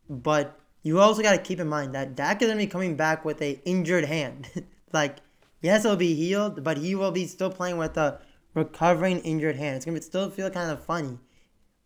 But 0.10 0.60
you 0.82 1.00
also 1.00 1.22
got 1.22 1.34
to 1.34 1.38
keep 1.38 1.60
in 1.60 1.68
mind 1.68 1.94
that 1.94 2.16
Dak 2.16 2.42
is 2.42 2.48
going 2.48 2.58
to 2.58 2.66
be 2.66 2.70
coming 2.70 2.96
back 2.96 3.24
with 3.24 3.42
a 3.42 3.62
injured 3.66 4.06
hand. 4.06 4.50
like, 4.94 5.18
yes, 5.62 5.86
it'll 5.86 5.98
be 5.98 6.16
healed, 6.16 6.64
but 6.64 6.78
he 6.78 6.96
will 6.96 7.12
be 7.12 7.28
still 7.28 7.52
playing 7.52 7.78
with 7.78 7.96
a 7.98 8.20
recovering 8.54 9.20
injured 9.20 9.56
hand. 9.56 9.76
It's 9.76 9.86
going 9.86 9.98
to 9.98 10.04
still 10.04 10.30
feel 10.30 10.50
kind 10.50 10.72
of 10.72 10.84
funny. 10.84 11.20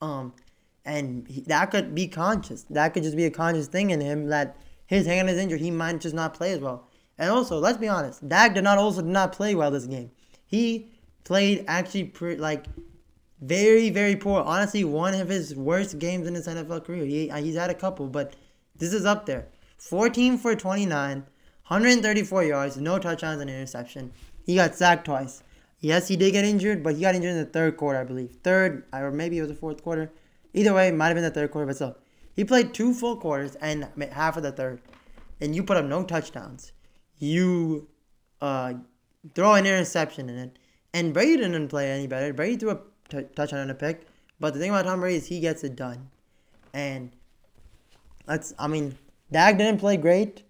Um, 0.01 0.33
and 0.85 1.27
he, 1.27 1.41
that 1.41 1.71
could 1.71 1.93
be 1.93 2.07
conscious. 2.07 2.63
That 2.69 2.93
could 2.93 3.03
just 3.03 3.17
be 3.17 3.25
a 3.25 3.31
conscious 3.31 3.67
thing 3.67 3.89
in 3.89 4.01
him 4.01 4.27
that 4.27 4.57
his 4.85 5.05
hand 5.05 5.29
is 5.29 5.37
injured. 5.37 5.61
He 5.61 5.71
might 5.71 6.01
just 6.01 6.15
not 6.15 6.33
play 6.33 6.53
as 6.53 6.59
well. 6.59 6.87
And 7.17 7.29
also, 7.29 7.59
let's 7.59 7.77
be 7.77 7.87
honest, 7.87 8.27
Dak 8.27 8.53
did 8.53 8.63
not 8.63 8.77
also 8.77 9.01
did 9.01 9.11
not 9.11 9.33
play 9.33 9.55
well 9.55 9.71
this 9.71 9.85
game. 9.85 10.11
He 10.45 10.91
played 11.23 11.63
actually 11.67 12.05
pre- 12.05 12.35
like 12.35 12.65
very 13.41 13.89
very 13.89 14.15
poor. 14.15 14.41
Honestly, 14.41 14.83
one 14.83 15.13
of 15.13 15.29
his 15.29 15.55
worst 15.55 15.99
games 15.99 16.27
in 16.27 16.35
his 16.35 16.47
NFL 16.47 16.85
career. 16.85 17.05
He 17.05 17.29
he's 17.29 17.55
had 17.55 17.69
a 17.69 17.75
couple, 17.75 18.07
but 18.07 18.35
this 18.77 18.93
is 18.93 19.05
up 19.05 19.25
there. 19.25 19.47
14 19.77 20.37
for 20.37 20.55
29, 20.55 21.17
134 21.17 22.43
yards, 22.43 22.77
no 22.77 22.97
touchdowns 22.99 23.41
and 23.41 23.49
interception. 23.49 24.13
He 24.45 24.55
got 24.55 24.75
sacked 24.75 25.05
twice. 25.05 25.43
Yes, 25.79 26.07
he 26.07 26.15
did 26.15 26.31
get 26.31 26.45
injured, 26.45 26.81
but 26.81 26.95
he 26.95 27.01
got 27.01 27.15
injured 27.15 27.31
in 27.31 27.37
the 27.37 27.45
third 27.45 27.75
quarter, 27.75 27.99
I 27.99 28.05
believe. 28.05 28.37
Third, 28.43 28.85
or 28.93 29.11
maybe 29.11 29.37
it 29.37 29.41
was 29.41 29.49
the 29.49 29.55
fourth 29.55 29.83
quarter. 29.83 30.09
Either 30.53 30.73
way, 30.73 30.87
it 30.87 30.95
might 30.95 31.07
have 31.07 31.15
been 31.15 31.23
the 31.23 31.31
third 31.31 31.51
quarter, 31.51 31.65
but 31.65 31.75
still. 31.75 31.97
He 32.33 32.45
played 32.45 32.73
two 32.73 32.93
full 32.93 33.17
quarters 33.17 33.55
and 33.55 33.89
half 34.11 34.37
of 34.37 34.43
the 34.43 34.51
third. 34.51 34.81
And 35.41 35.53
you 35.53 35.63
put 35.63 35.75
up 35.75 35.85
no 35.85 36.03
touchdowns. 36.03 36.71
You 37.17 37.89
uh, 38.41 38.75
throw 39.35 39.55
an 39.55 39.65
interception 39.65 40.29
in 40.29 40.37
it. 40.37 40.59
And 40.93 41.13
Brady 41.13 41.37
didn't 41.37 41.67
play 41.67 41.91
any 41.91 42.07
better. 42.07 42.31
Brady 42.33 42.55
threw 42.55 42.71
a 42.71 42.79
t- 43.09 43.25
touchdown 43.35 43.61
and 43.61 43.71
a 43.71 43.75
pick. 43.75 44.07
But 44.39 44.53
the 44.53 44.59
thing 44.59 44.69
about 44.69 44.85
Tom 44.85 44.99
Brady 44.99 45.17
is 45.17 45.27
he 45.27 45.39
gets 45.39 45.63
it 45.63 45.75
done. 45.75 46.09
And 46.73 47.11
that's, 48.25 48.53
I 48.57 48.67
mean, 48.67 48.97
Dak 49.31 49.57
didn't 49.57 49.79
play 49.79 49.97
great. 49.97 50.43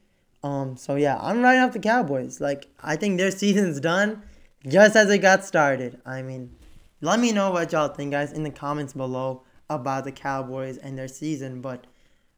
Um, 0.44 0.76
so 0.76 0.96
yeah, 0.96 1.18
I'm 1.22 1.42
writing 1.42 1.62
off 1.62 1.74
the 1.74 1.80
Cowboys. 1.80 2.42
Like, 2.42 2.68
I 2.82 2.96
think 2.96 3.18
their 3.18 3.32
season's 3.42 3.80
done 3.80 4.24
just 4.68 4.96
as 4.96 5.10
it 5.10 5.20
got 5.20 5.46
started. 5.46 6.02
I 6.06 6.22
mean, 6.22 6.56
let 7.02 7.20
me 7.20 7.32
know 7.32 7.52
what 7.52 7.72
y'all 7.72 7.90
think, 7.90 8.12
guys, 8.12 8.32
in 8.32 8.44
the 8.44 8.50
comments 8.50 8.94
below 8.94 9.44
about 9.70 10.06
the 10.06 10.12
Cowboys 10.12 10.78
and 10.78 10.98
their 10.98 11.08
season. 11.08 11.62
But 11.62 11.86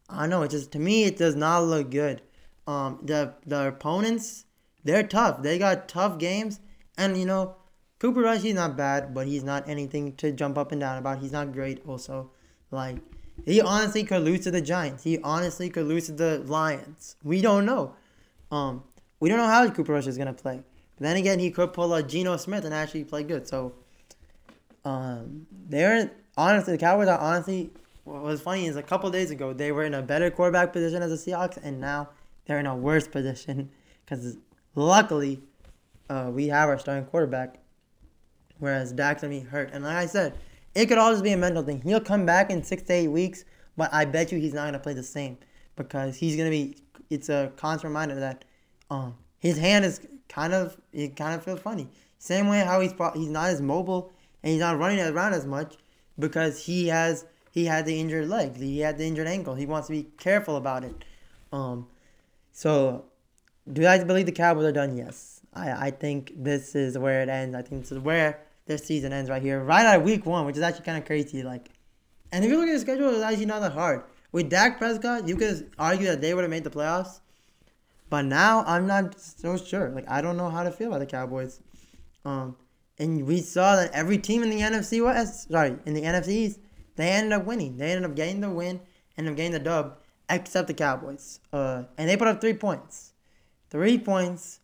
I 0.09 0.21
don't 0.21 0.29
know. 0.29 0.43
It 0.43 0.51
just 0.51 0.71
to 0.73 0.79
me, 0.79 1.03
it 1.03 1.17
does 1.17 1.35
not 1.35 1.63
look 1.63 1.91
good. 1.91 2.21
Um, 2.67 2.99
the 3.03 3.33
the 3.45 3.67
opponents, 3.67 4.45
they're 4.83 5.03
tough. 5.03 5.41
They 5.43 5.59
got 5.59 5.87
tough 5.87 6.17
games, 6.17 6.59
and 6.97 7.17
you 7.17 7.25
know, 7.25 7.55
Cooper 8.05 8.21
Rush, 8.21 8.41
he's 8.41 8.53
not 8.53 8.77
bad, 8.77 9.15
but 9.15 9.25
he's 9.25 9.43
not 9.43 9.67
anything 9.67 10.13
to 10.17 10.31
jump 10.31 10.59
up 10.59 10.71
and 10.71 10.79
down 10.79 10.99
about. 10.99 11.17
He's 11.17 11.31
not 11.31 11.51
great. 11.51 11.81
Also, 11.87 12.29
like 12.69 12.97
he 13.47 13.59
honestly 13.59 14.03
could 14.03 14.21
lose 14.21 14.41
to 14.41 14.51
the 14.51 14.61
Giants. 14.61 15.03
He 15.03 15.17
honestly 15.23 15.71
could 15.71 15.87
lose 15.87 16.05
to 16.05 16.11
the 16.11 16.37
Lions. 16.45 17.15
We 17.23 17.41
don't 17.41 17.65
know. 17.65 17.95
Um, 18.51 18.83
we 19.19 19.27
don't 19.27 19.39
know 19.39 19.47
how 19.47 19.67
Cooper 19.71 19.93
Rush 19.93 20.05
is 20.05 20.19
gonna 20.19 20.35
play. 20.35 20.61
But 20.97 21.03
then 21.03 21.17
again, 21.17 21.39
he 21.39 21.49
could 21.49 21.73
pull 21.73 21.95
a 21.95 22.03
Geno 22.03 22.37
Smith 22.37 22.63
and 22.63 22.75
actually 22.75 23.05
play 23.05 23.23
good. 23.23 23.47
So, 23.47 23.73
um, 24.83 25.47
they're 25.67 26.11
honestly 26.37 26.73
the 26.73 26.77
Cowboys 26.77 27.07
are 27.07 27.17
honestly. 27.17 27.71
What 28.03 28.21
was 28.21 28.39
funny 28.39 28.67
is 28.67 28.75
a 28.75 28.83
couple 28.83 29.09
days 29.09 29.31
ago 29.31 29.51
they 29.51 29.71
were 29.71 29.83
in 29.83 29.95
a 29.95 30.03
better 30.03 30.29
quarterback 30.29 30.73
position 30.73 31.01
as 31.01 31.09
the 31.09 31.31
Seahawks, 31.31 31.57
and 31.63 31.81
now 31.81 32.09
they're 32.45 32.59
in 32.59 32.67
a 32.67 32.75
worse 32.75 33.07
position 33.17 33.71
because 34.05 34.37
luckily 34.75 35.41
uh, 36.07 36.29
we 36.31 36.49
have 36.49 36.69
our 36.69 36.77
starting 36.77 37.05
quarterback, 37.05 37.57
whereas 38.59 38.91
Dak's 38.91 39.21
gonna 39.21 39.33
be 39.33 39.41
hurt. 39.41 39.69
And 39.73 39.83
like 39.83 39.95
I 39.95 40.05
said, 40.05 40.37
it 40.73 40.87
could 40.87 40.97
always 40.97 41.21
be 41.21 41.31
a 41.31 41.37
mental 41.37 41.63
thing. 41.63 41.81
He'll 41.81 41.99
come 41.99 42.25
back 42.25 42.49
in 42.49 42.63
six 42.63 42.83
to 42.83 42.93
eight 42.93 43.07
weeks, 43.07 43.45
but 43.77 43.93
I 43.93 44.05
bet 44.05 44.31
you 44.31 44.39
he's 44.39 44.53
not 44.53 44.65
gonna 44.65 44.79
play 44.79 44.93
the 44.93 45.03
same 45.03 45.37
because 45.75 46.17
he's 46.17 46.35
gonna 46.35 46.49
be. 46.49 46.77
It's 47.09 47.29
a 47.29 47.51
constant 47.55 47.89
reminder 47.89 48.15
that 48.15 48.45
um, 48.89 49.15
his 49.39 49.57
hand 49.57 49.85
is 49.85 50.01
kind 50.27 50.53
of 50.53 50.77
it 50.91 51.15
kind 51.15 51.35
of 51.35 51.43
feels 51.43 51.59
funny. 51.59 51.87
Same 52.17 52.47
way 52.47 52.59
how 52.59 52.79
he's 52.81 52.93
he's 53.13 53.29
not 53.29 53.49
as 53.49 53.61
mobile 53.61 54.11
and 54.43 54.51
he's 54.51 54.59
not 54.59 54.77
running 54.77 54.99
around 54.99 55.33
as 55.33 55.45
much 55.45 55.75
because 56.17 56.65
he 56.65 56.87
has 56.87 57.25
he 57.51 57.65
had 57.65 57.85
the 57.85 57.99
injured 57.99 58.27
leg, 58.27 58.57
he 58.57 58.79
had 58.79 58.97
the 58.97 59.05
injured 59.05 59.27
ankle. 59.27 59.55
He 59.55 59.65
wants 59.65 59.87
to 59.87 59.93
be 59.93 60.03
careful 60.17 60.57
about 60.57 60.83
it. 60.83 61.05
Um, 61.51 61.87
so 62.51 63.05
do 63.71 63.87
I 63.87 64.03
believe 64.03 64.25
the 64.25 64.31
Cowboys 64.31 64.65
are 64.65 64.71
done? 64.71 64.97
Yes. 64.97 65.41
I, 65.53 65.87
I 65.87 65.91
think 65.91 66.33
this 66.35 66.75
is 66.75 66.97
where 66.97 67.21
it 67.21 67.29
ends. 67.29 67.55
I 67.55 67.61
think 67.61 67.83
this 67.83 67.91
is 67.91 67.99
where 67.99 68.44
their 68.65 68.77
season 68.77 69.13
ends 69.13 69.29
right 69.29 69.41
here, 69.41 69.63
right 69.63 69.85
at 69.85 70.03
week 70.03 70.25
one, 70.25 70.45
which 70.45 70.57
is 70.57 70.61
actually 70.61 70.85
kind 70.85 70.97
of 70.97 71.05
crazy. 71.05 71.43
Like, 71.43 71.69
and 72.31 72.43
if 72.43 72.51
you 72.51 72.57
look 72.57 72.67
at 72.67 72.73
the 72.73 72.79
schedule, 72.79 73.09
it's 73.09 73.23
actually 73.23 73.45
not 73.45 73.61
that 73.61 73.73
hard. 73.73 74.03
With 74.31 74.49
Dak 74.49 74.77
Prescott, 74.77 75.27
you 75.27 75.35
could 75.35 75.71
argue 75.77 76.07
that 76.07 76.21
they 76.21 76.33
would 76.33 76.43
have 76.43 76.51
made 76.51 76.63
the 76.63 76.69
playoffs. 76.69 77.19
But 78.09 78.23
now 78.23 78.63
I'm 78.67 78.85
not 78.87 79.19
so 79.19 79.57
sure. 79.57 79.89
Like 79.89 80.09
I 80.09 80.21
don't 80.21 80.37
know 80.37 80.49
how 80.49 80.63
to 80.63 80.71
feel 80.71 80.87
about 80.87 80.99
the 80.99 81.05
Cowboys. 81.05 81.59
Um, 82.23 82.55
and 82.97 83.25
we 83.25 83.41
saw 83.41 83.75
that 83.75 83.91
every 83.93 84.17
team 84.17 84.43
in 84.43 84.49
the 84.49 84.59
NFC 84.59 85.03
West, 85.03 85.49
sorry, 85.49 85.77
in 85.85 85.93
the 85.93 86.01
NFC 86.01 86.29
East, 86.29 86.59
they 86.95 87.09
ended 87.09 87.33
up 87.33 87.45
winning. 87.45 87.77
They 87.77 87.91
ended 87.91 88.09
up 88.09 88.15
getting 88.15 88.41
the 88.41 88.49
win, 88.49 88.79
ended 89.17 89.33
up 89.33 89.37
getting 89.37 89.51
the 89.51 89.59
dub, 89.59 89.97
except 90.29 90.67
the 90.67 90.73
Cowboys. 90.73 91.39
Uh, 91.51 91.83
and 91.97 92.09
they 92.09 92.17
put 92.17 92.27
up 92.27 92.41
three 92.41 92.53
points, 92.53 93.13
three 93.69 93.97
points 93.97 94.59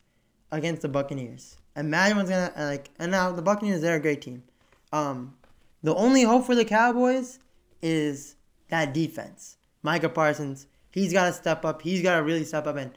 against 0.52 0.82
the 0.82 0.88
Buccaneers. 0.88 1.58
Imagine 1.76 2.18
what's 2.18 2.30
gonna 2.30 2.52
like. 2.58 2.90
And 3.00 3.12
now 3.12 3.32
the 3.32 3.42
Buccaneers, 3.42 3.82
they're 3.82 3.96
a 3.96 4.00
great 4.00 4.22
team. 4.22 4.44
Um, 4.92 5.36
the 5.84 5.96
only 5.96 6.24
hope 6.24 6.46
for 6.46 6.56
the 6.56 6.66
Cowboys 6.66 7.40
is 7.82 8.36
that 8.70 8.94
defense. 8.94 9.58
Micah 9.84 10.10
Parsons, 10.10 10.68
he's 10.92 11.14
got 11.14 11.26
to 11.28 11.34
step 11.34 11.66
up. 11.66 11.82
He's 11.82 12.04
got 12.04 12.18
to 12.18 12.24
really 12.24 12.44
step 12.44 12.68
up 12.68 12.76
and 12.76 12.92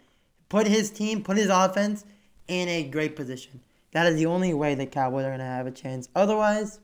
put 0.48 0.66
his 0.66 0.90
team, 0.90 1.22
put 1.22 1.36
his 1.36 1.48
offense 1.48 2.04
in 2.48 2.68
a 2.68 2.84
great 2.84 3.16
position. 3.16 3.60
That 3.92 4.06
is 4.06 4.16
the 4.16 4.26
only 4.26 4.52
way 4.52 4.74
the 4.74 4.86
Cowboys 4.86 5.24
are 5.24 5.30
gonna 5.30 5.44
have 5.44 5.66
a 5.66 5.70
chance. 5.70 6.08
Otherwise, 6.14 6.80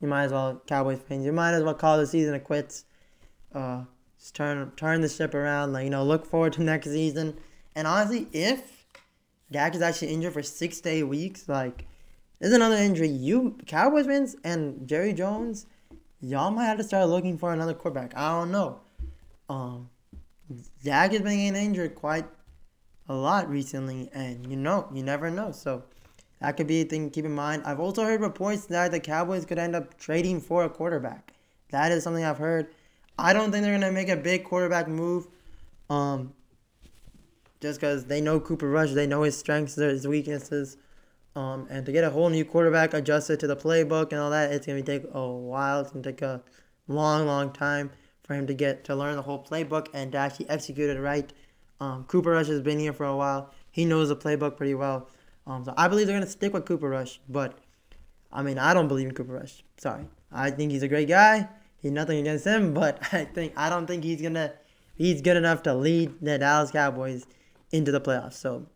you 0.00 0.08
might 0.08 0.24
as 0.24 0.32
well 0.32 0.62
Cowboys 0.66 1.00
fans. 1.00 1.24
You 1.24 1.32
might 1.32 1.54
as 1.54 1.62
well 1.62 1.74
call 1.74 1.98
the 1.98 2.06
season 2.06 2.34
a 2.34 2.40
quits. 2.40 2.84
Uh, 3.54 3.84
just 4.18 4.34
turn 4.34 4.70
turn 4.76 5.00
the 5.00 5.08
ship 5.08 5.34
around. 5.34 5.72
Like 5.72 5.84
you 5.84 5.90
know, 5.90 6.04
look 6.04 6.26
forward 6.26 6.52
to 6.54 6.62
next 6.62 6.88
season. 6.88 7.38
And 7.74 7.86
honestly, 7.86 8.28
if 8.32 8.83
Dak 9.50 9.74
is 9.74 9.82
actually 9.82 10.08
injured 10.08 10.32
for 10.32 10.42
six 10.42 10.80
to 10.82 10.88
eight 10.88 11.04
weeks, 11.04 11.48
like 11.48 11.86
there's 12.40 12.52
another 12.52 12.76
injury. 12.76 13.08
You 13.08 13.56
Cowboys 13.66 14.06
fans 14.06 14.36
and 14.44 14.86
Jerry 14.86 15.12
Jones, 15.12 15.66
y'all 16.20 16.50
might 16.50 16.66
have 16.66 16.78
to 16.78 16.84
start 16.84 17.08
looking 17.08 17.38
for 17.38 17.52
another 17.52 17.74
quarterback. 17.74 18.16
I 18.16 18.30
don't 18.30 18.50
know. 18.50 18.80
Um, 19.48 19.90
Dak 20.82 21.12
has 21.12 21.22
been 21.22 21.36
getting 21.36 21.56
injured 21.56 21.94
quite 21.94 22.26
a 23.08 23.14
lot 23.14 23.48
recently, 23.48 24.10
and 24.12 24.50
you 24.50 24.56
know, 24.56 24.88
you 24.92 25.02
never 25.02 25.30
know. 25.30 25.52
So 25.52 25.84
that 26.40 26.56
could 26.56 26.66
be 26.66 26.82
a 26.82 26.84
thing 26.84 27.08
to 27.08 27.14
keep 27.14 27.24
in 27.24 27.34
mind. 27.34 27.62
I've 27.64 27.80
also 27.80 28.04
heard 28.04 28.20
reports 28.20 28.66
that 28.66 28.90
the 28.90 29.00
Cowboys 29.00 29.44
could 29.44 29.58
end 29.58 29.74
up 29.76 29.98
trading 29.98 30.40
for 30.40 30.64
a 30.64 30.70
quarterback. 30.70 31.32
That 31.70 31.92
is 31.92 32.04
something 32.04 32.24
I've 32.24 32.38
heard. 32.38 32.68
I 33.18 33.32
don't 33.32 33.50
think 33.50 33.64
they're 33.64 33.78
gonna 33.78 33.92
make 33.92 34.08
a 34.08 34.16
big 34.16 34.44
quarterback 34.44 34.88
move, 34.88 35.28
um, 35.88 36.32
just 37.64 37.80
because 37.80 38.04
they 38.04 38.20
know 38.20 38.38
Cooper 38.38 38.68
Rush, 38.68 38.92
they 38.92 39.06
know 39.06 39.22
his 39.22 39.38
strengths, 39.38 39.76
his 39.76 40.06
weaknesses, 40.06 40.76
um, 41.34 41.66
and 41.70 41.86
to 41.86 41.92
get 41.92 42.04
a 42.04 42.10
whole 42.10 42.28
new 42.28 42.44
quarterback 42.44 42.92
adjusted 42.92 43.40
to 43.40 43.46
the 43.46 43.56
playbook 43.56 44.12
and 44.12 44.20
all 44.20 44.30
that, 44.30 44.52
it's 44.52 44.66
gonna 44.66 44.82
take 44.82 45.04
a 45.12 45.26
while. 45.26 45.80
It's 45.80 45.90
gonna 45.90 46.04
take 46.04 46.20
a 46.20 46.42
long, 46.88 47.26
long 47.26 47.54
time 47.54 47.90
for 48.22 48.34
him 48.34 48.46
to 48.48 48.54
get 48.54 48.84
to 48.84 48.94
learn 48.94 49.16
the 49.16 49.22
whole 49.22 49.42
playbook 49.42 49.88
and 49.94 50.12
to 50.12 50.18
actually 50.18 50.48
execute 50.50 50.90
it 50.90 51.00
right. 51.00 51.32
Um, 51.80 52.04
Cooper 52.04 52.32
Rush 52.32 52.48
has 52.48 52.60
been 52.60 52.78
here 52.78 52.92
for 52.92 53.06
a 53.06 53.16
while. 53.16 53.50
He 53.70 53.86
knows 53.86 54.10
the 54.10 54.16
playbook 54.16 54.58
pretty 54.58 54.74
well. 54.74 55.08
Um, 55.46 55.64
so 55.64 55.72
I 55.78 55.88
believe 55.88 56.06
they're 56.06 56.16
gonna 56.16 56.30
stick 56.30 56.52
with 56.52 56.66
Cooper 56.66 56.90
Rush, 56.90 57.18
but 57.30 57.58
I 58.30 58.42
mean 58.42 58.58
I 58.58 58.74
don't 58.74 58.88
believe 58.88 59.08
in 59.08 59.14
Cooper 59.14 59.32
Rush. 59.32 59.64
Sorry, 59.78 60.04
I 60.30 60.50
think 60.50 60.70
he's 60.70 60.82
a 60.82 60.88
great 60.88 61.08
guy. 61.08 61.48
he's 61.80 61.92
nothing 61.92 62.18
against 62.18 62.44
him, 62.44 62.74
but 62.74 62.98
I 63.12 63.24
think 63.24 63.54
I 63.56 63.70
don't 63.70 63.86
think 63.86 64.04
he's 64.04 64.20
gonna 64.20 64.52
he's 64.94 65.22
good 65.22 65.38
enough 65.38 65.62
to 65.62 65.74
lead 65.74 66.12
the 66.20 66.36
Dallas 66.38 66.70
Cowboys 66.70 67.26
into 67.74 67.90
the 67.90 68.00
playoffs. 68.00 68.34
So, 68.34 68.66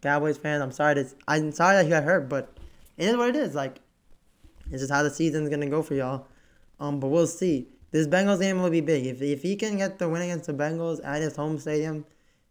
Cowboys 0.00 0.38
fans, 0.38 0.62
I'm 0.62 0.72
sorry 0.72 0.94
to 0.96 1.06
I'm 1.28 1.52
sorry 1.52 1.76
that 1.76 1.84
he 1.84 1.90
got 1.90 2.04
hurt, 2.04 2.28
but 2.28 2.52
it 2.96 3.04
is 3.06 3.16
what 3.16 3.28
it 3.28 3.36
is. 3.36 3.54
Like, 3.54 3.80
it's 4.70 4.80
just 4.80 4.92
how 4.92 5.02
the 5.02 5.10
season's 5.10 5.50
gonna 5.50 5.68
go 5.68 5.82
for 5.82 5.94
y'all. 5.94 6.26
Um, 6.80 6.98
but 6.98 7.08
we'll 7.08 7.26
see. 7.26 7.68
This 7.90 8.06
Bengals 8.06 8.40
game 8.40 8.62
will 8.62 8.70
be 8.70 8.80
big. 8.80 9.06
If 9.06 9.20
if 9.20 9.42
he 9.42 9.56
can 9.56 9.76
get 9.76 9.98
the 9.98 10.08
win 10.08 10.22
against 10.22 10.46
the 10.46 10.54
Bengals 10.54 11.00
at 11.04 11.20
his 11.20 11.36
home 11.36 11.58
stadium, 11.58 12.06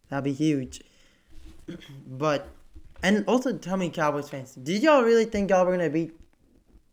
that'd 0.10 0.23
be 0.23 0.34
huge. 0.34 0.82
but 2.08 2.47
and 3.02 3.23
also 3.28 3.58
tell 3.58 3.78
me, 3.78 3.89
Cowboys 3.89 4.30
fans, 4.30 4.54
did 4.54 4.84
y'all 4.84 5.04
really 5.04 5.25
think 5.25 5.49
y'all 5.49 5.65
were 5.65 5.71
gonna 5.71 5.89
beat 5.89 6.15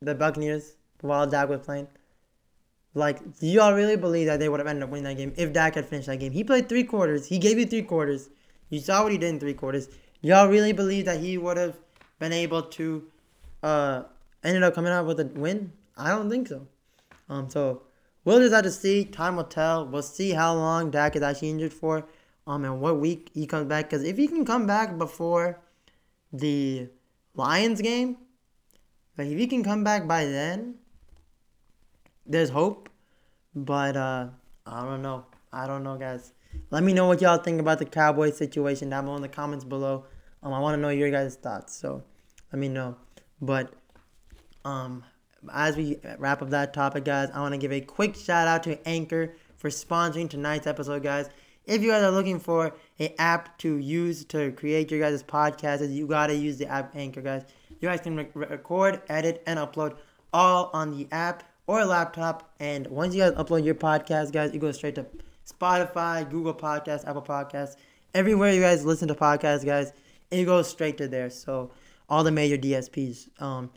the 0.00 0.14
Buccaneers 0.14 0.76
while 1.02 1.26
Dak 1.26 1.50
was 1.50 1.60
playing? 1.60 1.88
Like, 2.94 3.38
do 3.38 3.46
y'all 3.46 3.74
really 3.74 3.96
believe 3.96 4.26
that 4.28 4.40
they 4.40 4.48
would 4.48 4.58
have 4.58 4.66
ended 4.66 4.84
up 4.84 4.88
winning 4.88 5.04
that 5.04 5.16
game 5.18 5.34
if 5.36 5.52
Dak 5.52 5.74
had 5.74 5.84
finished 5.84 6.06
that 6.06 6.18
game? 6.18 6.32
He 6.32 6.42
played 6.42 6.66
three 6.66 6.84
quarters. 6.84 7.26
He 7.26 7.38
gave 7.38 7.58
you 7.58 7.66
three 7.66 7.82
quarters. 7.82 8.30
You 8.68 8.80
saw 8.80 9.02
what 9.02 9.12
he 9.12 9.18
did 9.18 9.28
in 9.28 9.40
three 9.40 9.54
quarters. 9.54 9.88
Y'all 10.20 10.48
really 10.48 10.72
believe 10.72 11.04
that 11.04 11.20
he 11.20 11.38
would 11.38 11.56
have 11.56 11.76
been 12.18 12.32
able 12.32 12.62
to 12.62 13.04
uh 13.62 14.02
ended 14.42 14.62
up 14.62 14.74
coming 14.74 14.92
out 14.92 15.06
with 15.06 15.20
a 15.20 15.24
win? 15.24 15.72
I 15.96 16.10
don't 16.10 16.30
think 16.30 16.48
so. 16.48 16.66
Um, 17.28 17.50
so 17.50 17.82
we'll 18.24 18.38
just 18.38 18.54
have 18.54 18.64
to 18.64 18.70
see. 18.70 19.04
Time 19.04 19.36
will 19.36 19.44
tell. 19.44 19.86
We'll 19.86 20.02
see 20.02 20.30
how 20.30 20.54
long 20.54 20.90
Dak 20.90 21.16
is 21.16 21.22
actually 21.22 21.50
injured 21.50 21.72
for. 21.72 22.04
Um, 22.46 22.64
and 22.64 22.80
what 22.80 23.00
week 23.00 23.30
he 23.34 23.46
comes 23.46 23.66
back. 23.66 23.90
Because 23.90 24.04
if 24.04 24.16
he 24.16 24.28
can 24.28 24.44
come 24.44 24.66
back 24.66 24.96
before 24.98 25.58
the 26.32 26.88
Lions 27.34 27.80
game, 27.80 28.18
like 29.18 29.28
if 29.28 29.38
he 29.38 29.46
can 29.46 29.64
come 29.64 29.82
back 29.82 30.06
by 30.06 30.24
then, 30.24 30.76
there's 32.24 32.50
hope. 32.50 32.88
But 33.54 33.96
uh, 33.96 34.28
I 34.66 34.84
don't 34.84 35.02
know. 35.02 35.26
I 35.52 35.66
don't 35.66 35.82
know, 35.82 35.96
guys. 35.96 36.32
Let 36.70 36.82
me 36.82 36.92
know 36.92 37.06
what 37.06 37.20
y'all 37.20 37.38
think 37.38 37.60
about 37.60 37.78
the 37.78 37.84
Cowboys 37.84 38.36
situation 38.36 38.90
down 38.90 39.04
below 39.04 39.16
in 39.16 39.22
the 39.22 39.28
comments 39.28 39.64
below. 39.64 40.04
Um, 40.42 40.52
I 40.52 40.58
want 40.58 40.76
to 40.76 40.80
know 40.80 40.88
your 40.90 41.10
guys' 41.10 41.36
thoughts. 41.36 41.76
So 41.76 42.02
let 42.52 42.58
me 42.58 42.68
know. 42.68 42.96
But 43.40 43.72
um, 44.64 45.04
as 45.52 45.76
we 45.76 45.98
wrap 46.18 46.42
up 46.42 46.50
that 46.50 46.74
topic, 46.74 47.04
guys, 47.04 47.30
I 47.32 47.40
want 47.40 47.52
to 47.52 47.58
give 47.58 47.72
a 47.72 47.80
quick 47.80 48.16
shout 48.16 48.48
out 48.48 48.62
to 48.64 48.88
Anchor 48.88 49.34
for 49.56 49.70
sponsoring 49.70 50.28
tonight's 50.28 50.66
episode, 50.66 51.02
guys. 51.02 51.28
If 51.64 51.82
you 51.82 51.90
guys 51.90 52.02
are 52.04 52.12
looking 52.12 52.38
for 52.38 52.76
an 52.98 53.08
app 53.18 53.58
to 53.58 53.76
use 53.78 54.24
to 54.26 54.52
create 54.52 54.90
your 54.90 55.00
guys' 55.00 55.22
podcasts, 55.22 55.92
you 55.92 56.06
gotta 56.06 56.34
use 56.34 56.58
the 56.58 56.68
app 56.68 56.94
Anchor, 56.94 57.20
guys. 57.20 57.44
You 57.80 57.88
guys 57.88 58.00
can 58.00 58.16
re- 58.16 58.28
record, 58.34 59.02
edit, 59.08 59.42
and 59.46 59.58
upload 59.58 59.96
all 60.32 60.70
on 60.72 60.96
the 60.96 61.08
app 61.10 61.42
or 61.66 61.84
laptop. 61.84 62.54
And 62.60 62.86
once 62.86 63.14
you 63.14 63.22
guys 63.22 63.32
upload 63.32 63.64
your 63.64 63.74
podcast, 63.74 64.32
guys, 64.32 64.54
you 64.54 64.60
go 64.60 64.70
straight 64.70 64.94
to 64.94 65.06
Spotify, 65.46 66.28
Google 66.28 66.54
Podcasts, 66.54 67.06
Apple 67.06 67.22
Podcasts, 67.22 67.76
everywhere 68.14 68.52
you 68.52 68.60
guys 68.60 68.84
listen 68.84 69.08
to 69.08 69.14
podcasts, 69.14 69.64
guys. 69.64 69.92
It 70.30 70.44
goes 70.44 70.68
straight 70.68 70.98
to 70.98 71.08
there. 71.08 71.30
So 71.30 71.70
all 72.08 72.24
the 72.24 72.32
major 72.32 72.56
DSPs. 72.56 73.28
Um, 73.40 73.70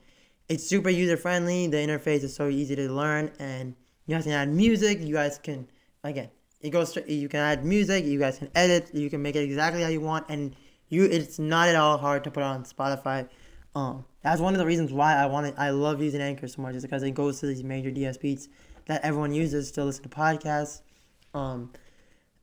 it's 0.47 0.65
super 0.65 0.89
user 0.89 1.17
friendly. 1.17 1.67
The 1.67 1.77
interface 1.77 2.23
is 2.23 2.35
so 2.35 2.47
easy 2.47 2.75
to 2.75 2.91
learn, 2.91 3.31
and 3.39 3.75
you 4.07 4.15
guys 4.15 4.23
can 4.23 4.33
add 4.33 4.49
music. 4.49 4.99
You 5.01 5.13
guys 5.13 5.37
can 5.37 5.67
again, 6.03 6.29
it 6.61 6.71
goes. 6.71 6.89
Straight, 6.89 7.07
you 7.07 7.29
can 7.29 7.39
add 7.39 7.63
music. 7.63 8.05
You 8.05 8.19
guys 8.19 8.39
can 8.39 8.49
edit. 8.55 8.89
You 8.93 9.09
can 9.09 9.21
make 9.21 9.35
it 9.35 9.43
exactly 9.43 9.83
how 9.83 9.89
you 9.89 10.01
want, 10.01 10.25
and 10.29 10.55
you. 10.89 11.05
It's 11.05 11.37
not 11.37 11.69
at 11.69 11.75
all 11.75 11.97
hard 11.97 12.23
to 12.23 12.31
put 12.31 12.43
on 12.43 12.63
Spotify. 12.63 13.29
Um, 13.75 14.05
that's 14.23 14.41
one 14.41 14.55
of 14.55 14.59
the 14.59 14.65
reasons 14.65 14.91
why 14.91 15.15
I 15.15 15.27
wanted. 15.27 15.53
I 15.57 15.69
love 15.69 16.01
using 16.01 16.21
Anchor 16.21 16.47
so 16.47 16.61
much 16.63 16.75
is 16.75 16.81
because 16.81 17.03
it 17.03 17.11
goes 17.11 17.39
to 17.41 17.45
these 17.45 17.63
major 17.63 17.91
DSPs 17.91 18.47
that 18.87 19.03
everyone 19.03 19.33
uses 19.33 19.71
to 19.73 19.83
listen 19.85 20.03
to 20.03 20.09
podcasts. 20.09 20.81
Um, 21.33 21.71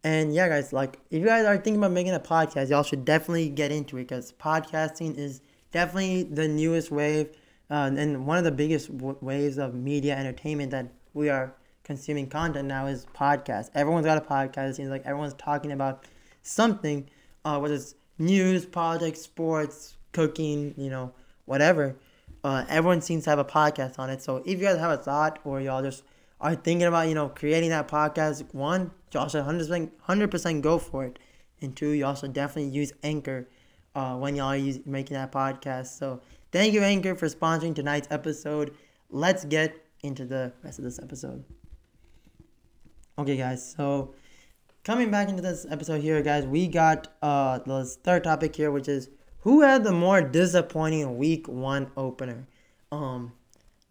and 0.04 0.34
yeah, 0.34 0.48
guys, 0.48 0.72
like 0.72 0.98
if 1.10 1.20
you 1.20 1.26
guys 1.26 1.44
are 1.44 1.56
thinking 1.56 1.76
about 1.76 1.92
making 1.92 2.14
a 2.14 2.20
podcast, 2.20 2.70
y'all 2.70 2.82
should 2.82 3.04
definitely 3.04 3.48
get 3.48 3.72
into 3.72 3.96
it 3.96 4.08
because 4.08 4.32
podcasting 4.32 5.16
is 5.16 5.40
definitely 5.72 6.22
the 6.22 6.46
newest 6.46 6.90
wave 6.90 7.30
uh, 7.70 7.90
and 7.96 8.26
one 8.26 8.38
of 8.38 8.44
the 8.44 8.52
biggest 8.52 8.96
w- 8.96 9.18
waves 9.20 9.58
of 9.58 9.74
media 9.74 10.16
entertainment 10.16 10.70
that 10.70 10.86
we 11.14 11.28
are 11.28 11.54
consuming 11.82 12.28
content 12.28 12.68
now 12.68 12.86
is 12.86 13.06
podcasts. 13.14 13.70
Everyone's 13.74 14.06
got 14.06 14.18
a 14.18 14.20
podcast. 14.20 14.70
It 14.70 14.76
seems 14.76 14.90
like 14.90 15.04
everyone's 15.04 15.34
talking 15.34 15.72
about 15.72 16.04
something, 16.42 17.08
uh, 17.44 17.58
whether 17.58 17.74
it's 17.74 17.94
news, 18.18 18.66
politics, 18.66 19.20
sports, 19.20 19.96
cooking, 20.12 20.74
you 20.76 20.90
know, 20.90 21.12
whatever. 21.44 21.96
Uh, 22.44 22.64
everyone 22.68 23.00
seems 23.00 23.24
to 23.24 23.30
have 23.30 23.38
a 23.38 23.44
podcast 23.44 23.98
on 23.98 24.10
it. 24.10 24.22
So 24.22 24.36
if 24.38 24.46
you 24.46 24.58
guys 24.58 24.78
have 24.78 24.92
a 24.92 25.02
thought 25.02 25.40
or 25.44 25.60
y'all 25.60 25.82
just 25.82 26.04
are 26.40 26.54
thinking 26.54 26.86
about, 26.86 27.08
you 27.08 27.14
know, 27.14 27.28
creating 27.28 27.70
that 27.70 27.88
podcast, 27.88 28.52
one, 28.54 28.90
y'all 29.12 29.28
should 29.28 29.44
100%, 29.44 29.90
100% 30.08 30.60
go 30.60 30.78
for 30.78 31.04
it. 31.04 31.18
And 31.60 31.74
two, 31.74 31.90
y'all 31.90 32.14
should 32.14 32.32
definitely 32.32 32.70
use 32.70 32.92
Anchor 33.02 33.48
uh, 33.94 34.16
when 34.16 34.36
y'all 34.36 34.48
are 34.48 34.56
use, 34.56 34.80
making 34.84 35.14
that 35.14 35.32
podcast. 35.32 35.98
So 35.98 36.20
thank 36.52 36.74
you, 36.74 36.82
Anchor, 36.82 37.14
for 37.14 37.26
sponsoring 37.26 37.74
tonight's 37.74 38.08
episode. 38.10 38.74
Let's 39.08 39.44
get 39.44 39.74
into 40.02 40.26
the 40.26 40.52
rest 40.62 40.78
of 40.78 40.84
this 40.84 40.98
episode. 40.98 41.44
Okay, 43.18 43.36
guys. 43.36 43.74
So 43.74 44.14
coming 44.84 45.10
back 45.10 45.30
into 45.30 45.40
this 45.40 45.66
episode 45.70 46.02
here, 46.02 46.20
guys, 46.20 46.44
we 46.44 46.68
got 46.68 47.08
uh 47.22 47.60
the 47.60 47.84
third 47.84 48.24
topic 48.24 48.54
here, 48.54 48.70
which 48.70 48.88
is 48.88 49.08
who 49.40 49.62
had 49.62 49.84
the 49.84 49.92
more 49.92 50.20
disappointing 50.20 51.16
week 51.16 51.48
one 51.48 51.90
opener? 51.96 52.46
Um, 52.92 53.32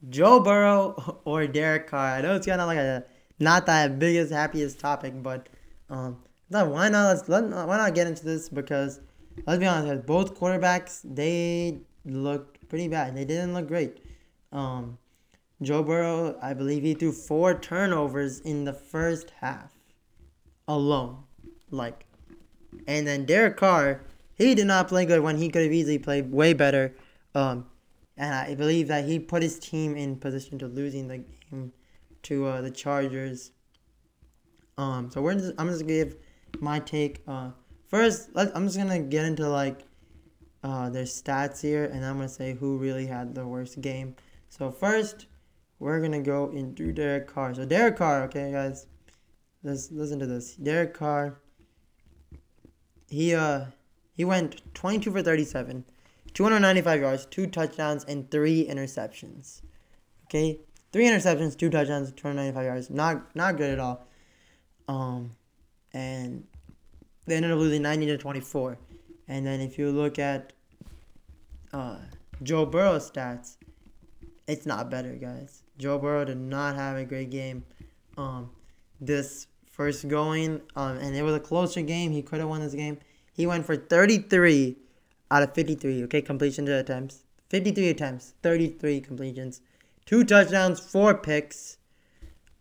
Joe 0.09 0.39
Burrow 0.39 1.21
or 1.25 1.47
Derek 1.47 1.87
Carr? 1.87 2.17
I 2.17 2.21
know 2.21 2.35
it's 2.35 2.45
kind 2.45 2.61
of 2.61 2.67
like 2.67 2.77
a 2.77 3.03
not 3.39 3.65
that 3.65 3.99
biggest 3.99 4.31
happiest 4.31 4.79
topic, 4.79 5.21
but 5.21 5.49
um, 5.89 6.17
why 6.49 6.89
not? 6.89 7.07
Let's 7.07 7.29
let 7.29 7.43
why 7.45 7.77
not 7.77 7.95
get 7.95 8.07
into 8.07 8.23
this 8.23 8.49
because 8.49 8.99
let's 9.45 9.59
be 9.59 9.65
honest, 9.65 10.05
both 10.05 10.39
quarterbacks 10.39 11.01
they 11.03 11.79
looked 12.05 12.67
pretty 12.69 12.87
bad. 12.87 13.15
They 13.15 13.25
didn't 13.25 13.53
look 13.53 13.67
great. 13.67 13.99
Um, 14.51 14.97
Joe 15.61 15.83
Burrow, 15.83 16.37
I 16.41 16.53
believe 16.53 16.83
he 16.83 16.93
threw 16.93 17.11
four 17.11 17.57
turnovers 17.57 18.39
in 18.41 18.65
the 18.65 18.73
first 18.73 19.31
half 19.41 19.71
alone. 20.67 21.23
Like, 21.71 22.05
and 22.87 23.07
then 23.07 23.25
Derek 23.25 23.57
Carr, 23.57 24.01
he 24.35 24.53
did 24.53 24.67
not 24.67 24.87
play 24.87 25.05
good 25.05 25.21
when 25.21 25.37
he 25.37 25.49
could 25.49 25.63
have 25.63 25.71
easily 25.71 25.97
played 25.97 26.31
way 26.31 26.53
better. 26.53 26.93
Um, 27.33 27.65
and 28.17 28.33
I 28.33 28.55
believe 28.55 28.87
that 28.87 29.05
he 29.05 29.19
put 29.19 29.43
his 29.43 29.59
team 29.59 29.95
in 29.95 30.17
position 30.17 30.57
to 30.59 30.67
losing 30.67 31.07
the 31.07 31.17
game 31.19 31.73
to 32.23 32.45
uh, 32.45 32.61
the 32.61 32.71
Chargers. 32.71 33.51
Um, 34.77 35.09
so 35.11 35.21
we're 35.21 35.35
just, 35.35 35.53
I'm 35.57 35.67
just 35.67 35.81
gonna 35.81 35.93
give 35.93 36.15
my 36.59 36.79
take. 36.79 37.21
Uh, 37.27 37.51
first, 37.87 38.29
let 38.33 38.55
I'm 38.55 38.65
just 38.65 38.77
gonna 38.77 38.99
get 38.99 39.25
into 39.25 39.47
like 39.47 39.81
uh, 40.63 40.89
their 40.89 41.03
stats 41.03 41.61
here, 41.61 41.85
and 41.85 42.05
I'm 42.05 42.15
gonna 42.15 42.29
say 42.29 42.53
who 42.53 42.77
really 42.77 43.05
had 43.05 43.35
the 43.35 43.47
worst 43.47 43.81
game. 43.81 44.15
So 44.49 44.71
first, 44.71 45.27
we're 45.79 46.01
gonna 46.01 46.21
go 46.21 46.49
into 46.51 46.91
Derek 46.91 47.27
Carr. 47.27 47.53
So 47.53 47.65
Derek 47.65 47.97
Carr, 47.97 48.23
okay, 48.23 48.51
guys, 48.51 48.87
let's 49.63 49.91
listen 49.91 50.19
to 50.19 50.25
this. 50.25 50.55
Derek 50.55 50.93
Carr, 50.93 51.39
he 53.09 53.35
uh 53.35 53.65
he 54.13 54.23
went 54.23 54.61
22 54.73 55.11
for 55.11 55.21
37, 55.21 55.85
295 56.35 57.01
yards, 57.01 57.25
two 57.25 57.47
touchdowns, 57.47 58.03
and 58.03 58.29
three 58.29 58.67
interceptions. 58.67 59.61
Okay, 60.25 60.59
three 60.91 61.05
interceptions, 61.05 61.57
two 61.57 61.69
touchdowns, 61.69 62.11
295 62.11 62.65
yards. 62.65 62.89
Not 62.89 63.35
not 63.35 63.57
good 63.57 63.71
at 63.71 63.79
all. 63.79 64.05
Um, 64.87 65.31
and 65.93 66.45
they 67.25 67.35
ended 67.35 67.51
up 67.51 67.57
losing 67.57 67.81
90 67.81 68.05
to 68.07 68.17
24. 68.17 68.77
And 69.27 69.45
then 69.45 69.61
if 69.61 69.79
you 69.79 69.89
look 69.91 70.19
at 70.19 70.53
uh, 71.73 71.97
Joe 72.43 72.65
Burrow's 72.65 73.09
stats, 73.09 73.57
it's 74.47 74.65
not 74.65 74.91
better, 74.91 75.13
guys. 75.13 75.63
Joe 75.77 75.97
Burrow 75.97 76.25
did 76.25 76.37
not 76.37 76.75
have 76.75 76.97
a 76.97 77.05
great 77.05 77.31
game. 77.31 77.63
Um, 78.17 78.51
this 79.01 79.47
first 79.71 80.07
going, 80.07 80.61
um, 80.75 80.97
and 80.97 81.15
it 81.15 81.23
was 81.23 81.35
a 81.35 81.39
closer 81.39 81.81
game. 81.81 82.11
He 82.11 82.21
could 82.21 82.39
have 82.39 82.49
won 82.49 82.61
this 82.61 82.73
game. 82.73 82.99
He 83.33 83.47
went 83.47 83.65
for 83.65 83.75
33 83.75 84.77
out 85.31 85.43
of 85.43 85.53
53. 85.53 86.03
Okay, 86.05 86.21
completion 86.21 86.65
to 86.65 86.79
attempts. 86.79 87.23
53 87.49 87.89
attempts, 87.89 88.33
33 88.41 89.01
completions, 89.01 89.61
two 90.05 90.23
touchdowns, 90.23 90.79
four 90.79 91.13
picks. 91.13 91.77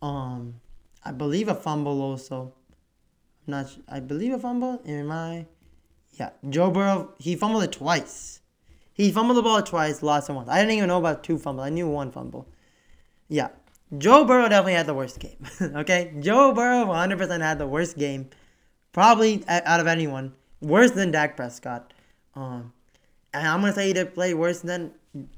Um, 0.01 0.61
I 1.03 1.11
believe 1.11 1.47
a 1.47 1.55
fumble 1.55 2.01
also. 2.01 2.53
I'm 3.47 3.51
not. 3.51 3.77
I 3.87 3.99
believe 3.99 4.33
a 4.33 4.39
fumble. 4.39 4.81
Am 4.85 5.11
I? 5.11 5.47
Yeah, 6.13 6.29
Joe 6.49 6.71
Burrow. 6.71 7.13
He 7.17 7.35
fumbled 7.35 7.63
it 7.63 7.71
twice. 7.71 8.41
He 8.93 9.11
fumbled 9.11 9.37
the 9.37 9.41
ball 9.41 9.61
twice, 9.61 10.01
lost 10.01 10.29
it 10.29 10.33
once. 10.33 10.47
I 10.47 10.59
didn't 10.59 10.71
even 10.71 10.87
know 10.87 10.99
about 10.99 11.23
two 11.23 11.37
fumbles. 11.37 11.65
I 11.65 11.69
knew 11.69 11.89
one 11.89 12.11
fumble. 12.11 12.47
Yeah. 13.27 13.49
Joe 13.97 14.23
Burrow 14.23 14.47
definitely 14.47 14.73
had 14.73 14.87
the 14.87 14.93
worst 14.93 15.19
game. 15.19 15.37
okay? 15.61 16.13
Joe 16.19 16.53
Burrow 16.53 16.85
100% 16.85 17.41
had 17.41 17.59
the 17.59 17.67
worst 17.67 17.97
game. 17.97 18.29
Probably 18.93 19.43
out 19.47 19.81
of 19.81 19.87
anyone. 19.87 20.33
Worse 20.61 20.91
than 20.91 21.11
Dak 21.11 21.35
Prescott. 21.35 21.91
Um, 22.35 22.73
and 23.33 23.47
I'm 23.47 23.61
to 23.61 23.73
say 23.73 23.87
he 23.87 23.93
did 23.93 24.13
play 24.13 24.33
worse 24.33 24.61
than 24.61 24.91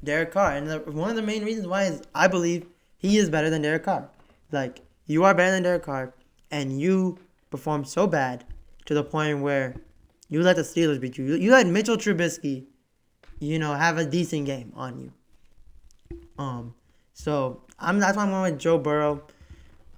Derek 0.04 0.32
Carr. 0.32 0.54
And 0.54 0.70
the, 0.70 0.80
one 0.80 1.10
of 1.10 1.16
the 1.16 1.22
main 1.22 1.44
reasons 1.44 1.68
why 1.68 1.84
is 1.84 2.02
I 2.14 2.28
believe 2.28 2.66
he 2.98 3.18
is 3.18 3.30
better 3.30 3.50
than 3.50 3.62
Derek 3.62 3.84
Carr. 3.84 4.10
Like, 4.52 4.82
you 5.06 5.24
are 5.24 5.34
better 5.34 5.52
than 5.52 5.64
Derek 5.64 5.84
Carr, 5.84 6.14
and 6.52 6.80
you 6.80 7.18
perform 7.50 7.86
so 7.86 8.08
bad 8.08 8.44
to 8.86 8.94
the 8.94 9.04
point 9.04 9.42
where 9.42 9.76
you 10.30 10.42
let 10.42 10.56
the 10.56 10.62
Steelers 10.62 11.00
beat 11.00 11.18
you. 11.18 11.36
You 11.36 11.52
let 11.52 11.68
Mitchell 11.68 11.98
Trubisky, 11.98 12.66
you 13.40 13.60
know, 13.60 13.74
have 13.74 13.98
a 13.98 14.06
decent 14.06 14.46
game 14.46 14.74
on 14.76 15.00
you. 15.00 15.12
Um, 16.38 16.74
so 17.14 17.62
I'm 17.80 18.00
that's 18.00 18.18
why 18.18 18.24
I'm 18.24 18.30
going 18.30 18.52
with 18.52 18.60
Joe 18.60 18.78
Burrow. 18.78 19.24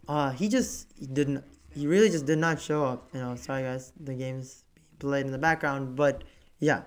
Uh, 0.07 0.31
he 0.31 0.47
just 0.47 0.87
he 0.97 1.05
didn't. 1.05 1.43
He 1.71 1.85
really 1.87 2.09
just 2.09 2.25
did 2.25 2.39
not 2.39 2.61
show 2.61 2.83
up. 2.83 3.07
You 3.13 3.19
know, 3.19 3.35
sorry 3.35 3.63
guys, 3.63 3.91
the 3.99 4.13
game's 4.13 4.63
played 4.99 5.25
in 5.25 5.31
the 5.31 5.37
background, 5.37 5.95
but 5.95 6.23
yeah, 6.59 6.83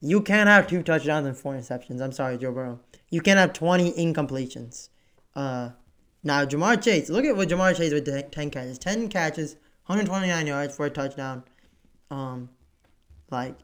you 0.00 0.22
can't 0.22 0.48
have 0.48 0.66
two 0.66 0.82
touchdowns 0.82 1.26
and 1.26 1.36
four 1.36 1.54
interceptions. 1.54 2.00
I'm 2.00 2.12
sorry, 2.12 2.38
Joe 2.38 2.52
Burrow. 2.52 2.80
You 3.10 3.20
can't 3.20 3.38
have 3.38 3.52
20 3.52 3.92
incompletions. 3.92 4.88
Uh, 5.34 5.70
now 6.22 6.44
Ja'Marr 6.44 6.82
Chase, 6.82 7.08
look 7.08 7.24
at 7.24 7.36
what 7.36 7.48
Ja'Marr 7.48 7.76
Chase 7.76 7.92
with 7.92 8.06
10 8.32 8.50
catches, 8.50 8.78
10 8.78 9.08
catches, 9.08 9.54
129 9.86 10.46
yards 10.46 10.76
for 10.76 10.86
a 10.86 10.90
touchdown. 10.90 11.44
Um, 12.10 12.50
like 13.30 13.56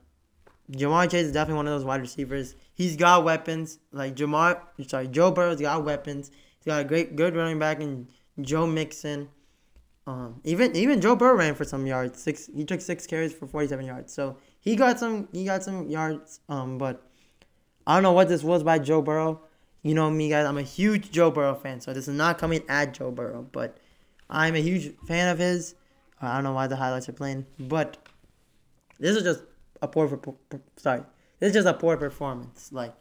Ja'Marr 0.73 1.11
Chase 1.11 1.27
is 1.27 1.33
definitely 1.33 1.57
one 1.57 1.67
of 1.67 1.75
those 1.75 1.85
wide 1.85 2.01
receivers. 2.01 2.55
He's 2.75 2.97
got 2.97 3.25
weapons. 3.25 3.79
Like 3.93 4.15
Ja'Marr, 4.15 4.61
sorry, 4.87 5.09
Joe 5.09 5.31
Burrow's 5.31 5.61
got 5.61 5.85
weapons. 5.85 6.31
He's 6.59 6.67
got 6.67 6.81
a 6.81 6.85
great, 6.85 7.17
good 7.17 7.37
running 7.37 7.59
back 7.59 7.81
in 7.81 8.09
Joe 8.41 8.67
Mixon. 8.67 9.29
Um, 10.07 10.41
even 10.45 10.77
even 10.77 11.01
Joe 11.01 11.17
Burrow 11.17 11.35
ran 11.35 11.55
for 11.55 11.65
some 11.65 11.85
yards. 11.85 12.23
Six, 12.23 12.47
he 12.47 12.65
took 12.65 12.81
six 12.81 13.07
carries 13.07 13.35
for 13.35 13.47
forty-seven 13.47 13.85
yards. 13.85 14.13
So 14.13 14.37
he 14.67 14.77
got 14.77 14.99
some, 14.99 15.29
he 15.33 15.45
got 15.45 15.63
some 15.63 15.89
yards. 15.89 16.41
Um, 16.51 16.77
but 16.77 17.03
I 17.87 17.95
don't 17.95 18.03
know 18.03 18.13
what 18.13 18.29
this 18.29 18.43
was 18.43 18.63
by 18.63 18.79
Joe 18.81 19.01
Burrow. 19.01 19.41
You 19.83 19.95
know 19.95 20.11
me, 20.11 20.29
guys. 20.29 20.45
I'm 20.45 20.59
a 20.59 20.63
huge 20.63 21.13
Joe 21.13 21.31
Burrow 21.31 21.55
fan. 21.55 21.81
So 21.81 21.95
this 21.95 22.09
is 22.09 22.15
not 22.15 22.39
coming 22.39 22.63
at 22.69 22.93
Joe 22.93 23.13
Burrow, 23.13 23.47
but 23.53 23.79
I'm 24.29 24.57
a 24.57 24.61
huge 24.61 24.93
fan 25.07 25.29
of 25.29 25.39
his. 25.39 25.77
I 26.21 26.35
don't 26.35 26.43
know 26.43 26.53
why 26.53 26.67
the 26.67 26.75
highlights 26.75 27.09
are 27.09 27.13
playing, 27.13 27.47
but 27.61 27.97
this 28.99 29.17
is 29.17 29.23
just 29.23 29.43
a 29.81 29.87
poor. 29.87 30.21
Sorry, 30.77 31.03
this 31.39 31.51
is 31.51 31.55
just 31.55 31.69
a 31.69 31.75
poor 31.75 31.97
performance. 31.97 32.73
Like, 32.73 32.93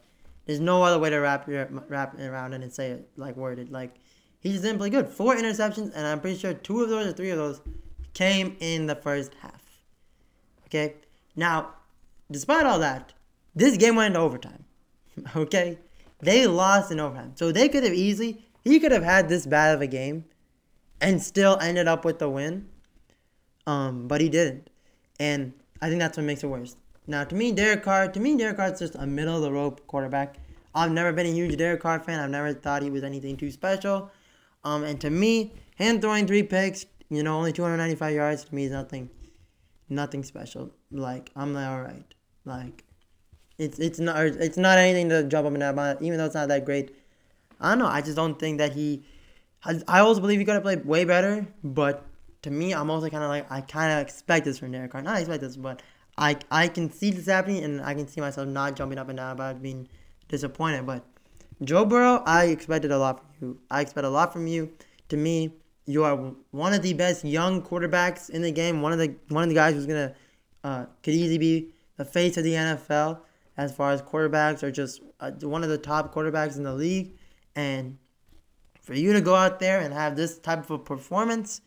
there's 0.44 0.60
no 0.60 0.84
other 0.84 1.00
way 1.00 1.10
to 1.10 1.18
wrap 1.18 1.48
your 1.48 1.66
wrap 1.88 2.16
around 2.20 2.52
it 2.52 2.62
and 2.62 2.72
say 2.72 2.90
it 2.90 3.08
like 3.16 3.36
worded. 3.36 3.72
Like, 3.72 3.96
he 4.38 4.52
just 4.52 4.62
didn't 4.62 4.78
play 4.78 4.90
good. 4.90 5.08
Four 5.08 5.34
interceptions, 5.34 5.92
and 5.94 6.06
I'm 6.06 6.20
pretty 6.20 6.38
sure 6.38 6.54
two 6.54 6.82
of 6.82 6.90
those 6.90 7.08
or 7.08 7.12
three 7.12 7.30
of 7.30 7.38
those 7.38 7.60
came 8.14 8.56
in 8.60 8.86
the 8.86 8.94
first 8.94 9.32
half. 9.40 9.62
Okay, 10.66 10.94
now, 11.36 11.74
despite 12.30 12.66
all 12.66 12.78
that, 12.80 13.12
this 13.54 13.76
game 13.76 13.96
went 13.96 14.14
into 14.14 14.20
overtime. 14.20 14.64
Okay, 15.34 15.78
they 16.20 16.46
lost 16.46 16.92
in 16.92 17.00
overtime, 17.00 17.32
so 17.36 17.50
they 17.50 17.70
could 17.70 17.84
have 17.84 17.94
easily 17.94 18.44
he 18.64 18.80
could 18.80 18.90
have 18.90 19.04
had 19.04 19.28
this 19.28 19.46
bad 19.46 19.76
of 19.76 19.80
a 19.80 19.86
game, 19.86 20.24
and 21.00 21.22
still 21.22 21.56
ended 21.60 21.86
up 21.86 22.04
with 22.04 22.18
the 22.18 22.28
win. 22.28 22.68
Um, 23.66 24.08
but 24.08 24.20
he 24.20 24.28
didn't, 24.28 24.70
and 25.20 25.52
I 25.80 25.88
think 25.88 26.00
that's 26.00 26.16
what 26.16 26.26
makes 26.26 26.42
it 26.42 26.48
worse. 26.48 26.76
Now, 27.06 27.22
to 27.22 27.34
me, 27.34 27.52
Derek 27.52 27.84
Carr, 27.84 28.08
to 28.08 28.20
me, 28.20 28.36
Derek 28.36 28.56
Carr 28.56 28.72
is 28.72 28.80
just 28.80 28.96
a 28.96 29.06
middle 29.06 29.36
of 29.36 29.42
the 29.42 29.52
road 29.52 29.86
quarterback. 29.86 30.38
I've 30.74 30.90
never 30.90 31.12
been 31.12 31.26
a 31.26 31.32
huge 31.32 31.56
Derek 31.56 31.80
Carr 31.80 32.00
fan. 32.00 32.18
I've 32.18 32.30
never 32.30 32.52
thought 32.52 32.82
he 32.82 32.90
was 32.90 33.04
anything 33.04 33.36
too 33.36 33.50
special. 33.50 34.10
Um, 34.64 34.82
and 34.82 35.00
to 35.00 35.10
me, 35.10 35.54
him 35.76 36.00
throwing 36.00 36.26
three 36.26 36.42
picks, 36.42 36.86
you 37.08 37.22
know, 37.22 37.36
only 37.36 37.52
295 37.52 38.14
yards 38.14 38.44
to 38.44 38.54
me 38.54 38.64
is 38.64 38.72
nothing, 38.72 39.08
nothing 39.88 40.24
special. 40.24 40.72
Like 40.90 41.30
I'm 41.36 41.54
like, 41.54 41.66
all 41.66 41.80
right, 41.80 42.04
like 42.44 42.84
it's 43.58 43.78
it's 43.78 43.98
not 43.98 44.16
it's 44.18 44.56
not 44.56 44.78
anything 44.78 45.08
to 45.08 45.24
jump 45.24 45.46
up 45.46 45.52
and 45.52 45.60
down 45.60 45.74
about. 45.74 46.02
even 46.02 46.18
though 46.18 46.26
it's 46.26 46.34
not 46.34 46.48
that 46.48 46.64
great. 46.64 46.94
I 47.60 47.70
don't 47.70 47.78
know. 47.78 47.86
I 47.86 48.00
just 48.02 48.16
don't 48.16 48.38
think 48.38 48.58
that 48.58 48.72
he. 48.72 49.04
I, 49.64 49.80
I 49.88 50.00
also 50.00 50.20
believe 50.20 50.38
he 50.38 50.44
could 50.44 50.54
have 50.54 50.62
played 50.62 50.84
way 50.84 51.04
better, 51.04 51.46
but 51.64 52.04
to 52.42 52.50
me, 52.50 52.72
I'm 52.72 52.90
also 52.90 53.08
kind 53.08 53.24
of 53.24 53.30
like 53.30 53.50
I 53.50 53.60
kind 53.62 53.92
of 53.92 53.98
expect 54.00 54.44
this 54.44 54.58
from 54.58 54.72
Derek 54.72 54.92
Carr. 54.92 55.02
Not 55.02 55.18
expect 55.18 55.42
this, 55.42 55.56
but 55.56 55.82
I 56.18 56.36
I 56.50 56.68
can 56.68 56.92
see 56.92 57.10
this 57.10 57.26
happening, 57.26 57.64
and 57.64 57.80
I 57.80 57.94
can 57.94 58.06
see 58.06 58.20
myself 58.20 58.46
not 58.48 58.76
jumping 58.76 58.98
up 58.98 59.08
and 59.08 59.16
down 59.16 59.32
about 59.32 59.62
being 59.62 59.88
disappointed. 60.28 60.86
But 60.86 61.04
Joe 61.62 61.84
Burrow, 61.84 62.22
I 62.26 62.46
expected 62.46 62.92
a 62.92 62.98
lot 62.98 63.18
from 63.18 63.28
you. 63.40 63.60
I 63.70 63.80
expect 63.80 64.06
a 64.06 64.10
lot 64.10 64.32
from 64.32 64.46
you. 64.46 64.70
To 65.08 65.16
me, 65.16 65.54
you 65.86 66.04
are 66.04 66.16
one 66.50 66.74
of 66.74 66.82
the 66.82 66.92
best 66.92 67.24
young 67.24 67.62
quarterbacks 67.62 68.28
in 68.28 68.42
the 68.42 68.52
game. 68.52 68.82
One 68.82 68.92
of 68.92 68.98
the 68.98 69.14
one 69.28 69.42
of 69.42 69.48
the 69.48 69.54
guys 69.54 69.74
who's 69.74 69.86
gonna 69.86 70.14
uh, 70.66 70.86
could 71.04 71.14
easily 71.14 71.38
be 71.38 71.68
the 71.96 72.04
face 72.04 72.36
of 72.36 72.42
the 72.42 72.54
NFL 72.54 73.20
as 73.56 73.74
far 73.74 73.92
as 73.92 74.02
quarterbacks 74.02 74.64
or 74.64 74.70
just 74.72 75.00
uh, 75.20 75.30
one 75.42 75.62
of 75.62 75.68
the 75.68 75.78
top 75.78 76.12
quarterbacks 76.12 76.56
in 76.56 76.64
the 76.64 76.74
league. 76.74 77.16
And 77.54 77.98
for 78.82 78.94
you 78.94 79.12
to 79.12 79.20
go 79.20 79.36
out 79.36 79.60
there 79.60 79.80
and 79.80 79.94
have 79.94 80.16
this 80.16 80.38
type 80.38 80.58
of 80.58 80.70
a 80.72 80.78
performance, 80.78 81.60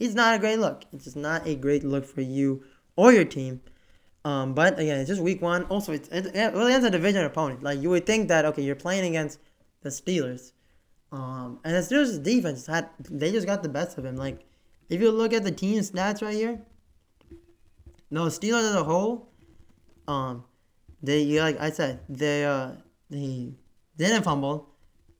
it's 0.00 0.14
not 0.14 0.34
a 0.34 0.38
great 0.40 0.58
look. 0.58 0.84
It's 0.92 1.04
just 1.04 1.16
not 1.16 1.46
a 1.46 1.54
great 1.54 1.84
look 1.84 2.04
for 2.04 2.22
you 2.22 2.64
or 2.96 3.12
your 3.12 3.24
team. 3.24 3.60
Um, 4.24 4.52
but 4.52 4.80
again, 4.80 4.98
it's 4.98 5.08
just 5.08 5.22
week 5.22 5.40
one. 5.40 5.62
Also, 5.64 5.92
it's 5.92 6.08
it, 6.08 6.34
it 6.34 6.52
really 6.52 6.72
against 6.72 6.88
a 6.88 6.90
division 6.90 7.24
opponent. 7.24 7.62
Like 7.62 7.80
you 7.80 7.88
would 7.90 8.04
think 8.04 8.28
that 8.28 8.44
okay, 8.46 8.62
you're 8.62 8.74
playing 8.74 9.08
against 9.08 9.38
the 9.82 9.88
Steelers, 9.88 10.52
um, 11.10 11.58
and 11.64 11.74
the 11.74 11.80
Steelers' 11.80 12.22
defense 12.22 12.66
had 12.66 12.90
they 13.08 13.32
just 13.32 13.46
got 13.46 13.62
the 13.62 13.70
best 13.70 13.96
of 13.96 14.04
him. 14.04 14.16
Like 14.16 14.44
if 14.90 15.00
you 15.00 15.10
look 15.10 15.32
at 15.32 15.44
the 15.44 15.50
team 15.50 15.80
stats 15.80 16.20
right 16.20 16.34
here, 16.34 16.60
no 18.10 18.26
Steelers 18.26 18.68
as 18.70 18.74
a 18.74 18.84
whole, 18.84 19.28
um, 20.08 20.44
they 21.02 21.40
like 21.40 21.60
I 21.60 21.70
said 21.70 22.00
they 22.08 22.44
uh 22.44 22.72
they 23.08 23.54
didn't 23.96 24.22
fumble, 24.22 24.68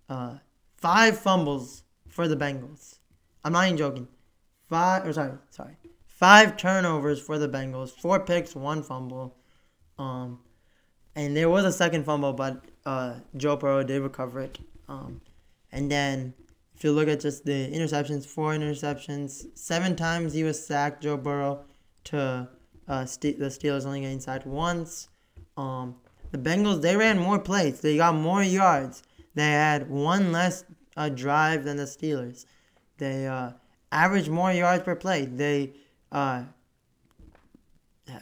uh, 0.09 0.39
five 0.77 1.19
fumbles 1.19 1.85
for 2.09 2.29
the 2.29 2.37
Bengals. 2.37 2.99
I'm 3.45 3.53
not 3.53 3.67
even 3.67 3.79
joking. 3.79 4.09
Five 4.69 5.07
or 5.07 5.13
sorry 5.13 5.33
sorry 5.51 5.77
five 6.21 6.59
turnovers 6.59 7.19
for 7.19 7.39
the 7.39 7.49
Bengals, 7.49 7.91
four 7.91 8.21
picks, 8.21 8.55
one 8.55 8.83
fumble. 8.83 9.35
Um, 9.99 10.41
and 11.17 11.35
there 11.35 11.49
was 11.49 11.65
a 11.65 11.73
second 11.73 12.05
fumble, 12.05 12.35
but 12.35 12.63
uh, 12.85 13.15
Joe 13.37 13.57
Burrow 13.57 13.83
did 13.83 14.03
recover 14.03 14.41
it. 14.41 14.59
Um, 14.87 15.23
and 15.73 15.91
then 15.91 16.35
if 16.75 16.85
you 16.85 16.93
look 16.93 17.09
at 17.09 17.21
just 17.21 17.47
the 17.47 17.73
interceptions, 17.73 18.27
four 18.27 18.53
interceptions, 18.53 19.47
seven 19.55 19.97
times 19.97 20.35
he 20.35 20.45
was 20.45 20.65
sacked. 20.65 21.03
Joe 21.03 21.17
Burrow 21.17 21.65
to 22.05 22.49
uh, 22.91 23.07
St- 23.07 23.39
the 23.39 23.47
Steelers 23.47 23.87
only 23.87 24.01
got 24.01 24.09
inside 24.09 24.45
once. 24.45 25.09
Um, 25.57 25.95
the 26.33 26.39
Bengals 26.39 26.83
they 26.83 26.97
ran 26.97 27.19
more 27.19 27.39
plays. 27.39 27.81
They 27.81 27.97
got 27.97 28.15
more 28.17 28.43
yards. 28.43 29.03
They 29.35 29.51
had 29.51 29.89
one 29.89 30.33
less 30.33 30.65
uh, 30.97 31.09
drive 31.09 31.65
than 31.65 31.77
the 31.77 31.85
Steelers. 31.85 32.47
They 32.99 33.29
uh, 33.29 33.53
averaged 33.93 34.29
more 34.29 34.53
yards 34.53 34.83
per 34.83 34.97
play. 34.97 35.25
They 35.25 35.73
uh, 36.11 36.43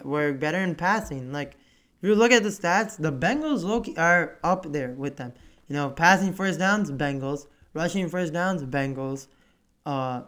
were 0.03 0.33
better 0.33 0.59
in 0.59 0.75
passing. 0.75 1.31
Like 1.31 1.55
if 2.01 2.07
you 2.07 2.13
look 2.13 2.31
at 2.31 2.43
the 2.43 2.49
stats, 2.49 2.95
the 2.95 3.11
Bengals 3.11 3.63
look 3.63 3.87
are 3.97 4.37
up 4.43 4.71
there 4.71 4.91
with 4.91 5.17
them. 5.17 5.33
You 5.67 5.75
know, 5.75 5.89
passing 5.89 6.31
first 6.31 6.59
downs, 6.59 6.91
Bengals. 6.91 7.47
Rushing 7.73 8.07
first 8.07 8.33
downs, 8.33 8.63
Bengals. 8.63 9.27
Uh, 9.85 10.21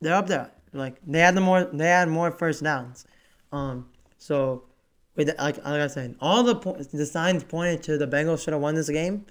they're 0.00 0.14
up 0.14 0.26
there. 0.26 0.50
Like 0.72 0.96
they 1.06 1.20
had 1.20 1.36
the 1.36 1.40
more 1.40 1.64
they 1.64 1.86
had 1.86 2.08
more 2.08 2.32
first 2.32 2.64
downs. 2.64 3.06
Um, 3.52 3.88
so 4.18 4.64
with 5.14 5.28
like, 5.38 5.56
like 5.58 5.80
I 5.80 5.86
said, 5.86 6.16
all 6.20 6.42
the 6.42 6.56
po- 6.56 6.76
the 6.76 7.06
signs 7.06 7.44
pointed 7.44 7.82
to 7.84 7.98
the 7.98 8.06
Bengals 8.06 8.44
should 8.44 8.52
have 8.52 8.62
won 8.62 8.74
this 8.74 8.88
game. 8.88 9.26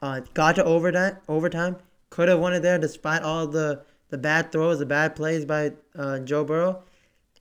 Uh, 0.00 0.20
got 0.34 0.56
to 0.56 0.64
overtime. 0.64 1.18
Overtime 1.28 1.76
could 2.10 2.28
have 2.28 2.38
won 2.38 2.52
it 2.52 2.60
there 2.60 2.78
despite 2.78 3.22
all 3.22 3.46
the 3.46 3.82
the 4.10 4.18
bad 4.18 4.52
throws, 4.52 4.78
the 4.78 4.86
bad 4.86 5.16
plays 5.16 5.44
by 5.44 5.72
uh, 5.96 6.20
Joe 6.20 6.44
Burrow, 6.44 6.84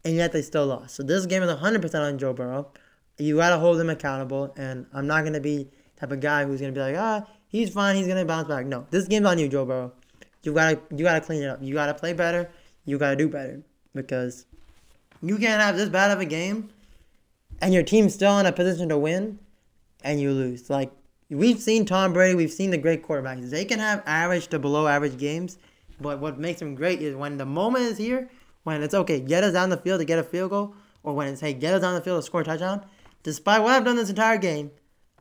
and 0.04 0.16
yet 0.16 0.32
they 0.32 0.42
still 0.42 0.66
lost. 0.66 0.96
So 0.96 1.04
this 1.04 1.26
game 1.28 1.44
is 1.44 1.52
100% 1.54 2.02
on 2.02 2.18
Joe 2.18 2.34
Burrow. 2.34 2.72
You 3.20 3.36
got 3.38 3.52
to 3.52 3.60
hold 3.60 3.80
him 3.80 3.92
accountable, 3.92 4.54
and 4.58 4.88
I'm 4.92 5.06
not 5.06 5.22
to 5.34 5.40
be 5.40 5.70
type 5.98 6.12
of 6.12 6.20
guy 6.20 6.46
who's 6.46 6.62
to 6.62 6.72
be 6.72 6.80
like, 6.80 6.96
ah, 6.98 7.28
he's 7.48 7.70
fine, 7.70 7.96
he's 7.96 8.08
to 8.08 8.26
bounce 8.26 8.48
back. 8.48 8.66
No, 8.66 8.88
this 8.90 9.08
game's 9.08 9.28
on 9.28 9.38
you, 9.38 9.48
Joe 9.48 9.66
Burrow. 9.66 9.94
You 10.42 10.54
got 10.54 10.72
to 10.72 10.96
you 10.96 11.04
got 11.04 11.14
to 11.14 11.22
clean 11.22 11.44
it 11.44 11.48
up. 11.48 11.60
You 11.62 11.74
got 11.74 11.88
to 11.88 11.94
play 11.94 12.14
better. 12.14 12.50
You 12.86 12.98
got 12.98 13.12
to 13.12 13.16
do 13.16 13.30
better 13.30 13.62
because 13.94 14.46
you 15.24 15.38
can't 15.38 15.62
have 15.62 15.76
this 15.76 15.90
bad 15.90 16.12
of 16.12 16.20
a 16.20 16.26
game 16.26 16.70
and 17.62 17.74
your 17.74 17.84
team's 17.84 18.14
still 18.14 18.38
in 18.40 18.46
a 18.46 18.52
position 18.52 18.90
to 18.90 18.98
win 18.98 19.40
and 20.04 20.22
you 20.22 20.32
lose. 20.32 20.70
Like 20.70 20.92
we've 21.30 21.60
seen 21.60 21.86
Tom 21.86 22.14
Brady, 22.14 22.36
we've 22.36 22.52
seen 22.52 22.70
the 22.70 22.78
great 22.78 23.04
quarterbacks. 23.04 23.50
They 23.50 23.66
can 23.66 23.80
have 23.80 24.04
average 24.06 24.48
to 24.48 24.60
below 24.60 24.88
average 24.88 25.18
games 25.18 25.58
but 26.00 26.20
what 26.20 26.40
makes 26.40 26.60
them 26.60 26.76
great 26.76 27.02
is 27.02 27.16
when 27.16 27.38
the 27.38 27.46
moment 27.46 27.86
is 27.86 27.98
here, 27.98 28.30
when 28.64 28.82
it's 28.82 28.94
okay, 28.94 29.20
get 29.20 29.44
us 29.44 29.54
down 29.54 29.70
the 29.70 29.78
field 29.78 30.00
to 30.00 30.06
get 30.06 30.20
a 30.20 30.24
field 30.24 30.52
goal, 30.52 30.76
or 31.04 31.14
when 31.14 31.28
it's 31.28 31.42
hey, 31.42 31.54
get 31.54 31.74
us 31.74 31.82
down 31.82 31.96
the 31.96 32.02
field 32.02 32.22
to 32.22 32.26
score 32.26 32.42
a 32.42 32.44
touchdown. 32.44 32.86
Despite 33.24 33.62
what 33.62 33.72
I've 33.72 33.86
done 33.86 33.96
this 33.96 34.10
entire 34.10 34.38
game, 34.38 34.72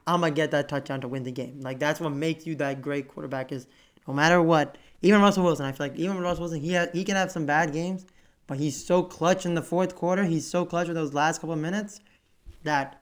I'm 0.06 0.20
gonna 0.20 0.32
get 0.32 0.50
that 0.50 0.68
touchdown 0.68 1.00
to 1.02 1.08
win 1.08 1.22
the 1.22 1.32
game. 1.32 1.60
Like 1.60 1.78
that's 1.78 2.00
what 2.00 2.10
makes 2.12 2.46
you 2.46 2.54
that 2.56 2.82
great 2.82 3.08
quarterback. 3.08 3.52
Is 3.52 3.66
no 4.06 4.14
matter 4.14 4.42
what, 4.42 4.76
even 5.02 5.20
Russell 5.20 5.44
Wilson. 5.44 5.66
I 5.66 5.72
feel 5.72 5.86
like 5.86 5.96
even 5.96 6.18
Russell 6.18 6.42
Wilson, 6.42 6.60
he 6.60 6.74
ha- 6.74 6.88
he 6.92 7.04
can 7.04 7.16
have 7.16 7.30
some 7.30 7.46
bad 7.46 7.72
games, 7.72 8.06
but 8.46 8.58
he's 8.58 8.84
so 8.84 9.02
clutch 9.02 9.46
in 9.46 9.54
the 9.54 9.62
fourth 9.62 9.94
quarter. 9.94 10.24
He's 10.24 10.46
so 10.46 10.64
clutch 10.64 10.88
with 10.88 10.96
those 10.96 11.14
last 11.14 11.40
couple 11.40 11.54
of 11.54 11.60
minutes 11.60 12.00
that 12.64 13.00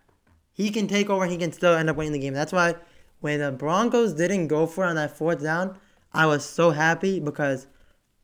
he 0.53 0.71
can 0.71 0.87
take 0.87 1.11
over. 1.11 1.27
He 1.27 1.37
can 1.37 1.53
still 1.53 1.75
end 1.75 1.91
up 1.91 1.97
winning 1.97 2.13
the 2.13 2.19
game. 2.19 2.35
That's 2.35 2.53
why 2.53 2.77
when 3.21 3.41
the 3.41 3.53
Broncos 3.53 4.15
didn't 4.15 4.49
go 4.49 4.67
for 4.67 4.85
it 4.85 4.89
on 4.89 4.97
that 4.97 5.17
fourth 5.17 5.43
down, 5.43 5.79
I 6.13 6.27
was 6.27 6.45
so 6.45 6.71
happy 6.71 7.21
because 7.21 7.67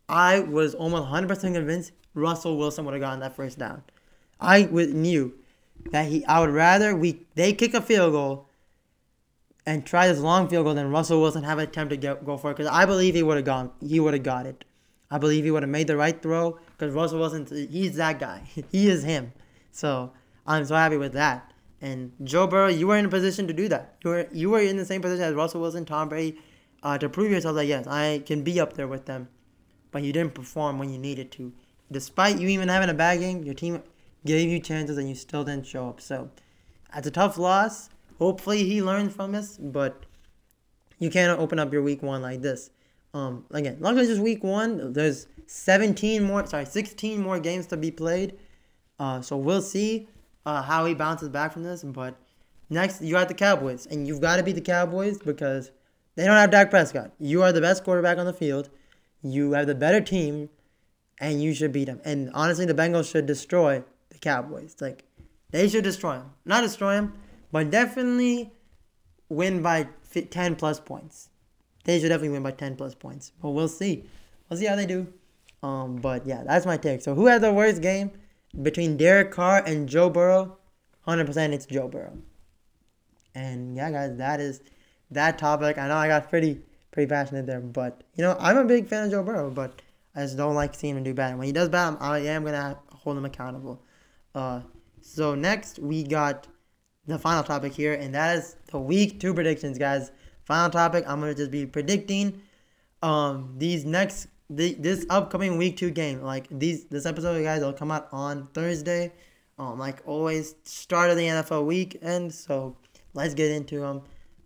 I 0.09 0.41
was 0.41 0.75
almost 0.75 1.09
100% 1.09 1.55
convinced 1.55 1.93
Russell 2.14 2.57
Wilson 2.57 2.85
would 2.85 2.95
have 2.95 3.01
gotten 3.01 3.21
that 3.21 3.37
first 3.37 3.59
down. 3.59 3.83
I 4.41 4.64
knew 4.64 5.35
that 5.91 6.07
he. 6.07 6.25
I 6.27 6.41
would 6.41 6.51
rather 6.51 6.95
we 6.95 7.27
they 7.35 7.53
kick 7.53 7.75
a 7.75 7.81
field 7.81 8.12
goal 8.12 8.49
and 9.64 9.85
try 9.85 10.09
this 10.09 10.21
long 10.21 10.49
field 10.49 10.64
goal 10.64 10.75
than 10.75 10.91
Russell 10.91 11.21
Wilson 11.21 11.43
have 11.43 11.59
an 11.59 11.64
attempt 11.64 11.91
to 11.91 11.97
get, 11.97 12.25
go 12.25 12.37
for 12.37 12.51
it 12.51 12.57
because 12.57 12.71
I 12.71 12.87
believe 12.87 13.14
he 13.14 13.23
would 13.23 13.37
have 13.37 13.47
gone. 13.47 13.73
He 13.81 13.99
would 13.99 14.14
have 14.14 14.23
got 14.23 14.47
it. 14.47 14.64
I 15.11 15.18
believe 15.18 15.44
he 15.44 15.50
would 15.50 15.62
have 15.62 15.70
made 15.70 15.86
the 15.86 15.96
right 15.96 16.20
throw 16.20 16.59
because 16.76 16.94
Russell 16.94 17.20
Wilson. 17.20 17.46
He's 17.70 17.96
that 17.96 18.18
guy. 18.18 18.42
he 18.72 18.88
is 18.88 19.04
him. 19.04 19.32
So 19.70 20.12
I'm 20.46 20.64
so 20.64 20.74
happy 20.74 20.96
with 20.96 21.12
that. 21.12 21.52
And 21.80 22.12
Joe 22.24 22.46
Burrow, 22.46 22.68
you 22.68 22.86
were 22.86 22.96
in 22.96 23.04
a 23.04 23.09
position 23.09 23.46
to 23.46 23.52
do 23.52 23.68
that. 23.68 23.96
You 24.02 24.11
were 24.11 24.28
you 24.32 24.50
were 24.50 24.61
in 24.61 24.76
the 24.76 24.84
same 24.84 25.02
position 25.02 25.24
as 25.24 25.34
Russell 25.34 25.61
Wilson, 25.61 25.84
Tom 25.84 26.09
Brady, 26.09 26.38
uh, 26.82 26.98
to 26.98 27.09
prove 27.09 27.30
yourself 27.30 27.57
that 27.57 27.66
yes, 27.66 27.86
I 27.86 28.22
can 28.26 28.42
be 28.42 28.59
up 28.59 28.72
there 28.72 28.88
with 28.88 29.07
them. 29.07 29.28
But 29.92 30.02
you 30.02 30.12
didn't 30.12 30.34
perform 30.34 30.78
when 30.78 30.90
you 30.90 30.98
needed 30.98 31.30
to. 31.32 31.52
Despite 31.90 32.38
you 32.38 32.48
even 32.48 32.68
having 32.68 32.88
a 32.88 32.94
bad 32.94 33.20
game, 33.20 33.44
your 33.44 33.54
team 33.54 33.82
gave 34.24 34.48
you 34.48 34.59
chances 34.59 34.98
and 34.98 35.09
you 35.09 35.14
still 35.14 35.44
didn't 35.44 35.66
show 35.66 35.88
up. 35.88 36.00
So 36.00 36.30
that's 36.92 37.07
a 37.07 37.11
tough 37.11 37.38
loss. 37.38 37.90
Hopefully 38.18 38.64
he 38.64 38.82
learns 38.82 39.14
from 39.14 39.32
this, 39.32 39.57
but 39.59 40.04
you 40.98 41.11
can't 41.11 41.38
open 41.38 41.59
up 41.59 41.72
your 41.72 41.82
week 41.82 42.02
one 42.02 42.22
like 42.22 42.40
this. 42.40 42.70
Um, 43.14 43.46
again, 43.50 43.78
luckily 43.80 44.02
it's 44.02 44.11
just 44.11 44.22
week 44.22 44.44
one. 44.44 44.92
There's 44.92 45.26
17 45.46 46.22
more, 46.22 46.46
sorry, 46.46 46.66
16 46.66 47.20
more 47.20 47.38
games 47.40 47.66
to 47.68 47.76
be 47.76 47.90
played. 47.90 48.38
Uh, 48.98 49.20
so 49.20 49.36
we'll 49.36 49.62
see 49.62 50.09
uh, 50.44 50.62
how 50.62 50.84
he 50.86 50.94
bounces 50.94 51.28
back 51.28 51.52
from 51.52 51.62
this. 51.62 51.82
But 51.82 52.16
next, 52.70 53.02
you 53.02 53.12
got 53.12 53.28
the 53.28 53.34
Cowboys, 53.34 53.86
and 53.86 54.07
you've 54.07 54.20
got 54.20 54.36
to 54.36 54.42
beat 54.42 54.54
the 54.54 54.61
Cowboys 54.61 55.18
because 55.18 55.70
they 56.14 56.24
don't 56.24 56.36
have 56.36 56.50
Dak 56.50 56.70
Prescott. 56.70 57.12
You 57.18 57.42
are 57.42 57.52
the 57.52 57.61
best 57.61 57.84
quarterback 57.84 58.18
on 58.18 58.26
the 58.26 58.32
field. 58.32 58.70
You 59.22 59.52
have 59.52 59.66
the 59.66 59.74
better 59.74 60.00
team, 60.00 60.48
and 61.20 61.42
you 61.42 61.54
should 61.54 61.72
beat 61.72 61.86
them. 61.86 62.00
And 62.04 62.30
honestly, 62.34 62.66
the 62.66 62.74
Bengals 62.74 63.11
should 63.11 63.26
destroy 63.26 63.82
the 64.11 64.18
Cowboys. 64.18 64.76
Like 64.80 65.04
they 65.50 65.68
should 65.68 65.84
destroy 65.84 66.14
them, 66.14 66.32
not 66.44 66.62
destroy 66.62 66.94
them, 66.94 67.14
but 67.52 67.70
definitely 67.70 68.52
win 69.28 69.62
by 69.62 69.88
10 70.12 70.57
plus 70.57 70.80
points. 70.80 71.28
They 71.87 71.99
should 71.99 72.11
definitely 72.11 72.30
win 72.30 72.43
by 72.43 72.51
10 72.51 72.76
plus 72.76 72.95
points. 72.95 73.32
But 73.41 73.51
we'll 73.51 73.68
see. 73.68 74.05
We'll 74.49 74.59
see 74.59 74.66
how 74.66 74.76
they 74.76 74.87
do. 74.87 75.07
Um, 75.62 75.97
but 75.97 76.26
yeah, 76.26 76.43
that's 76.45 76.66
my 76.66 76.76
take. 76.76 77.01
So 77.01 77.14
who 77.14 77.26
had 77.26 77.41
the 77.41 77.53
worst 77.53 77.80
game? 77.80 78.11
between 78.62 78.97
Derek 78.97 79.30
Carr 79.30 79.62
and 79.64 79.89
Joe 79.89 80.11
Burrow, 80.11 80.57
100% 81.07 81.53
it's 81.53 81.66
Joe 81.66 81.89
Burrow. 81.89 82.16
And 83.34 83.76
yeah, 83.76 83.91
guys, 83.91 84.16
that 84.16 84.41
is 84.41 84.62
that 85.11 85.39
topic. 85.39 85.78
I 85.78 85.89
know 85.89 85.97
I 85.97 86.09
got 86.09 86.30
pretty 86.30 86.61
pretty 86.91 87.09
passionate 87.09 87.47
there, 87.47 87.61
but 87.61 88.03
you 88.14 88.22
know, 88.22 88.37
I'm 88.41 88.57
a 88.57 88.64
big 88.64 88.89
fan 88.89 89.05
of 89.05 89.11
Joe 89.11 89.22
Burrow, 89.22 89.51
but 89.51 89.82
I 90.14 90.22
just 90.22 90.39
don't 90.39 90.55
like 90.55 90.74
seeing 90.74 90.97
him 90.97 91.03
do 91.03 91.12
bad. 91.12 91.37
When 91.37 91.47
he 91.47 91.53
does 91.53 91.68
bad, 91.68 91.99
I 92.01 92.20
am 92.20 92.45
gonna 92.45 92.78
hold 92.91 93.18
him 93.18 93.26
accountable. 93.26 93.82
Uh, 94.34 94.62
so 95.03 95.34
next 95.34 95.78
we 95.78 96.03
got 96.03 96.49
the 97.07 97.18
final 97.18 97.45
topic 97.45 97.74
here, 97.74 97.93
and 97.93 98.14
that 98.14 98.39
is 98.39 98.57
the 98.70 98.80
week 98.80 99.20
two 99.20 99.34
predictions, 99.34 99.78
guys. 99.78 100.11
Final 100.47 100.70
topic. 100.70 101.05
I'm 101.07 101.20
gonna 101.20 101.34
just 101.34 101.51
be 101.51 101.66
predicting 101.66 102.40
um 103.03 103.55
these 103.59 103.84
next 103.84 104.28
the, 104.49 104.74
this 104.74 105.05
upcoming 105.11 105.59
week 105.59 105.76
two 105.76 105.90
game, 105.90 106.22
like 106.22 106.47
these 106.51 106.84
this 106.86 107.07
episode, 107.07 107.42
guys, 107.42 107.62
will 107.62 107.72
come 107.72 107.90
out 107.90 108.09
on 108.12 108.49
Thursday. 108.55 109.12
Um, 109.59 109.78
like 109.78 110.03
always, 110.07 110.55
start 110.64 111.11
of 111.11 111.16
the 111.16 111.24
NFL 111.24 111.64
weekend. 111.64 112.32
So 112.32 112.76
let's 113.14 113.34
get 113.34 113.51
into 113.51 113.80
them. 113.80 114.03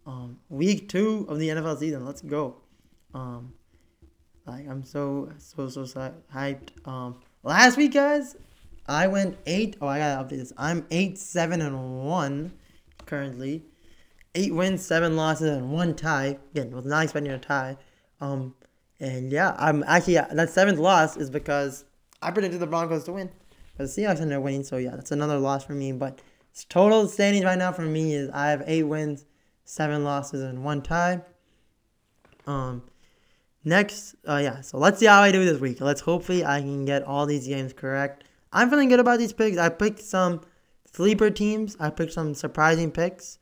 Um, 0.07 0.39
week 0.49 0.89
two 0.89 1.27
of 1.29 1.39
the 1.39 1.49
NFL 1.49 1.79
season. 1.79 2.05
Let's 2.05 2.23
go. 2.23 2.57
Um, 3.13 3.53
like 4.47 4.67
I'm 4.69 4.85
so 4.85 5.31
so 5.39 5.69
so, 5.69 5.85
so 5.85 6.15
hyped. 6.35 6.71
Um, 6.87 7.17
last 7.43 7.77
week, 7.77 7.93
guys, 7.93 8.37
I 8.87 9.07
went 9.07 9.37
eight. 9.47 9.77
Oh, 9.81 9.87
I 9.87 9.99
gotta 9.99 10.25
update 10.25 10.39
this. 10.39 10.53
I'm 10.57 10.87
eight 10.91 11.19
seven 11.19 11.61
and 11.61 12.05
one 12.07 12.53
currently. 13.05 13.65
Eight 14.35 14.55
wins, 14.55 14.85
seven 14.85 15.17
losses, 15.17 15.57
and 15.57 15.73
one 15.73 15.95
tie. 15.95 16.39
Again, 16.53 16.71
was 16.71 16.85
not 16.85 17.03
expecting 17.05 17.33
a 17.33 17.39
tie. 17.39 17.77
Um, 18.21 18.55
and 19.01 19.33
yeah, 19.33 19.57
I'm 19.59 19.83
actually 19.87 20.15
that 20.15 20.51
seventh 20.51 20.79
loss 20.79 21.17
is 21.17 21.31
because 21.31 21.85
I 22.23 22.31
predicted 22.31 22.61
the 22.61 22.67
Broncos 22.67 23.05
to 23.05 23.13
win, 23.13 23.31
but 23.77 23.85
the 23.85 23.89
Seahawks 24.03 24.21
ended 24.21 24.37
up 24.37 24.43
winning. 24.43 24.63
So 24.63 24.77
yeah, 24.77 24.91
that's 24.91 25.11
another 25.11 25.39
loss 25.39 25.65
for 25.65 25.73
me. 25.73 25.93
But 25.93 26.21
total 26.69 27.09
standings 27.09 27.45
right 27.45 27.59
now 27.59 27.73
for 27.73 27.83
me 27.83 28.15
is 28.15 28.31
I 28.31 28.51
have 28.51 28.63
eight 28.67 28.85
wins, 28.85 29.25
seven 29.65 30.05
losses, 30.05 30.43
and 30.43 30.63
one 30.63 30.83
tie. 30.83 31.23
Um, 32.47 32.83
next, 33.65 34.17
uh, 34.29 34.41
yeah. 34.43 34.61
So 34.61 34.79
let's 34.79 34.99
see 34.99 35.07
how 35.07 35.23
I 35.23 35.33
do 35.33 35.45
this 35.45 35.61
week. 35.61 35.81
Let's 35.81 36.03
hopefully 36.03 36.45
I 36.45 36.61
can 36.61 36.85
get 36.85 37.03
all 37.03 37.27
these 37.27 37.49
games 37.49 37.73
correct. 37.73 38.25
I'm 38.53 38.69
feeling 38.69 38.89
good 38.89 39.01
about 39.01 39.19
these 39.19 39.33
picks. 39.33 39.57
I 39.57 39.71
picked 39.71 40.01
some 40.01 40.43
sleeper 40.93 41.31
teams. 41.31 41.77
I 41.81 41.91
picked 41.91 42.13
some 42.13 42.35
surprising 42.35 42.91
picks. 42.91 43.39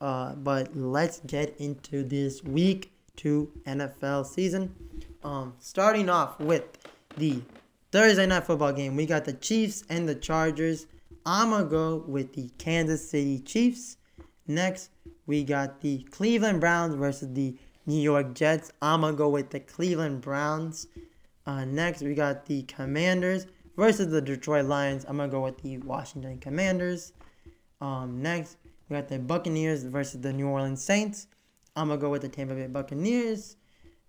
Uh, 0.00 0.34
but 0.34 0.76
let's 0.76 1.20
get 1.20 1.56
into 1.58 2.02
this 2.02 2.44
week 2.44 2.92
two 3.16 3.50
NFL 3.66 4.26
season. 4.26 4.74
Um, 5.24 5.54
starting 5.58 6.08
off 6.08 6.38
with 6.38 6.64
the 7.16 7.42
Thursday 7.92 8.26
night 8.26 8.44
football 8.44 8.72
game, 8.72 8.94
we 8.96 9.06
got 9.06 9.24
the 9.24 9.32
Chiefs 9.32 9.84
and 9.88 10.08
the 10.08 10.14
Chargers. 10.14 10.86
I'm 11.24 11.50
gonna 11.50 11.64
go 11.64 12.04
with 12.06 12.34
the 12.34 12.50
Kansas 12.58 13.08
City 13.08 13.40
Chiefs. 13.40 13.96
Next, 14.46 14.90
we 15.26 15.42
got 15.42 15.80
the 15.80 16.02
Cleveland 16.10 16.60
Browns 16.60 16.94
versus 16.94 17.32
the 17.32 17.56
New 17.86 18.00
York 18.00 18.34
Jets. 18.34 18.72
I'm 18.82 19.00
gonna 19.00 19.16
go 19.16 19.28
with 19.28 19.50
the 19.50 19.60
Cleveland 19.60 20.20
Browns. 20.20 20.86
Uh, 21.46 21.64
next, 21.64 22.02
we 22.02 22.14
got 22.14 22.46
the 22.46 22.62
Commanders 22.64 23.46
versus 23.76 24.08
the 24.08 24.20
Detroit 24.20 24.66
Lions. 24.66 25.04
I'm 25.08 25.16
gonna 25.16 25.30
go 25.30 25.40
with 25.42 25.58
the 25.62 25.78
Washington 25.78 26.38
Commanders. 26.38 27.12
Um, 27.80 28.22
next, 28.22 28.56
we 28.88 28.96
got 28.96 29.08
the 29.08 29.18
Buccaneers 29.18 29.84
versus 29.84 30.20
the 30.20 30.32
New 30.32 30.48
Orleans 30.48 30.82
Saints. 30.82 31.26
I'm 31.74 31.88
gonna 31.88 32.00
go 32.00 32.10
with 32.10 32.22
the 32.22 32.28
Tampa 32.28 32.54
Bay 32.54 32.66
Buccaneers. 32.66 33.56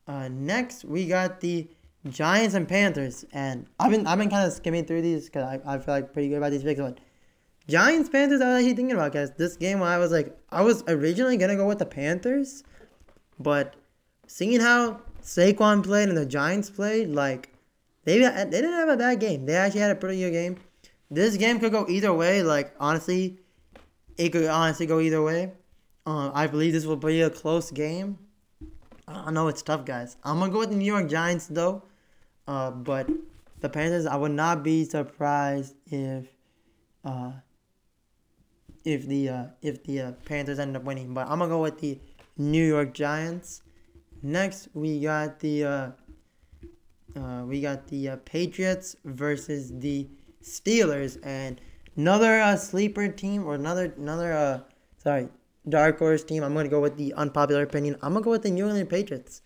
Uh, 0.08 0.30
next, 0.30 0.86
we 0.86 1.08
got 1.08 1.42
the 1.42 1.68
Giants 2.10 2.56
and 2.56 2.68
Panthers, 2.68 3.26
and 3.34 3.68
I've 3.80 3.92
been 3.92 4.08
I've 4.08 4.18
been 4.18 4.30
kind 4.30 4.48
of 4.48 4.54
skimming 4.54 4.86
through 4.86 5.02
these 5.02 5.26
because 5.26 5.44
I, 5.44 5.76
I 5.76 5.78
feel 5.80 5.96
like 5.96 6.14
pretty 6.14 6.30
good 6.30 6.38
about 6.38 6.52
these 6.52 6.64
picks. 6.64 6.80
But 6.80 7.00
Giants 7.68 8.10
Panthers, 8.10 8.40
I 8.40 8.48
was 8.48 8.58
actually 8.58 8.76
thinking 8.76 8.96
about 8.96 9.12
guys. 9.12 9.32
This 9.32 9.58
game, 9.58 9.82
I 9.82 9.98
was 9.98 10.12
like, 10.12 10.38
I 10.52 10.62
was 10.62 10.84
originally 10.88 11.38
gonna 11.38 11.56
go 11.56 11.68
with 11.68 11.80
the 11.80 11.86
Panthers, 11.86 12.64
but 13.40 13.76
seeing 14.28 14.62
how 14.62 15.02
Saquon 15.22 15.84
played 15.84 16.10
and 16.10 16.18
the 16.18 16.26
Giants 16.26 16.70
played, 16.70 17.10
like 17.10 17.50
they 18.06 18.20
they 18.20 18.46
didn't 18.50 18.74
have 18.74 18.90
a 18.90 18.98
bad 18.98 19.20
game. 19.20 19.46
They 19.46 19.56
actually 19.56 19.82
had 19.82 19.92
a 19.92 19.96
pretty 19.96 20.20
good 20.20 20.32
game. 20.32 20.58
This 21.12 21.36
game 21.36 21.60
could 21.60 21.72
go 21.72 21.86
either 21.90 22.14
way. 22.14 22.44
Like 22.44 22.74
honestly, 22.80 23.40
it 24.18 24.30
could 24.30 24.48
honestly 24.48 24.86
go 24.86 25.00
either 25.00 25.22
way. 25.22 25.52
Uh, 26.06 26.32
I 26.34 26.48
believe 26.48 26.74
this 26.74 26.86
will 26.86 26.96
be 26.96 27.22
a 27.22 27.30
close 27.30 27.72
game. 27.72 28.18
I 29.08 29.32
know 29.32 29.48
it's 29.48 29.62
tough, 29.62 29.86
guys. 29.86 30.18
I'm 30.24 30.40
gonna 30.40 30.52
go 30.52 30.60
with 30.60 30.70
the 30.70 30.76
New 30.76 30.86
York 30.86 31.08
Giants 31.08 31.48
though, 31.48 31.84
uh, 32.48 32.72
but 32.72 33.10
the 33.62 33.70
Panthers. 33.70 34.06
I 34.06 34.16
would 34.16 34.32
not 34.32 34.64
be 34.64 34.84
surprised 34.84 35.76
if, 35.86 36.28
uh, 37.06 37.32
if 38.84 39.08
the 39.08 39.30
uh, 39.30 39.46
if 39.62 39.84
the 39.84 40.02
uh, 40.02 40.12
Panthers 40.26 40.60
end 40.60 40.76
up 40.76 40.84
winning. 40.84 41.14
But 41.14 41.30
I'm 41.30 41.40
gonna 41.40 41.50
go 41.50 41.62
with 41.62 41.80
the 41.80 42.00
New 42.38 42.66
York 42.66 42.94
Giants. 42.94 43.62
Next, 44.22 44.68
we 44.74 45.00
got 45.00 45.40
the 45.40 45.64
uh, 45.64 45.92
uh, 47.16 47.44
we 47.46 47.62
got 47.62 47.88
the 47.88 48.20
Patriots 48.26 48.96
versus 49.06 49.72
the 49.80 50.08
Steelers, 50.44 51.18
and 51.24 51.62
another 51.98 52.40
uh, 52.40 52.56
sleeper 52.56 53.08
team 53.10 53.46
or 53.46 53.56
another 53.56 53.94
another 53.98 54.32
uh, 54.32 54.60
sorry 55.02 55.30
dark 55.68 56.00
horse 56.00 56.24
team. 56.24 56.44
I'm 56.44 56.54
gonna 56.54 56.70
go 56.70 56.80
with 56.80 56.98
the 56.98 57.14
unpopular 57.16 57.64
opinion. 57.64 57.96
I'm 58.02 58.14
gonna 58.14 58.24
go 58.24 58.32
with 58.32 58.44
the 58.44 58.52
New 58.52 58.66
England 58.66 58.90
Patriots. 58.90 59.42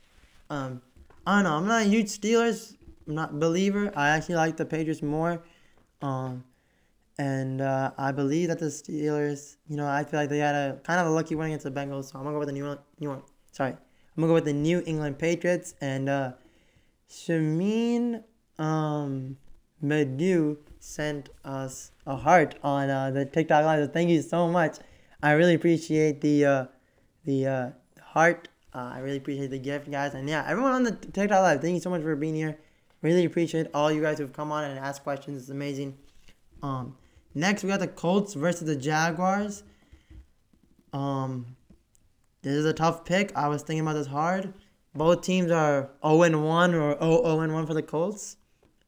Um, 0.49 0.81
I 1.25 1.37
don't 1.37 1.43
know. 1.45 1.57
I'm 1.57 1.67
not 1.67 1.81
a 1.81 1.85
huge 1.85 2.07
Steelers. 2.07 2.75
I'm 3.07 3.15
not 3.15 3.31
a 3.31 3.33
believer. 3.33 3.91
I 3.95 4.09
actually 4.09 4.35
like 4.35 4.57
the 4.57 4.65
Patriots 4.65 5.01
more. 5.01 5.41
Um, 6.01 6.43
and 7.17 7.61
uh, 7.61 7.91
I 7.97 8.11
believe 8.11 8.49
that 8.49 8.59
the 8.59 8.65
Steelers, 8.65 9.57
you 9.67 9.77
know, 9.77 9.87
I 9.87 10.03
feel 10.03 10.19
like 10.19 10.29
they 10.29 10.39
had 10.39 10.55
a 10.55 10.79
kind 10.83 10.99
of 10.99 11.07
a 11.07 11.09
lucky 11.09 11.35
win 11.35 11.47
against 11.47 11.63
the 11.63 11.71
Bengals. 11.71 12.11
So 12.11 12.17
I'm 12.17 12.23
gonna 12.23 12.35
go 12.35 12.39
with 12.39 12.47
the 12.47 12.53
New 12.53 12.65
New 12.65 12.77
York. 12.99 13.25
Sorry, 13.51 13.71
I'm 13.71 13.77
gonna 14.17 14.27
go 14.27 14.33
with 14.33 14.45
the 14.45 14.53
New 14.53 14.83
England 14.85 15.19
Patriots 15.19 15.75
and 15.81 16.09
uh, 16.09 16.31
Shamin 17.09 18.23
um, 18.57 19.37
Medu 19.83 20.57
sent 20.81 21.29
us 21.45 21.91
a 22.07 22.15
heart 22.15 22.55
on 22.63 22.89
uh, 22.89 23.11
the 23.11 23.23
TikTok 23.23 23.63
live. 23.63 23.85
So 23.85 23.91
thank 23.91 24.09
you 24.09 24.21
so 24.21 24.47
much. 24.47 24.77
I 25.23 25.33
really 25.33 25.53
appreciate 25.53 26.21
the 26.21 26.45
uh, 26.45 26.65
the 27.23 27.47
uh, 27.47 27.69
heart. 28.01 28.49
Uh, 28.73 28.91
I 28.95 28.99
really 28.99 29.17
appreciate 29.17 29.51
the 29.51 29.59
gift, 29.59 29.89
guys. 29.89 30.15
And 30.15 30.27
yeah, 30.27 30.43
everyone 30.47 30.71
on 30.71 30.83
the 30.83 30.91
TikTok 30.93 31.41
live, 31.41 31.61
thank 31.61 31.75
you 31.75 31.79
so 31.79 31.89
much 31.89 32.01
for 32.01 32.15
being 32.15 32.35
here. 32.35 32.57
Really 33.01 33.25
appreciate 33.25 33.67
all 33.73 33.91
you 33.91 34.01
guys 34.01 34.17
who've 34.17 34.33
come 34.33 34.51
on 34.51 34.63
and 34.63 34.79
asked 34.79 35.03
questions. 35.03 35.41
It's 35.41 35.49
amazing. 35.49 35.97
Um, 36.63 36.97
next 37.35 37.63
we 37.63 37.69
got 37.69 37.79
the 37.79 37.87
Colts 37.87 38.33
versus 38.33 38.65
the 38.67 38.75
Jaguars. 38.75 39.63
Um, 40.93 41.55
this 42.41 42.53
is 42.53 42.65
a 42.65 42.73
tough 42.73 43.05
pick. 43.05 43.35
I 43.35 43.47
was 43.47 43.61
thinking 43.61 43.81
about 43.81 43.93
this 43.93 44.07
hard. 44.07 44.53
Both 44.95 45.21
teams 45.21 45.51
are 45.51 45.91
0 46.05 46.41
1 46.41 46.75
or 46.75 46.99
0 46.99 47.53
1 47.53 47.67
for 47.67 47.73
the 47.73 47.83
Colts. 47.83 48.37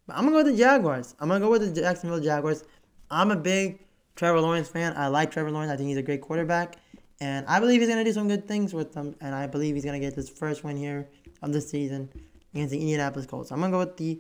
But 0.08 0.18
I'm 0.18 0.26
to 0.26 0.32
go 0.32 0.38
with 0.38 0.48
the 0.48 0.58
Jaguars. 0.58 1.16
I'm 1.20 1.30
to 1.30 1.40
go 1.40 1.50
with 1.50 1.74
the 1.74 1.82
Jacksonville 1.82 2.20
Jaguars. 2.20 2.64
I'm 3.10 3.32
a 3.32 3.36
big 3.36 3.80
Trevor 4.16 4.42
Lawrence 4.42 4.68
fan. 4.68 4.94
I 4.98 5.08
like 5.08 5.32
Trevor 5.32 5.52
Lawrence. 5.52 5.72
I 5.72 5.78
think 5.78 5.88
he's 5.88 5.98
a 5.98 6.04
great 6.04 6.22
quarterback. 6.22 6.78
And 7.22 7.46
I 7.48 7.60
believe 7.60 7.80
he's 7.80 7.90
to 7.90 8.04
do 8.04 8.12
some 8.12 8.28
good 8.28 8.48
things 8.48 8.74
with 8.74 8.94
them. 8.94 9.16
And 9.22 9.34
I 9.34 9.48
believe 9.48 9.76
he's 9.76 9.86
to 9.86 10.00
get 10.00 10.14
his 10.14 10.30
first 10.30 10.64
win 10.64 10.76
here 10.76 11.10
of 11.42 11.54
the 11.54 11.62
season 11.62 12.10
against 12.54 12.72
the 12.72 12.80
Indianapolis 12.80 13.26
Colts. 13.26 13.52
I'm 13.52 13.62
to 13.62 13.70
go 13.70 13.80
with 13.80 13.98
the 13.98 14.20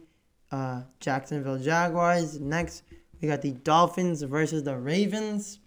uh, 0.51 0.83
Jacksonville 0.99 1.59
Jaguars. 1.59 2.39
Next, 2.39 2.83
we 3.21 3.27
got 3.27 3.41
the 3.41 3.51
Dolphins 3.51 4.21
versus 4.21 4.63
the 4.63 4.77
Ravens. 4.77 5.59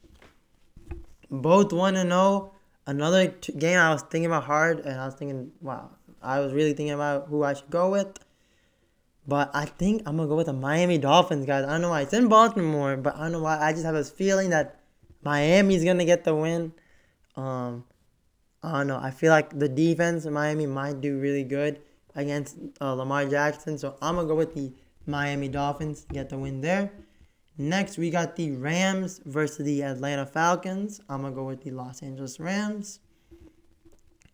Both 1.31 1.73
1 1.73 1.95
0. 1.95 2.53
Another 2.87 3.29
t- 3.29 3.53
game 3.53 3.79
I 3.79 3.91
was 3.91 4.03
thinking 4.03 4.27
about 4.27 4.45
hard, 4.45 4.81
and 4.81 5.01
I 5.01 5.07
was 5.07 5.15
thinking, 5.17 5.51
wow, 5.61 5.91
I 6.23 6.39
was 6.39 6.53
really 6.53 6.73
thinking 6.73 6.93
about 6.93 7.27
who 7.27 7.43
I 7.43 7.55
should 7.55 7.69
go 7.69 7.91
with. 7.91 8.19
But 9.29 9.51
I 9.55 9.65
think 9.65 10.03
I'm 10.07 10.17
gonna 10.17 10.29
go 10.29 10.37
with 10.37 10.47
the 10.47 10.53
Miami 10.53 10.99
Dolphins, 10.99 11.47
guys. 11.47 11.65
I 11.65 11.73
don't 11.73 11.83
know 11.83 11.91
why 11.91 12.03
it's 12.03 12.13
in 12.13 12.29
Baltimore, 12.29 12.97
but 12.97 13.17
I 13.17 13.23
don't 13.23 13.33
know 13.33 13.43
why. 13.43 13.59
I 13.59 13.73
just 13.73 13.85
have 13.85 13.95
this 13.95 14.11
feeling 14.11 14.51
that 14.51 14.81
Miami's 15.23 15.85
gonna 15.85 16.05
get 16.05 16.25
the 16.25 16.35
win. 16.35 16.73
Um, 17.35 17.85
I 18.63 18.73
don't 18.73 18.87
know. 18.87 18.99
I 19.03 19.11
feel 19.11 19.33
like 19.33 19.59
the 19.59 19.69
defense 19.69 20.25
in 20.25 20.33
Miami 20.33 20.67
might 20.67 21.01
do 21.01 21.19
really 21.19 21.45
good 21.45 21.81
against 22.15 22.57
uh, 22.81 22.95
Lamar 22.95 23.27
Jackson, 23.27 23.79
so 23.79 23.97
I'm 24.01 24.15
gonna 24.15 24.29
go 24.29 24.37
with 24.37 24.55
the 24.55 24.73
Miami 25.07 25.49
Dolphins 25.49 26.07
get 26.13 26.29
the 26.29 26.39
win 26.39 26.61
there. 26.61 26.93
Next, 27.59 27.97
we 27.97 28.11
got 28.11 28.37
the 28.37 28.53
Rams 28.53 29.21
versus 29.25 29.65
the 29.65 29.83
Atlanta 29.83 30.27
Falcons. 30.27 31.01
I'm 31.09 31.23
gonna 31.23 31.35
go 31.35 31.45
with 31.45 31.63
the 31.63 31.71
Los 31.71 32.03
Angeles 32.03 32.39
Rams. 32.39 33.01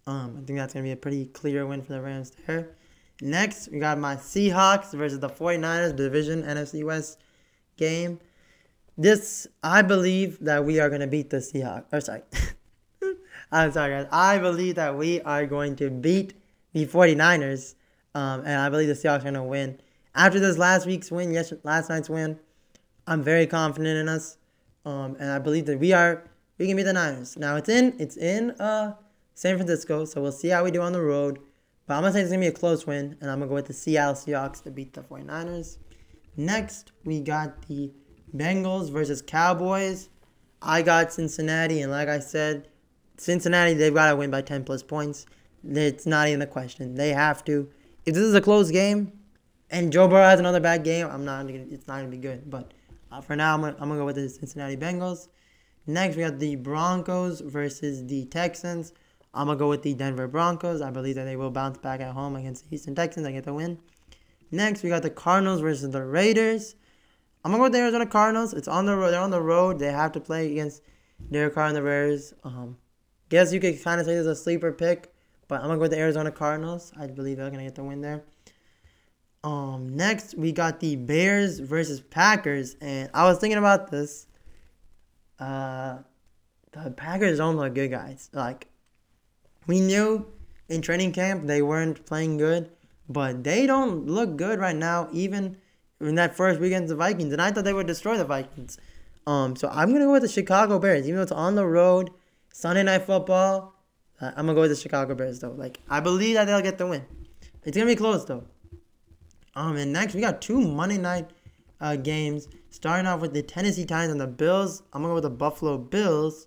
Um, 0.06 0.36
I 0.36 0.44
think 0.44 0.58
that's 0.58 0.74
gonna 0.74 0.84
be 0.84 0.92
a 0.92 0.96
pretty 0.96 1.26
clear 1.26 1.66
win 1.66 1.82
for 1.82 1.92
the 1.92 2.00
Rams 2.00 2.32
there. 2.46 2.76
Next, 3.20 3.68
we 3.70 3.78
got 3.78 3.98
my 3.98 4.16
Seahawks 4.16 4.92
versus 4.92 5.20
the 5.20 5.28
49ers 5.28 5.94
division 5.94 6.42
NFC 6.42 6.84
West 6.84 7.18
game. 7.76 8.18
This, 8.98 9.46
I 9.62 9.82
believe 9.82 10.38
that 10.40 10.64
we 10.64 10.80
are 10.80 10.88
going 10.88 11.00
to 11.00 11.06
beat 11.06 11.30
the 11.30 11.38
Seahawks. 11.38 11.84
Or, 11.92 12.00
sorry. 12.00 12.22
I'm 13.52 13.72
sorry, 13.72 13.92
guys. 13.92 14.08
I 14.10 14.38
believe 14.38 14.76
that 14.76 14.96
we 14.96 15.20
are 15.22 15.46
going 15.46 15.76
to 15.76 15.90
beat 15.90 16.34
the 16.72 16.86
49ers. 16.86 17.74
Um, 18.14 18.40
and 18.40 18.60
I 18.60 18.68
believe 18.68 18.88
the 18.88 18.94
Seahawks 18.94 19.20
are 19.20 19.22
going 19.22 19.34
to 19.34 19.42
win. 19.42 19.78
After 20.14 20.40
this 20.40 20.58
last 20.58 20.86
week's 20.86 21.10
win, 21.10 21.32
yes, 21.32 21.52
last 21.62 21.88
night's 21.88 22.10
win, 22.10 22.38
I'm 23.06 23.22
very 23.22 23.46
confident 23.46 23.98
in 23.98 24.08
us. 24.08 24.36
Um, 24.84 25.16
and 25.18 25.30
I 25.30 25.38
believe 25.38 25.66
that 25.66 25.78
we 25.78 25.92
are, 25.92 26.24
we 26.58 26.66
can 26.66 26.76
beat 26.76 26.82
the 26.82 26.92
Niners. 26.92 27.36
Now, 27.36 27.56
it's 27.56 27.68
in, 27.68 27.94
it's 27.98 28.16
in 28.16 28.50
uh, 28.52 28.94
San 29.34 29.56
Francisco, 29.56 30.04
so 30.04 30.20
we'll 30.20 30.32
see 30.32 30.48
how 30.48 30.64
we 30.64 30.70
do 30.70 30.82
on 30.82 30.92
the 30.92 31.00
road. 31.00 31.38
But 31.92 31.96
I'm 31.96 32.04
going 32.04 32.14
to 32.14 32.18
say 32.18 32.22
it's 32.22 32.30
going 32.30 32.40
to 32.40 32.50
be 32.50 32.56
a 32.56 32.58
close 32.58 32.86
win, 32.86 33.18
and 33.20 33.30
I'm 33.30 33.40
going 33.40 33.40
to 33.42 33.46
go 33.48 33.54
with 33.54 33.66
the 33.66 33.74
Seattle 33.74 34.14
Seahawks 34.14 34.62
to 34.62 34.70
beat 34.70 34.94
the 34.94 35.02
49ers. 35.02 35.76
Next, 36.38 36.90
we 37.04 37.20
got 37.20 37.68
the 37.68 37.92
Bengals 38.34 38.90
versus 38.90 39.20
Cowboys. 39.20 40.08
I 40.62 40.80
got 40.80 41.12
Cincinnati, 41.12 41.82
and 41.82 41.92
like 41.92 42.08
I 42.08 42.18
said, 42.20 42.68
Cincinnati, 43.18 43.74
they've 43.74 43.92
got 43.92 44.08
to 44.08 44.16
win 44.16 44.30
by 44.30 44.40
10 44.40 44.64
plus 44.64 44.82
points. 44.82 45.26
It's 45.68 46.06
not 46.06 46.28
even 46.28 46.40
a 46.40 46.46
question. 46.46 46.94
They 46.94 47.10
have 47.10 47.44
to. 47.44 47.68
If 48.06 48.14
this 48.14 48.24
is 48.24 48.34
a 48.34 48.40
close 48.40 48.70
game, 48.70 49.12
and 49.68 49.92
Joe 49.92 50.08
Burrow 50.08 50.24
has 50.24 50.40
another 50.40 50.60
bad 50.60 50.84
game, 50.84 51.06
I'm 51.08 51.26
not. 51.26 51.46
Gonna, 51.46 51.66
it's 51.70 51.86
not 51.86 51.98
gonna 51.98 52.08
be 52.08 52.16
good. 52.16 52.48
But 52.48 52.72
uh, 53.10 53.20
for 53.20 53.36
now, 53.36 53.52
I'm 53.52 53.60
gonna, 53.60 53.76
I'm 53.78 53.88
gonna 53.90 54.00
go 54.00 54.06
with 54.06 54.16
the 54.16 54.30
Cincinnati 54.30 54.78
Bengals. 54.78 55.28
Next, 55.86 56.16
we 56.16 56.22
got 56.22 56.38
the 56.38 56.56
Broncos 56.56 57.42
versus 57.42 58.06
the 58.06 58.24
Texans. 58.24 58.94
I'm 59.34 59.46
gonna 59.46 59.58
go 59.58 59.68
with 59.68 59.82
the 59.82 59.94
Denver 59.94 60.28
Broncos. 60.28 60.82
I 60.82 60.90
believe 60.90 61.14
that 61.14 61.24
they 61.24 61.36
will 61.36 61.50
bounce 61.50 61.78
back 61.78 62.00
at 62.00 62.12
home 62.12 62.36
against 62.36 62.64
the 62.64 62.70
Houston 62.70 62.94
Texans 62.94 63.26
and 63.26 63.34
get 63.34 63.44
the 63.44 63.54
win. 63.54 63.78
Next, 64.50 64.82
we 64.82 64.90
got 64.90 65.02
the 65.02 65.10
Cardinals 65.10 65.60
versus 65.60 65.90
the 65.90 66.04
Raiders. 66.04 66.74
I'm 67.44 67.50
gonna 67.50 67.60
go 67.60 67.64
with 67.64 67.72
the 67.72 67.78
Arizona 67.78 68.06
Cardinals. 68.06 68.52
It's 68.52 68.68
on 68.68 68.86
the 68.86 68.96
road. 68.96 69.10
They're 69.10 69.20
on 69.20 69.30
the 69.30 69.40
road. 69.40 69.78
They 69.78 69.90
have 69.90 70.12
to 70.12 70.20
play 70.20 70.50
against 70.52 70.82
Derek 71.30 71.54
Carr 71.54 71.68
and 71.68 71.76
the 71.76 71.82
Raiders. 71.82 72.34
Um, 72.44 72.76
guess 73.30 73.52
you 73.52 73.60
could 73.60 73.82
kind 73.82 74.00
of 74.00 74.06
say 74.06 74.14
this 74.14 74.22
is 74.22 74.26
a 74.26 74.36
sleeper 74.36 74.70
pick, 74.70 75.12
but 75.48 75.56
I'm 75.56 75.68
gonna 75.68 75.76
go 75.76 75.82
with 75.82 75.92
the 75.92 75.98
Arizona 75.98 76.30
Cardinals. 76.30 76.92
I 76.98 77.06
believe 77.06 77.38
they're 77.38 77.50
gonna 77.50 77.64
get 77.64 77.74
the 77.74 77.84
win 77.84 78.02
there. 78.02 78.22
Um, 79.42 79.96
next 79.96 80.36
we 80.36 80.52
got 80.52 80.78
the 80.78 80.96
Bears 80.96 81.58
versus 81.58 82.00
Packers, 82.00 82.76
and 82.80 83.10
I 83.14 83.24
was 83.24 83.38
thinking 83.38 83.58
about 83.58 83.90
this. 83.90 84.26
Uh, 85.40 85.98
the 86.72 86.90
Packers 86.90 87.38
don't 87.38 87.56
look 87.56 87.74
good, 87.74 87.90
guys. 87.90 88.30
Like 88.32 88.68
we 89.66 89.80
knew 89.80 90.26
in 90.68 90.82
training 90.82 91.12
camp 91.12 91.46
they 91.46 91.62
weren't 91.62 92.04
playing 92.06 92.38
good, 92.38 92.70
but 93.08 93.44
they 93.44 93.66
don't 93.66 94.06
look 94.06 94.36
good 94.36 94.58
right 94.58 94.76
now, 94.76 95.08
even 95.12 95.58
in 96.00 96.14
that 96.16 96.36
first 96.36 96.60
week 96.60 96.68
against 96.68 96.88
the 96.88 96.96
Vikings. 96.96 97.32
And 97.32 97.40
I 97.40 97.50
thought 97.50 97.64
they 97.64 97.72
would 97.72 97.86
destroy 97.86 98.16
the 98.16 98.24
Vikings. 98.24 98.78
Um, 99.26 99.54
so 99.54 99.68
I'm 99.68 99.92
gonna 99.92 100.06
go 100.06 100.12
with 100.12 100.22
the 100.22 100.28
Chicago 100.28 100.78
Bears, 100.78 101.06
even 101.06 101.16
though 101.16 101.22
it's 101.22 101.32
on 101.32 101.54
the 101.54 101.66
road, 101.66 102.10
Sunday 102.52 102.82
night 102.82 103.02
football. 103.02 103.74
Uh, 104.20 104.32
I'm 104.36 104.46
gonna 104.46 104.54
go 104.54 104.62
with 104.62 104.70
the 104.70 104.76
Chicago 104.76 105.14
Bears 105.14 105.40
though. 105.40 105.52
Like 105.52 105.78
I 105.88 106.00
believe 106.00 106.34
that 106.34 106.46
they'll 106.46 106.60
get 106.60 106.78
the 106.78 106.86
win. 106.86 107.04
It's 107.64 107.76
gonna 107.76 107.88
be 107.88 107.96
close 107.96 108.24
though. 108.24 108.44
Um, 109.54 109.76
and 109.76 109.92
next 109.92 110.14
we 110.14 110.20
got 110.20 110.42
two 110.42 110.60
Monday 110.60 110.98
night 110.98 111.30
uh, 111.80 111.96
games. 111.96 112.48
Starting 112.70 113.06
off 113.06 113.20
with 113.20 113.34
the 113.34 113.42
Tennessee 113.42 113.84
Titans 113.84 114.12
and 114.12 114.20
the 114.20 114.26
Bills. 114.26 114.82
I'm 114.92 115.02
gonna 115.02 115.10
go 115.10 115.14
with 115.14 115.24
the 115.24 115.30
Buffalo 115.30 115.76
Bills. 115.78 116.46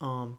Um, 0.00 0.38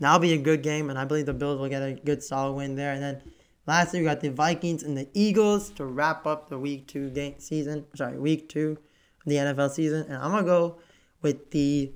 That'll 0.00 0.20
be 0.20 0.32
a 0.32 0.38
good 0.38 0.62
game, 0.62 0.90
and 0.90 0.98
I 0.98 1.04
believe 1.04 1.26
the 1.26 1.34
Bills 1.34 1.58
will 1.58 1.68
get 1.68 1.82
a 1.82 1.94
good 1.94 2.22
solid 2.22 2.52
win 2.52 2.76
there. 2.76 2.92
And 2.92 3.02
then 3.02 3.22
lastly, 3.66 4.00
we 4.00 4.04
got 4.04 4.20
the 4.20 4.30
Vikings 4.30 4.82
and 4.82 4.96
the 4.96 5.08
Eagles 5.12 5.70
to 5.70 5.84
wrap 5.84 6.26
up 6.26 6.48
the 6.48 6.58
Week 6.58 6.86
Two 6.86 7.10
game 7.10 7.34
season. 7.38 7.84
Sorry, 7.94 8.18
Week 8.18 8.48
Two 8.48 8.78
of 9.26 9.26
the 9.26 9.36
NFL 9.36 9.70
season, 9.70 10.06
and 10.08 10.16
I'm 10.16 10.30
gonna 10.30 10.44
go 10.44 10.78
with 11.20 11.50
the 11.50 11.92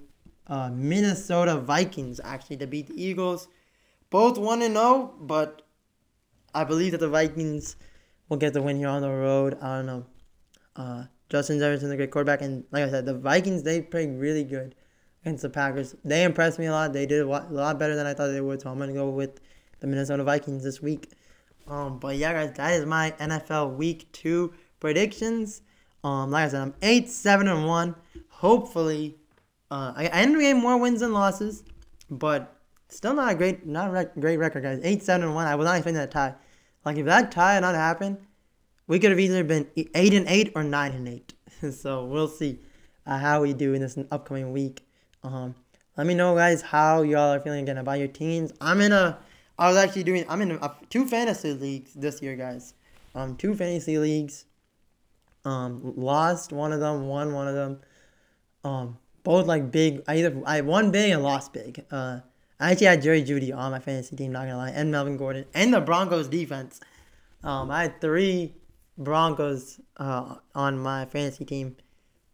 uh, 0.49 0.71
Minnesota 0.73 1.57
Vikings 1.59 2.21
actually 2.25 2.57
to 2.59 2.67
beat 2.67 2.89
the 2.89 3.01
Eagles. 3.01 3.49
Both 4.11 4.37
one 4.37 4.63
and 4.63 4.75
zero, 4.75 4.85
oh, 4.87 5.15
but 5.21 5.63
I 6.55 6.65
believe 6.65 6.93
that 6.93 6.99
the 6.99 7.09
Vikings 7.09 7.77
will 8.29 8.37
get 8.37 8.53
the 8.53 8.63
win 8.63 8.77
here 8.77 8.89
on 8.89 9.03
the 9.03 9.11
road. 9.11 9.57
I 9.63 9.77
don't 9.77 9.87
know. 9.87 10.07
Uh, 10.75 11.05
Justin 11.29 11.59
Jefferson's 11.59 11.91
the 11.91 11.97
great 11.97 12.11
quarterback, 12.11 12.43
and 12.43 12.65
like 12.73 12.85
I 12.85 12.91
said, 12.91 13.07
the 13.07 13.15
Vikings 13.15 13.63
they 13.63 13.81
play 13.81 14.07
really 14.07 14.45
good 14.45 14.75
against 15.23 15.43
the 15.43 15.51
Packers. 15.51 15.95
They 16.05 16.25
impressed 16.25 16.59
me 16.59 16.67
a 16.67 16.73
lot. 16.73 16.93
They 16.93 17.07
did 17.07 17.23
a 17.23 17.27
lot 17.27 17.79
better 17.79 17.97
than 17.97 18.07
I 18.07 18.15
thought 18.15 18.29
they 18.29 18.41
would. 18.41 18.61
So 18.61 18.71
I'm 18.71 18.79
gonna 18.79 18.93
go 18.93 19.09
with 19.11 19.41
the 19.81 19.87
Minnesota 19.87 20.25
Vikings 20.25 20.63
this 20.63 20.83
week. 20.83 21.11
Um, 21.69 21.99
but 21.99 22.17
yeah, 22.17 22.33
guys, 22.33 22.57
that 22.57 22.75
is 22.75 22.87
my 22.87 23.13
NFL 23.21 23.77
Week 23.77 24.11
Two 24.13 24.53
predictions. 24.81 25.63
Um, 26.05 26.31
like 26.31 26.47
I 26.47 26.49
said, 26.49 26.63
I'm 26.63 26.75
eight, 26.83 27.09
seven, 27.09 27.49
and 27.49 27.67
one. 27.67 27.95
Hopefully, 28.29 29.17
uh, 29.71 29.93
I, 29.97 30.05
I 30.07 30.21
ended 30.21 30.41
the 30.41 30.43
game 30.43 30.59
more 30.59 30.77
wins 30.77 31.01
than 31.01 31.13
losses, 31.13 31.63
but 32.11 32.57
still 32.89 33.15
not 33.15 33.33
a 33.33 33.35
great, 33.37 33.65
not 33.67 33.89
a 33.89 33.93
rec- 33.93 34.19
great 34.19 34.39
record, 34.39 34.65
guys. 34.65 34.81
Eight, 34.83 35.03
seven, 35.03 35.27
and 35.27 35.35
one. 35.35 35.47
I 35.47 35.55
was 35.55 35.65
not 35.65 35.77
expecting 35.77 35.95
that 35.95 36.11
tie. 36.11 36.35
Like 36.85 36.97
if 36.97 37.07
that 37.07 37.31
tie 37.31 37.55
had 37.55 37.61
not 37.61 37.77
happened, 37.77 38.19
we 38.89 38.99
could 38.99 39.11
have 39.11 39.21
either 39.21 39.45
been 39.45 39.69
eight 39.77 40.15
and 40.15 40.27
eight 40.29 40.53
or 40.57 40.65
nine 40.65 40.93
and 40.93 41.09
eight. 41.09 41.35
so 41.73 42.05
we'll 42.05 42.29
see 42.29 42.59
uh, 43.07 43.19
how 43.19 43.43
we 43.43 43.53
do 43.53 43.73
in 43.73 43.81
this 43.81 43.97
upcoming 44.11 44.53
week. 44.53 44.85
Um, 45.25 45.55
let 45.97 46.07
me 46.07 46.15
know, 46.15 46.35
guys, 46.35 46.63
how 46.63 47.03
y'all 47.03 47.33
are 47.33 47.41
feeling 47.41 47.63
again 47.63 47.79
about 47.79 47.99
your 47.99 48.09
teams. 48.09 48.53
I'm 48.61 48.81
in 48.81 48.93
a, 48.93 49.19
I 49.59 49.69
was 49.69 49.77
actually 49.77 50.05
doing, 50.05 50.25
I'm 50.29 50.43
in 50.43 50.53
a, 50.53 50.77
two 50.91 51.07
fantasy 51.07 51.53
leagues 51.53 51.93
this 51.95 52.23
year, 52.23 52.37
guys. 52.37 52.75
Um, 53.15 53.37
two 53.37 53.55
fantasy 53.55 53.99
leagues. 53.99 54.47
Um, 55.45 55.95
lost 55.97 56.53
one 56.53 56.73
of 56.73 56.81
them, 56.81 57.09
won 57.09 57.33
one 57.33 57.49
of 57.49 57.55
them. 57.55 57.81
Um, 58.65 58.99
both 59.25 59.47
like 59.47 59.71
big. 59.71 60.03
I 60.07 60.19
either 60.19 60.43
I 60.47 60.61
won 60.61 60.91
big 60.91 61.13
and 61.13 61.23
lost 61.23 61.53
big. 61.53 61.85
Uh, 61.91 62.21
I 62.61 62.73
actually 62.73 62.87
had 62.87 63.03
Jerry 63.03 63.23
Jeudy 63.23 63.55
on 63.57 63.73
my 63.73 63.81
fantasy 63.81 64.17
team, 64.17 64.33
not 64.33 64.43
gonna 64.47 64.57
lie, 64.57 64.71
and 64.71 64.91
Melvin 64.91 65.17
Gordon 65.17 65.47
and 65.55 65.75
the 65.75 65.81
Broncos 65.81 66.29
defense. 66.29 66.81
Um, 67.43 67.71
I 67.71 67.83
had 67.83 68.01
three 68.01 68.55
Broncos 68.97 69.81
uh, 69.97 70.37
on 70.55 70.79
my 70.79 71.07
fantasy 71.07 71.45
team. 71.45 71.77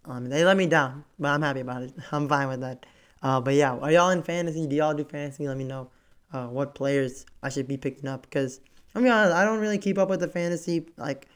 Um, 0.09 0.25
they 0.25 0.43
let 0.43 0.57
me 0.57 0.67
down, 0.67 1.05
but 1.19 1.29
I'm 1.29 1.43
happy 1.43 1.61
about 1.61 1.83
it. 1.83 1.93
I'm 2.13 2.29
fine 2.29 2.49
with 2.49 2.61
that. 2.61 2.87
Uh, 3.23 3.41
but 3.41 3.55
yeah, 3.55 3.77
are 3.77 3.93
y'all 3.93 4.11
in 4.11 4.23
fantasy? 4.23 4.67
Do 4.67 4.75
y'all 4.75 4.95
do 4.95 5.05
fantasy? 5.05 5.47
Let 5.47 5.57
me 5.57 5.65
know 5.65 5.91
uh, 6.33 6.47
what 6.47 6.75
players 6.75 7.27
I 7.43 7.51
should 7.51 7.69
be 7.69 7.77
picking 7.77 8.09
up 8.09 8.23
because 8.23 8.61
I 8.95 9.01
mean 9.01 9.13
I 9.13 9.45
don't 9.45 9.61
really 9.61 9.79
keep 9.79 9.99
up 9.99 10.09
with 10.09 10.21
the 10.21 10.29
fantasy 10.29 10.87
like 10.97 11.27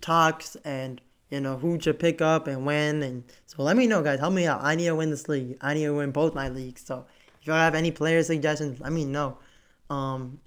talks 0.00 0.56
and 0.64 1.00
you 1.30 1.40
know 1.40 1.56
who 1.56 1.78
to 1.78 1.92
pick 1.94 2.20
up 2.20 2.46
and 2.46 2.64
when 2.64 3.02
and 3.02 3.24
so 3.46 3.62
let 3.62 3.76
me 3.76 3.86
know 3.86 4.02
guys. 4.02 4.20
Help 4.20 4.34
me 4.34 4.46
out. 4.46 4.62
I 4.62 4.74
need 4.74 4.86
to 4.86 4.94
win 4.94 5.10
this 5.10 5.28
league. 5.28 5.56
I 5.60 5.74
need 5.74 5.84
to 5.84 5.94
win 5.94 6.10
both 6.10 6.34
my 6.34 6.48
leagues. 6.48 6.84
So 6.84 7.06
if 7.40 7.46
y'all 7.46 7.56
have 7.56 7.74
any 7.74 7.90
player 7.90 8.22
suggestions, 8.22 8.80
let 8.80 8.92
me 8.92 9.04
know. 9.04 9.38
Um, 9.90 10.40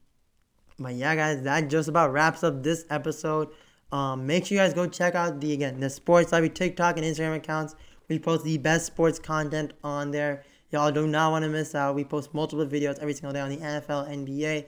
but 0.77 0.93
yeah, 0.93 1.15
guys, 1.15 1.43
that 1.43 1.69
just 1.69 1.87
about 1.87 2.11
wraps 2.11 2.43
up 2.43 2.63
this 2.63 2.85
episode. 2.89 3.49
Um, 3.91 4.25
make 4.25 4.45
sure 4.45 4.57
you 4.57 4.63
guys 4.63 4.73
go 4.73 4.87
check 4.87 5.15
out 5.15 5.41
the 5.41 5.53
again 5.53 5.79
the 5.79 5.89
Sports 5.89 6.31
Library 6.31 6.53
TikTok 6.53 6.97
and 6.97 7.05
Instagram 7.05 7.35
accounts. 7.35 7.75
We 8.07 8.19
post 8.19 8.43
the 8.43 8.57
best 8.57 8.85
sports 8.85 9.19
content 9.19 9.73
on 9.83 10.11
there. 10.11 10.43
Y'all 10.71 10.91
do 10.91 11.07
not 11.07 11.31
want 11.31 11.43
to 11.43 11.49
miss 11.49 11.75
out. 11.75 11.95
We 11.95 12.03
post 12.03 12.33
multiple 12.33 12.65
videos 12.65 12.99
every 12.99 13.13
single 13.13 13.33
day 13.33 13.41
on 13.41 13.49
the 13.49 13.57
NFL, 13.57 14.09
NBA, 14.09 14.65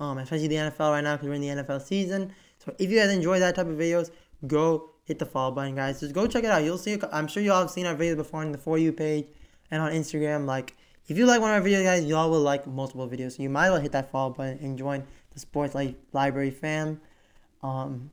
um, 0.00 0.18
especially 0.18 0.48
the 0.48 0.56
NFL 0.56 0.90
right 0.90 1.02
now 1.02 1.14
because 1.14 1.28
we're 1.28 1.34
in 1.34 1.40
the 1.40 1.62
NFL 1.62 1.80
season. 1.82 2.32
So 2.58 2.74
if 2.78 2.90
you 2.90 2.98
guys 2.98 3.10
enjoy 3.10 3.38
that 3.38 3.54
type 3.54 3.66
of 3.66 3.76
videos, 3.76 4.10
go 4.46 4.90
hit 5.04 5.18
the 5.18 5.26
follow 5.26 5.54
button, 5.54 5.74
guys. 5.74 6.00
Just 6.00 6.14
go 6.14 6.26
check 6.26 6.44
it 6.44 6.50
out. 6.50 6.62
You'll 6.62 6.78
see. 6.78 6.98
I'm 7.12 7.28
sure 7.28 7.42
y'all 7.42 7.60
have 7.60 7.70
seen 7.70 7.86
our 7.86 7.94
videos 7.94 8.16
before 8.16 8.40
on 8.40 8.52
the 8.52 8.58
For 8.58 8.76
You 8.76 8.92
page 8.92 9.26
and 9.70 9.80
on 9.80 9.92
Instagram. 9.92 10.46
Like, 10.46 10.76
if 11.08 11.16
you 11.16 11.24
like 11.26 11.40
one 11.40 11.54
of 11.54 11.62
our 11.62 11.68
videos, 11.68 11.84
guys, 11.84 12.04
y'all 12.04 12.30
will 12.30 12.40
like 12.40 12.66
multiple 12.66 13.08
videos. 13.08 13.36
So 13.36 13.42
you 13.42 13.48
might 13.48 13.66
as 13.66 13.72
well 13.72 13.80
hit 13.80 13.92
that 13.92 14.10
follow 14.10 14.30
button 14.30 14.58
and 14.60 14.76
join 14.76 15.04
the 15.32 15.40
Sports 15.40 15.74
Li- 15.74 15.96
Library 16.12 16.50
fam. 16.50 17.00
Um, 17.62 18.10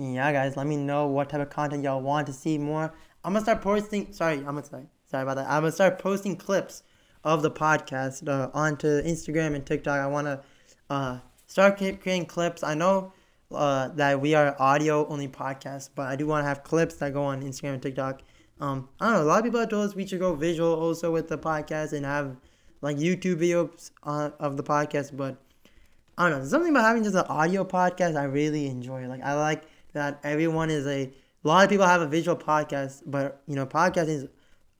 yeah, 0.00 0.32
guys, 0.32 0.56
let 0.56 0.66
me 0.66 0.78
know 0.78 1.06
what 1.06 1.28
type 1.28 1.42
of 1.42 1.50
content 1.50 1.84
y'all 1.84 2.00
want 2.00 2.26
to 2.26 2.32
see 2.32 2.56
more. 2.56 2.94
I'm 3.22 3.34
gonna 3.34 3.44
start 3.44 3.60
posting. 3.60 4.12
Sorry, 4.12 4.38
I'm 4.38 4.44
gonna 4.44 4.64
sorry, 4.64 4.86
sorry 5.04 5.24
about 5.24 5.36
that. 5.36 5.46
I'm 5.46 5.62
gonna 5.62 5.72
start 5.72 5.98
posting 5.98 6.36
clips 6.36 6.82
of 7.22 7.42
the 7.42 7.50
podcast 7.50 8.26
uh, 8.26 8.50
onto 8.54 8.86
Instagram 9.02 9.54
and 9.54 9.66
TikTok. 9.66 9.98
I 9.98 10.06
wanna 10.06 10.40
uh, 10.88 11.18
start 11.46 11.76
creating 11.76 12.24
clips. 12.24 12.62
I 12.62 12.72
know 12.72 13.12
uh, 13.52 13.88
that 13.88 14.18
we 14.18 14.34
are 14.34 14.56
audio 14.58 15.06
only 15.08 15.28
podcast, 15.28 15.90
but 15.94 16.06
I 16.06 16.16
do 16.16 16.26
want 16.26 16.44
to 16.44 16.48
have 16.48 16.62
clips 16.64 16.94
that 16.96 17.12
go 17.12 17.24
on 17.24 17.42
Instagram 17.42 17.74
and 17.74 17.82
TikTok. 17.82 18.22
Um, 18.58 18.88
I 19.00 19.06
don't 19.06 19.14
know. 19.14 19.22
A 19.22 19.24
lot 19.24 19.38
of 19.40 19.44
people 19.44 19.60
have 19.60 19.68
told 19.68 19.86
us 19.86 19.94
we 19.94 20.06
should 20.06 20.20
go 20.20 20.34
visual 20.34 20.72
also 20.72 21.10
with 21.10 21.28
the 21.28 21.36
podcast 21.36 21.92
and 21.92 22.06
have 22.06 22.36
like 22.80 22.96
YouTube 22.96 23.36
videos 23.36 23.90
uh, 24.04 24.30
of 24.38 24.56
the 24.56 24.62
podcast, 24.62 25.14
but 25.14 25.36
I 26.16 26.30
don't 26.30 26.38
know. 26.38 26.46
Something 26.46 26.70
about 26.70 26.84
having 26.84 27.02
just 27.02 27.16
an 27.16 27.26
audio 27.28 27.64
podcast 27.64 28.16
I 28.16 28.24
really 28.24 28.66
enjoy. 28.66 29.06
Like 29.08 29.22
I 29.22 29.34
like 29.34 29.64
that 29.92 30.20
everyone 30.22 30.70
is 30.70 30.86
a. 30.86 31.12
A 31.42 31.48
lot 31.48 31.64
of 31.64 31.70
people 31.70 31.86
have 31.86 32.02
a 32.02 32.06
visual 32.06 32.36
podcast, 32.36 33.00
but 33.06 33.40
you 33.46 33.56
know, 33.56 33.64
podcasting 33.64 34.08
is 34.08 34.26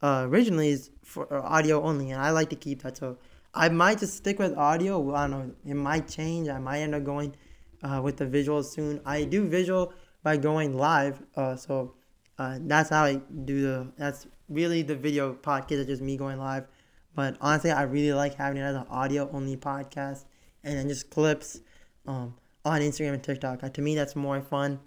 uh, 0.02 0.26
originally 0.28 0.68
is 0.68 0.90
for 1.02 1.32
audio 1.34 1.82
only, 1.82 2.11
and 2.11 2.20
I 2.20 2.30
like 2.30 2.50
to 2.50 2.56
keep 2.56 2.82
that. 2.82 2.98
So 2.98 3.16
I 3.54 3.68
might 3.68 3.98
just 3.98 4.16
stick 4.16 4.38
with 4.38 4.56
audio. 4.56 5.14
I 5.14 5.26
don't 5.26 5.30
know. 5.30 5.54
It 5.64 5.74
might 5.74 6.08
change. 6.08 6.48
I 6.48 6.58
might 6.58 6.80
end 6.80 6.94
up 6.94 7.04
going 7.04 7.34
uh, 7.82 8.00
with 8.02 8.16
the 8.16 8.26
visuals 8.26 8.66
soon. 8.66 9.00
I 9.04 9.24
do 9.24 9.48
visual 9.48 9.92
by 10.22 10.36
going 10.36 10.76
live. 10.76 11.22
Uh, 11.34 11.56
so 11.56 11.94
uh, 12.38 12.58
that's 12.61 12.90
how 12.90 13.04
I 13.04 13.20
do 13.44 13.62
the. 13.62 13.92
That's 13.96 14.26
really 14.48 14.82
the 14.82 14.96
video 14.96 15.34
podcast. 15.34 15.72
It's 15.72 15.86
just 15.88 16.02
me 16.02 16.16
going 16.16 16.38
live. 16.38 16.66
But 17.14 17.36
honestly, 17.40 17.72
I 17.72 17.82
really 17.82 18.12
like 18.12 18.34
having 18.34 18.58
it 18.58 18.64
as 18.64 18.76
an 18.76 18.86
audio 18.88 19.28
only 19.32 19.56
podcast, 19.56 20.24
and 20.62 20.78
then 20.78 20.88
just 20.88 21.11
clips 21.11 21.61
um, 22.06 22.34
on 22.64 22.80
Instagram 22.80 23.14
and 23.14 23.22
TikTok. 23.22 23.64
Uh, 23.64 23.68
to 23.70 23.82
me, 23.82 23.94
that's 23.94 24.14
more 24.14 24.40
fun. 24.40 24.78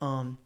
Um, 0.00 0.38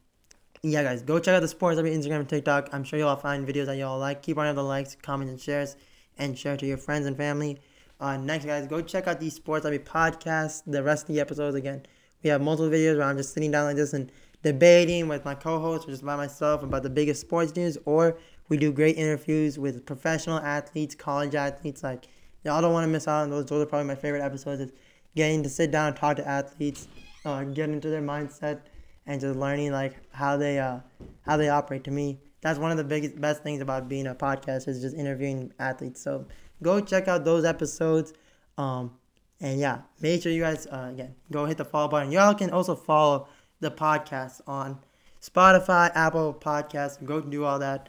yeah, 0.63 0.83
guys, 0.83 1.03
go 1.03 1.19
check 1.21 1.35
out 1.35 1.41
the 1.41 1.49
Sports 1.49 1.77
Library 1.77 1.97
Instagram 1.97 2.21
and 2.21 2.29
TikTok. 2.29 2.71
I'm 2.73 2.83
sure 2.83 2.99
you'll 2.99 3.15
find 3.17 3.47
videos 3.47 3.67
that 3.67 3.77
y'all 3.77 3.99
like. 3.99 4.23
Keep 4.23 4.39
on 4.39 4.55
the 4.55 4.63
likes, 4.63 4.97
comments, 4.97 5.31
and 5.31 5.41
shares, 5.41 5.77
and 6.17 6.37
share 6.37 6.57
to 6.57 6.67
your 6.67 6.79
friends 6.79 7.07
and 7.07 7.17
family. 7.17 7.61
Uh, 8.01 8.17
next, 8.17 8.45
guys, 8.45 8.67
go 8.67 8.81
check 8.81 9.07
out 9.07 9.21
the 9.21 9.31
Sports 9.31 9.65
Library 9.65 9.85
podcast. 9.85 10.63
The 10.67 10.83
rest 10.83 11.09
of 11.09 11.15
the 11.15 11.21
episodes 11.21 11.55
again. 11.55 11.83
We 12.23 12.31
have 12.31 12.41
multiple 12.41 12.71
videos 12.71 12.97
where 12.97 13.07
I'm 13.07 13.17
just 13.17 13.33
sitting 13.33 13.53
down 13.53 13.67
like 13.67 13.77
this 13.77 13.93
and 13.93 14.11
debating 14.43 15.07
with 15.07 15.25
my 15.25 15.35
co-host 15.35 15.87
or 15.87 15.93
just 15.93 16.05
by 16.05 16.17
myself 16.17 16.63
about 16.65 16.83
the 16.83 16.91
biggest 16.91 17.21
sports 17.21 17.55
news. 17.55 17.79
Or 17.85 18.19
we 18.49 18.57
do 18.57 18.73
great 18.73 18.97
interviews 18.97 19.59
with 19.59 19.87
professional 19.87 20.39
athletes, 20.39 20.97
college 20.97 21.37
athletes. 21.37 21.85
Like 21.85 22.09
y'all 22.45 22.61
don't 22.61 22.73
want 22.73 22.85
to 22.85 22.89
miss 22.89 23.07
out 23.07 23.23
on 23.23 23.31
those. 23.31 23.47
Those 23.47 23.63
are 23.63 23.67
probably 23.67 23.87
my 23.87 23.95
favorite 23.95 24.23
episodes. 24.23 24.61
Is 24.61 24.73
getting 25.15 25.45
to 25.45 25.49
sit 25.49 25.71
down 25.71 25.89
and 25.89 25.97
talk 25.97 26.17
to 26.17 26.27
athletes, 26.27 26.89
uh, 27.25 27.45
get 27.45 27.71
into 27.71 27.91
their 27.91 28.03
mindset 28.03 28.61
and 29.09 29.21
just 29.21 29.37
learning 29.37 29.73
like 29.73 29.97
how 30.13 30.37
they 30.37 30.61
uh 30.61 30.79
how 31.23 31.37
they 31.37 31.49
operate. 31.49 31.83
To 31.85 31.91
me, 31.91 32.21
that's 32.41 32.61
one 32.61 32.71
of 32.71 32.77
the 32.77 32.85
biggest 32.85 33.21
best 33.21 33.43
things 33.43 33.61
about 33.61 33.89
being 33.89 34.07
a 34.07 34.15
podcast 34.15 34.69
is 34.69 34.81
just 34.81 34.95
interviewing 34.95 35.53
athletes. 35.59 36.01
So 36.01 36.27
go 36.63 36.81
check 36.81 37.09
out 37.09 37.25
those 37.25 37.45
episodes. 37.45 38.13
Um, 38.57 38.93
and 39.41 39.59
yeah, 39.59 39.81
make 40.01 40.23
sure 40.23 40.31
you 40.31 40.43
guys 40.43 40.67
uh, 40.67 40.91
again 40.93 41.17
go 41.33 41.47
hit 41.47 41.57
the 41.57 41.65
follow 41.65 41.89
button. 41.89 42.13
Y'all 42.13 42.35
can 42.35 42.51
also 42.51 42.77
follow 42.77 43.27
the 43.61 43.71
podcast 43.71 44.43
on 44.47 44.79
Spotify, 45.21 45.91
Apple 45.95 46.33
Podcasts. 46.35 47.03
Go 47.05 47.21
do 47.21 47.45
all 47.45 47.59
that. 47.59 47.89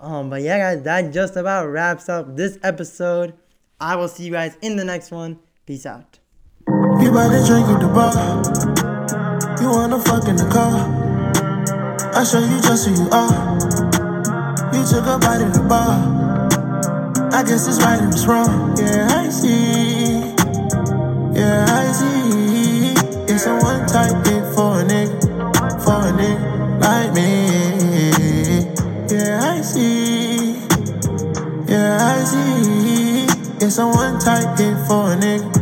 Um, 0.00 0.28
but 0.28 0.42
yeah, 0.42 0.58
guys, 0.58 0.82
that 0.84 1.12
just 1.12 1.36
about 1.36 1.68
wraps 1.68 2.08
up 2.08 2.36
this 2.36 2.58
episode. 2.62 3.34
I 3.80 3.96
will 3.96 4.08
see 4.08 4.24
you 4.24 4.32
guys 4.32 4.56
in 4.60 4.76
the 4.76 4.84
next 4.84 5.10
one. 5.10 5.38
Peace 5.66 5.86
out. 5.86 6.18
You 9.68 9.74
at 9.74 9.80
wanna 9.80 9.98
fuck 10.00 10.26
in 10.28 10.36
the 10.36 10.48
car? 10.48 10.80
I 12.14 12.24
show 12.24 12.38
you 12.40 12.58
just 12.62 12.88
who 12.88 12.94
you 12.94 13.10
are. 13.12 13.36
You 14.72 14.82
took 14.88 15.04
a 15.04 15.18
bite 15.18 15.42
of 15.42 15.52
the 15.52 15.60
bar. 15.68 15.92
I 17.34 17.42
guess 17.42 17.68
it's 17.68 17.76
right 17.84 18.00
and 18.00 18.10
it's 18.10 18.24
wrong. 18.24 18.74
Yeah, 18.78 19.06
I 19.10 19.28
see. 19.28 20.24
Yeah, 21.38 21.66
I 21.68 21.92
see. 21.92 22.94
It's 23.28 23.44
a 23.44 23.56
one 23.58 23.86
type 23.86 24.24
hit 24.24 24.42
for 24.54 24.80
a 24.80 24.84
nigga, 24.88 25.20
for 25.84 26.00
a 26.00 26.12
nigga 26.16 26.80
like 26.80 27.12
me. 27.12 27.28
Yeah, 29.12 29.52
I 29.52 29.60
see. 29.60 30.56
Yeah, 31.68 32.16
I 32.16 32.24
see. 32.24 33.26
It's 33.60 33.76
a 33.76 33.86
one 33.86 34.18
type 34.18 34.58
hit 34.58 34.78
for 34.88 35.12
a 35.12 35.16
nigga, 35.16 35.57